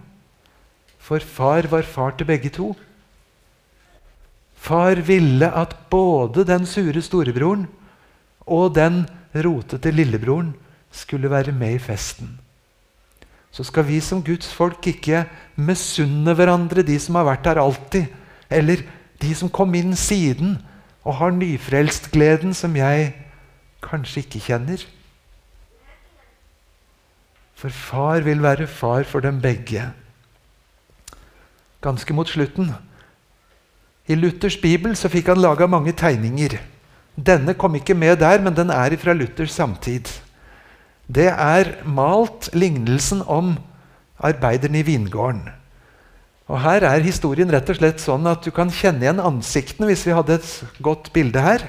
for 1.01 1.25
far 1.25 1.65
var 1.73 1.89
far 1.89 2.13
til 2.21 2.29
begge 2.29 2.53
to. 2.53 2.75
Far 4.61 5.01
ville 5.09 5.49
at 5.49 5.73
både 5.89 6.45
den 6.53 6.69
sure 6.69 7.01
storebroren 7.01 7.65
og 8.45 8.77
den 8.77 9.07
rotete 9.33 9.89
lillebroren 9.89 10.53
skulle 10.93 11.33
være 11.33 11.57
med 11.57 11.81
i 11.81 11.85
festen. 11.89 12.45
Så 13.55 13.63
skal 13.63 13.87
vi 13.87 14.01
som 14.03 14.23
Guds 14.25 14.49
folk 14.51 14.83
ikke 14.91 15.25
misunne 15.55 16.35
hverandre, 16.35 16.83
de 16.83 16.97
som 16.99 17.15
har 17.21 17.29
vært 17.29 17.47
her 17.47 17.61
alltid, 17.63 18.09
eller 18.51 18.83
de 19.23 19.31
som 19.39 19.53
kom 19.53 19.75
inn 19.79 19.95
siden 19.95 20.57
og 21.05 21.21
har 21.21 21.37
nyfrelstgleden 21.37 22.57
som 22.57 22.75
jeg 22.75 23.13
kanskje 23.85 24.25
ikke 24.25 24.43
kjenner. 24.49 24.83
For 27.55 27.71
far 27.71 28.27
vil 28.27 28.43
være 28.43 28.67
far 28.67 29.07
for 29.07 29.23
dem 29.23 29.39
begge. 29.41 29.87
Ganske 31.85 32.17
mot 32.17 32.29
slutten. 32.29 32.73
I 34.11 34.19
Luthers 34.19 34.57
bibel 34.61 34.97
så 34.99 35.09
fikk 35.09 35.31
han 35.31 35.41
laga 35.41 35.69
mange 35.71 35.95
tegninger. 35.97 36.59
Denne 37.15 37.55
kom 37.55 37.77
ikke 37.79 37.95
med 37.95 38.19
der, 38.21 38.43
men 38.43 38.57
den 38.57 38.73
er 38.75 38.97
fra 38.99 39.15
Luthers 39.15 39.55
samtid. 39.55 40.11
Det 41.07 41.29
er 41.29 41.75
malt 41.85 42.49
lignelsen 42.57 43.21
om 43.29 43.55
arbeideren 44.17 44.79
i 44.79 44.85
vingården. 44.87 45.49
Og 46.49 46.61
Her 46.61 46.85
er 46.85 47.05
historien 47.05 47.51
rett 47.53 47.71
og 47.73 47.79
slett 47.79 48.03
sånn 48.03 48.27
at 48.29 48.45
du 48.45 48.51
kan 48.53 48.73
kjenne 48.73 49.05
igjen 49.05 49.23
ansiktene 49.23 49.89
hvis 49.89 50.05
vi 50.05 50.17
hadde 50.17 50.39
et 50.39 50.81
godt 50.85 51.11
bilde 51.13 51.41
her. 51.41 51.65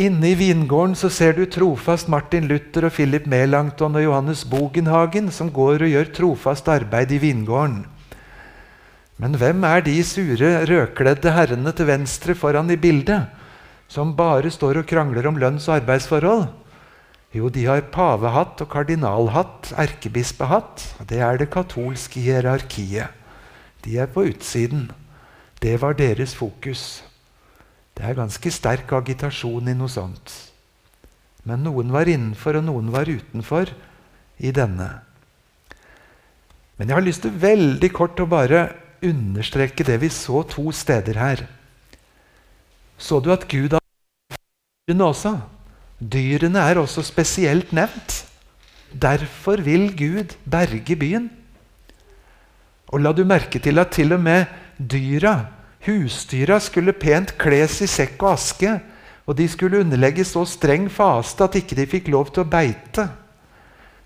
Inne 0.00 0.30
i 0.30 0.36
vingården 0.38 0.94
så 0.96 1.10
ser 1.12 1.34
du 1.36 1.44
trofast 1.44 2.08
Martin 2.08 2.46
Luther 2.48 2.86
og 2.88 2.94
Philip 2.96 3.26
Melankton 3.28 3.98
og 3.98 4.04
Johannes 4.06 4.46
Bogenhagen 4.48 5.28
som 5.34 5.50
går 5.52 5.84
og 5.84 5.92
gjør 5.92 6.12
trofast 6.16 6.70
arbeid 6.72 7.12
i 7.12 7.20
vingården. 7.20 7.82
Men 9.20 9.36
hvem 9.36 9.64
er 9.68 9.84
de 9.84 9.98
sure, 10.00 10.54
rødkledde 10.64 11.34
herrene 11.36 11.74
til 11.76 11.90
venstre 11.90 12.32
foran 12.32 12.72
i 12.72 12.78
bildet, 12.80 13.28
som 13.90 14.14
bare 14.16 14.48
står 14.48 14.80
og 14.80 14.88
krangler 14.88 15.28
om 15.28 15.36
lønns- 15.36 15.68
og 15.68 15.82
arbeidsforhold? 15.82 16.48
Jo, 17.30 17.46
de 17.46 17.62
har 17.68 17.84
pavehatt 17.94 18.58
og 18.64 18.72
kardinalhatt, 18.72 19.70
erkebispehatt. 19.78 20.82
Det 21.06 21.20
er 21.22 21.38
det 21.38 21.50
katolske 21.54 22.22
hierarkiet. 22.24 23.14
De 23.84 23.98
er 24.02 24.10
på 24.10 24.24
utsiden. 24.32 24.88
Det 25.62 25.76
var 25.82 25.94
deres 25.94 26.34
fokus. 26.34 27.04
Det 27.94 28.02
er 28.08 28.18
ganske 28.18 28.50
sterk 28.50 28.90
agitasjon 28.98 29.70
i 29.70 29.76
noe 29.78 29.92
sånt. 29.92 30.34
Men 31.46 31.62
noen 31.64 31.92
var 31.94 32.10
innenfor, 32.10 32.58
og 32.58 32.66
noen 32.66 32.90
var 32.90 33.06
utenfor 33.08 33.70
i 34.42 34.50
denne. 34.56 34.88
Men 36.80 36.90
jeg 36.90 36.96
har 36.96 37.06
lyst 37.06 37.22
til 37.26 37.36
veldig 37.36 37.92
kort 37.94 38.20
å 38.20 38.26
bare 38.26 38.66
understreke 39.04 39.86
det 39.86 40.00
vi 40.02 40.10
så 40.12 40.42
to 40.50 40.72
steder 40.74 41.20
her. 41.20 41.46
Så 42.98 43.20
du 43.22 43.30
at 43.32 43.46
Gud 43.48 43.78
har 43.78 45.00
også? 45.06 45.38
Dyrene 46.00 46.62
er 46.64 46.80
også 46.80 47.04
spesielt 47.04 47.74
nevnt. 47.76 48.24
Derfor 48.90 49.60
vil 49.60 49.90
Gud 49.96 50.34
berge 50.48 50.96
byen. 50.96 51.28
Og 52.90 53.04
la 53.04 53.12
du 53.12 53.22
merke 53.28 53.60
til 53.62 53.78
at 53.78 53.92
til 53.94 54.16
og 54.16 54.22
med 54.24 54.48
dyra, 54.80 55.52
husdyra, 55.86 56.58
skulle 56.58 56.96
pent 56.96 57.36
kles 57.38 57.82
i 57.84 57.88
sekk 57.90 58.24
og 58.24 58.32
aske. 58.32 58.78
Og 59.28 59.36
de 59.38 59.46
skulle 59.48 59.82
underlegges 59.84 60.32
så 60.34 60.46
streng 60.48 60.88
faste 60.90 61.44
at 61.44 61.60
ikke 61.60 61.76
de 61.78 61.86
fikk 61.86 62.08
lov 62.10 62.32
til 62.32 62.42
å 62.42 62.50
beite. 62.50 63.06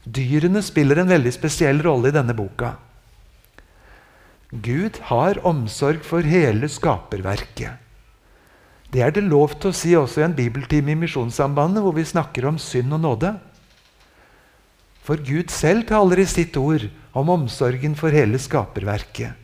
Dyrene 0.05 0.61
spiller 0.63 1.01
en 1.01 1.09
veldig 1.09 1.33
spesiell 1.33 1.81
rolle 1.81 2.11
i 2.11 2.17
denne 2.17 2.35
boka. 2.37 2.75
Gud 4.51 5.01
har 5.09 5.41
omsorg 5.47 6.05
for 6.05 6.27
hele 6.27 6.69
skaperverket. 6.69 7.84
Det 8.95 9.03
er 9.03 9.11
det 9.11 9.25
lov 9.27 9.57
til 9.59 9.73
å 9.73 9.75
si 9.75 9.91
også 9.99 10.21
i 10.21 10.25
en 10.29 10.37
bibeltime 10.37 10.93
i 10.93 11.01
Misjonssambandet, 11.01 11.83
hvor 11.83 11.97
vi 11.97 12.05
snakker 12.07 12.45
om 12.47 12.61
synd 12.63 12.95
og 12.95 13.01
nåde. 13.03 13.33
For 15.03 15.19
Gud 15.19 15.51
selv 15.51 15.89
taler 15.89 16.23
i 16.23 16.27
sitt 16.31 16.55
ord 16.55 16.85
om 17.11 17.33
omsorgen 17.35 17.97
for 17.99 18.15
hele 18.15 18.39
skaperverket. 18.39 19.35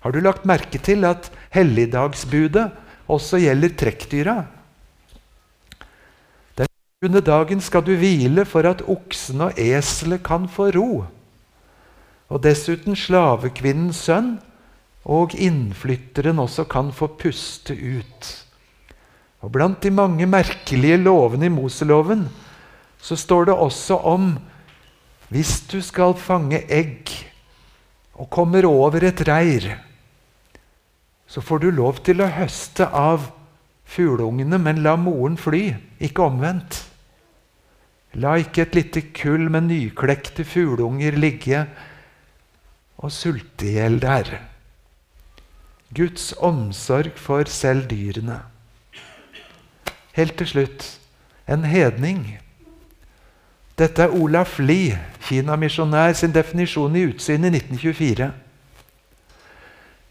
Har 0.00 0.14
du 0.14 0.22
lagt 0.24 0.46
merke 0.48 0.80
til 0.80 1.04
at 1.04 1.28
helligdagsbudet 1.52 2.70
også 3.12 3.42
gjelder 3.42 3.74
trekkdyra? 3.76 4.36
Den 6.56 6.72
sjuende 6.96 7.20
dagen 7.20 7.60
skal 7.60 7.84
du 7.84 7.92
hvile 8.00 8.46
for 8.48 8.64
at 8.64 8.80
oksen 8.80 9.44
og 9.50 9.60
eselet 9.60 10.24
kan 10.24 10.48
få 10.48 10.70
ro. 10.72 11.04
Og 12.32 12.42
dessuten 12.48 12.96
slavekvinnens 12.96 14.00
sønn 14.08 14.38
og 15.04 15.36
innflytteren 15.36 16.40
også 16.40 16.64
kan 16.64 16.88
få 16.96 17.12
puste 17.20 17.76
ut. 17.76 18.45
Og 19.44 19.52
Blant 19.52 19.82
de 19.84 19.92
mange 19.92 20.26
merkelige 20.26 20.98
lovene 21.02 21.48
i 21.48 21.52
Moseloven 21.52 22.26
så 23.02 23.16
står 23.18 23.50
det 23.50 23.54
også 23.54 23.98
om 24.08 24.30
hvis 25.28 25.60
du 25.70 25.80
skal 25.82 26.14
fange 26.18 26.62
egg 26.70 27.10
og 28.14 28.30
kommer 28.32 28.64
over 28.64 29.04
et 29.04 29.20
reir, 29.28 29.74
så 31.26 31.42
får 31.42 31.64
du 31.64 31.70
lov 31.74 31.98
til 32.06 32.22
å 32.22 32.30
høste 32.30 32.86
av 32.86 33.28
fugleungene, 33.86 34.58
men 34.62 34.82
la 34.86 34.94
moren 34.96 35.36
fly, 35.38 35.74
ikke 36.00 36.28
omvendt. 36.30 36.84
La 38.16 38.36
ikke 38.40 38.64
et 38.64 38.78
lite 38.78 39.02
kull 39.16 39.50
med 39.52 39.68
nyklekte 39.68 40.46
fugleunger 40.46 41.18
ligge 41.18 41.66
og 42.96 43.12
sulte 43.12 43.66
i 43.68 43.74
hjel 43.76 43.98
der. 44.00 44.30
Guds 45.92 46.32
omsorg 46.38 47.18
for 47.20 47.50
selv 47.50 47.90
dyrene. 47.90 48.40
Helt 50.16 50.36
til 50.40 50.48
slutt 50.48 50.84
en 51.48 51.64
hedning. 51.68 52.38
Dette 53.76 54.06
er 54.06 54.14
Olaf 54.16 54.58
Lie, 54.58 54.96
Kinamisjonær, 55.28 56.14
sin 56.16 56.32
definisjon 56.32 56.96
i 56.96 57.04
Utsyn 57.10 57.44
i 57.44 57.50
1924. 57.52 58.30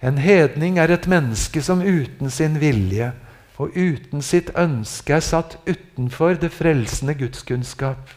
En 0.06 0.20
hedning 0.22 0.78
er 0.78 0.94
et 0.94 1.08
menneske 1.10 1.64
som 1.66 1.82
uten 1.82 2.30
sin 2.30 2.60
vilje 2.62 3.10
og 3.58 3.74
uten 3.74 4.22
sitt 4.22 4.52
ønske 4.60 5.16
er 5.16 5.24
satt 5.24 5.56
utenfor 5.66 6.36
det 6.38 6.52
frelsende 6.54 7.16
gudskunnskap, 7.18 8.12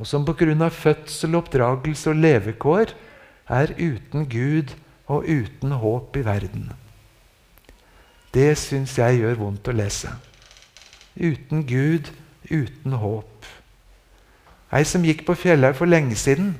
og 0.00 0.06
som 0.06 0.24
pga. 0.24 0.68
fødsel, 0.68 1.34
oppdragelse 1.34 2.10
og 2.10 2.16
levekår 2.16 2.94
er 3.48 3.74
uten 3.78 4.26
Gud 4.26 4.74
og 5.06 5.28
uten 5.28 5.70
håp 5.70 6.16
i 6.16 6.24
verden. 6.24 6.72
Det 8.34 8.58
syns 8.58 8.98
jeg 8.98 9.20
gjør 9.20 9.34
vondt 9.34 9.68
å 9.68 9.72
lese. 9.76 10.10
Uten 11.18 11.64
Gud, 11.66 12.10
uten 12.50 12.96
håp. 13.02 13.46
Ei 14.70 14.86
som 14.86 15.02
gikk 15.04 15.24
på 15.26 15.34
Fjellhaug 15.34 15.74
for 15.78 15.90
lenge 15.90 16.14
siden, 16.18 16.54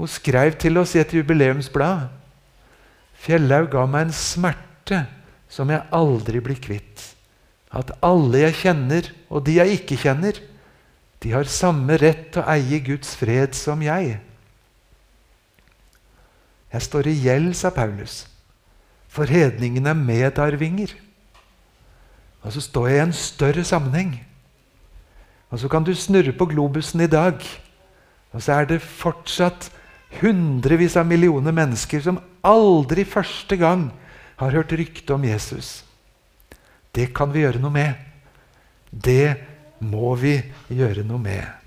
hun 0.00 0.10
skrev 0.10 0.56
til 0.58 0.80
oss 0.80 0.96
i 0.96 1.02
et 1.02 1.12
jubileumsblad. 1.14 2.08
Fjellhaug 3.22 3.68
ga 3.70 3.84
meg 3.86 4.08
en 4.08 4.16
smerte 4.16 5.04
som 5.52 5.70
jeg 5.70 5.84
aldri 5.94 6.40
blir 6.42 6.58
kvitt. 6.58 7.04
At 7.70 7.92
alle 8.04 8.40
jeg 8.42 8.58
kjenner, 8.64 9.12
og 9.30 9.44
de 9.46 9.60
jeg 9.60 9.78
ikke 9.78 10.00
kjenner, 10.02 10.40
de 11.22 11.30
har 11.30 11.46
samme 11.46 11.94
rett 12.02 12.32
til 12.34 12.42
å 12.42 12.48
eie 12.50 12.80
Guds 12.82 13.14
fred 13.16 13.54
som 13.54 13.84
jeg. 13.84 14.16
Jeg 16.72 16.86
står 16.88 17.08
i 17.12 17.14
gjeld, 17.28 17.52
sa 17.54 17.70
Paulus, 17.70 18.24
for 19.12 19.28
hedningene 19.28 19.92
er 19.92 20.02
medarvinger. 20.02 20.96
Og 22.42 22.52
så 22.54 22.62
står 22.64 22.88
jeg 22.88 22.98
i 22.98 23.04
en 23.06 23.14
større 23.16 23.64
sammenheng. 23.64 24.16
Og 25.52 25.60
så 25.60 25.68
kan 25.68 25.84
du 25.84 25.94
snurre 25.94 26.32
på 26.32 26.48
globusen 26.48 27.00
i 27.04 27.10
dag, 27.10 27.38
og 28.32 28.42
så 28.42 28.56
er 28.56 28.70
det 28.70 28.80
fortsatt 28.82 29.68
hundrevis 30.20 30.96
av 30.96 31.06
millioner 31.08 31.52
mennesker 31.52 32.00
som 32.00 32.20
aldri 32.44 33.04
første 33.08 33.56
gang 33.60 33.90
har 34.40 34.56
hørt 34.56 34.72
rykte 34.72 35.14
om 35.14 35.24
Jesus. 35.24 35.82
Det 36.92 37.12
kan 37.14 37.32
vi 37.32 37.44
gjøre 37.44 37.60
noe 37.60 37.72
med. 37.72 37.94
Det 38.90 39.36
må 39.84 40.14
vi 40.16 40.38
gjøre 40.72 41.04
noe 41.04 41.20
med. 41.20 41.61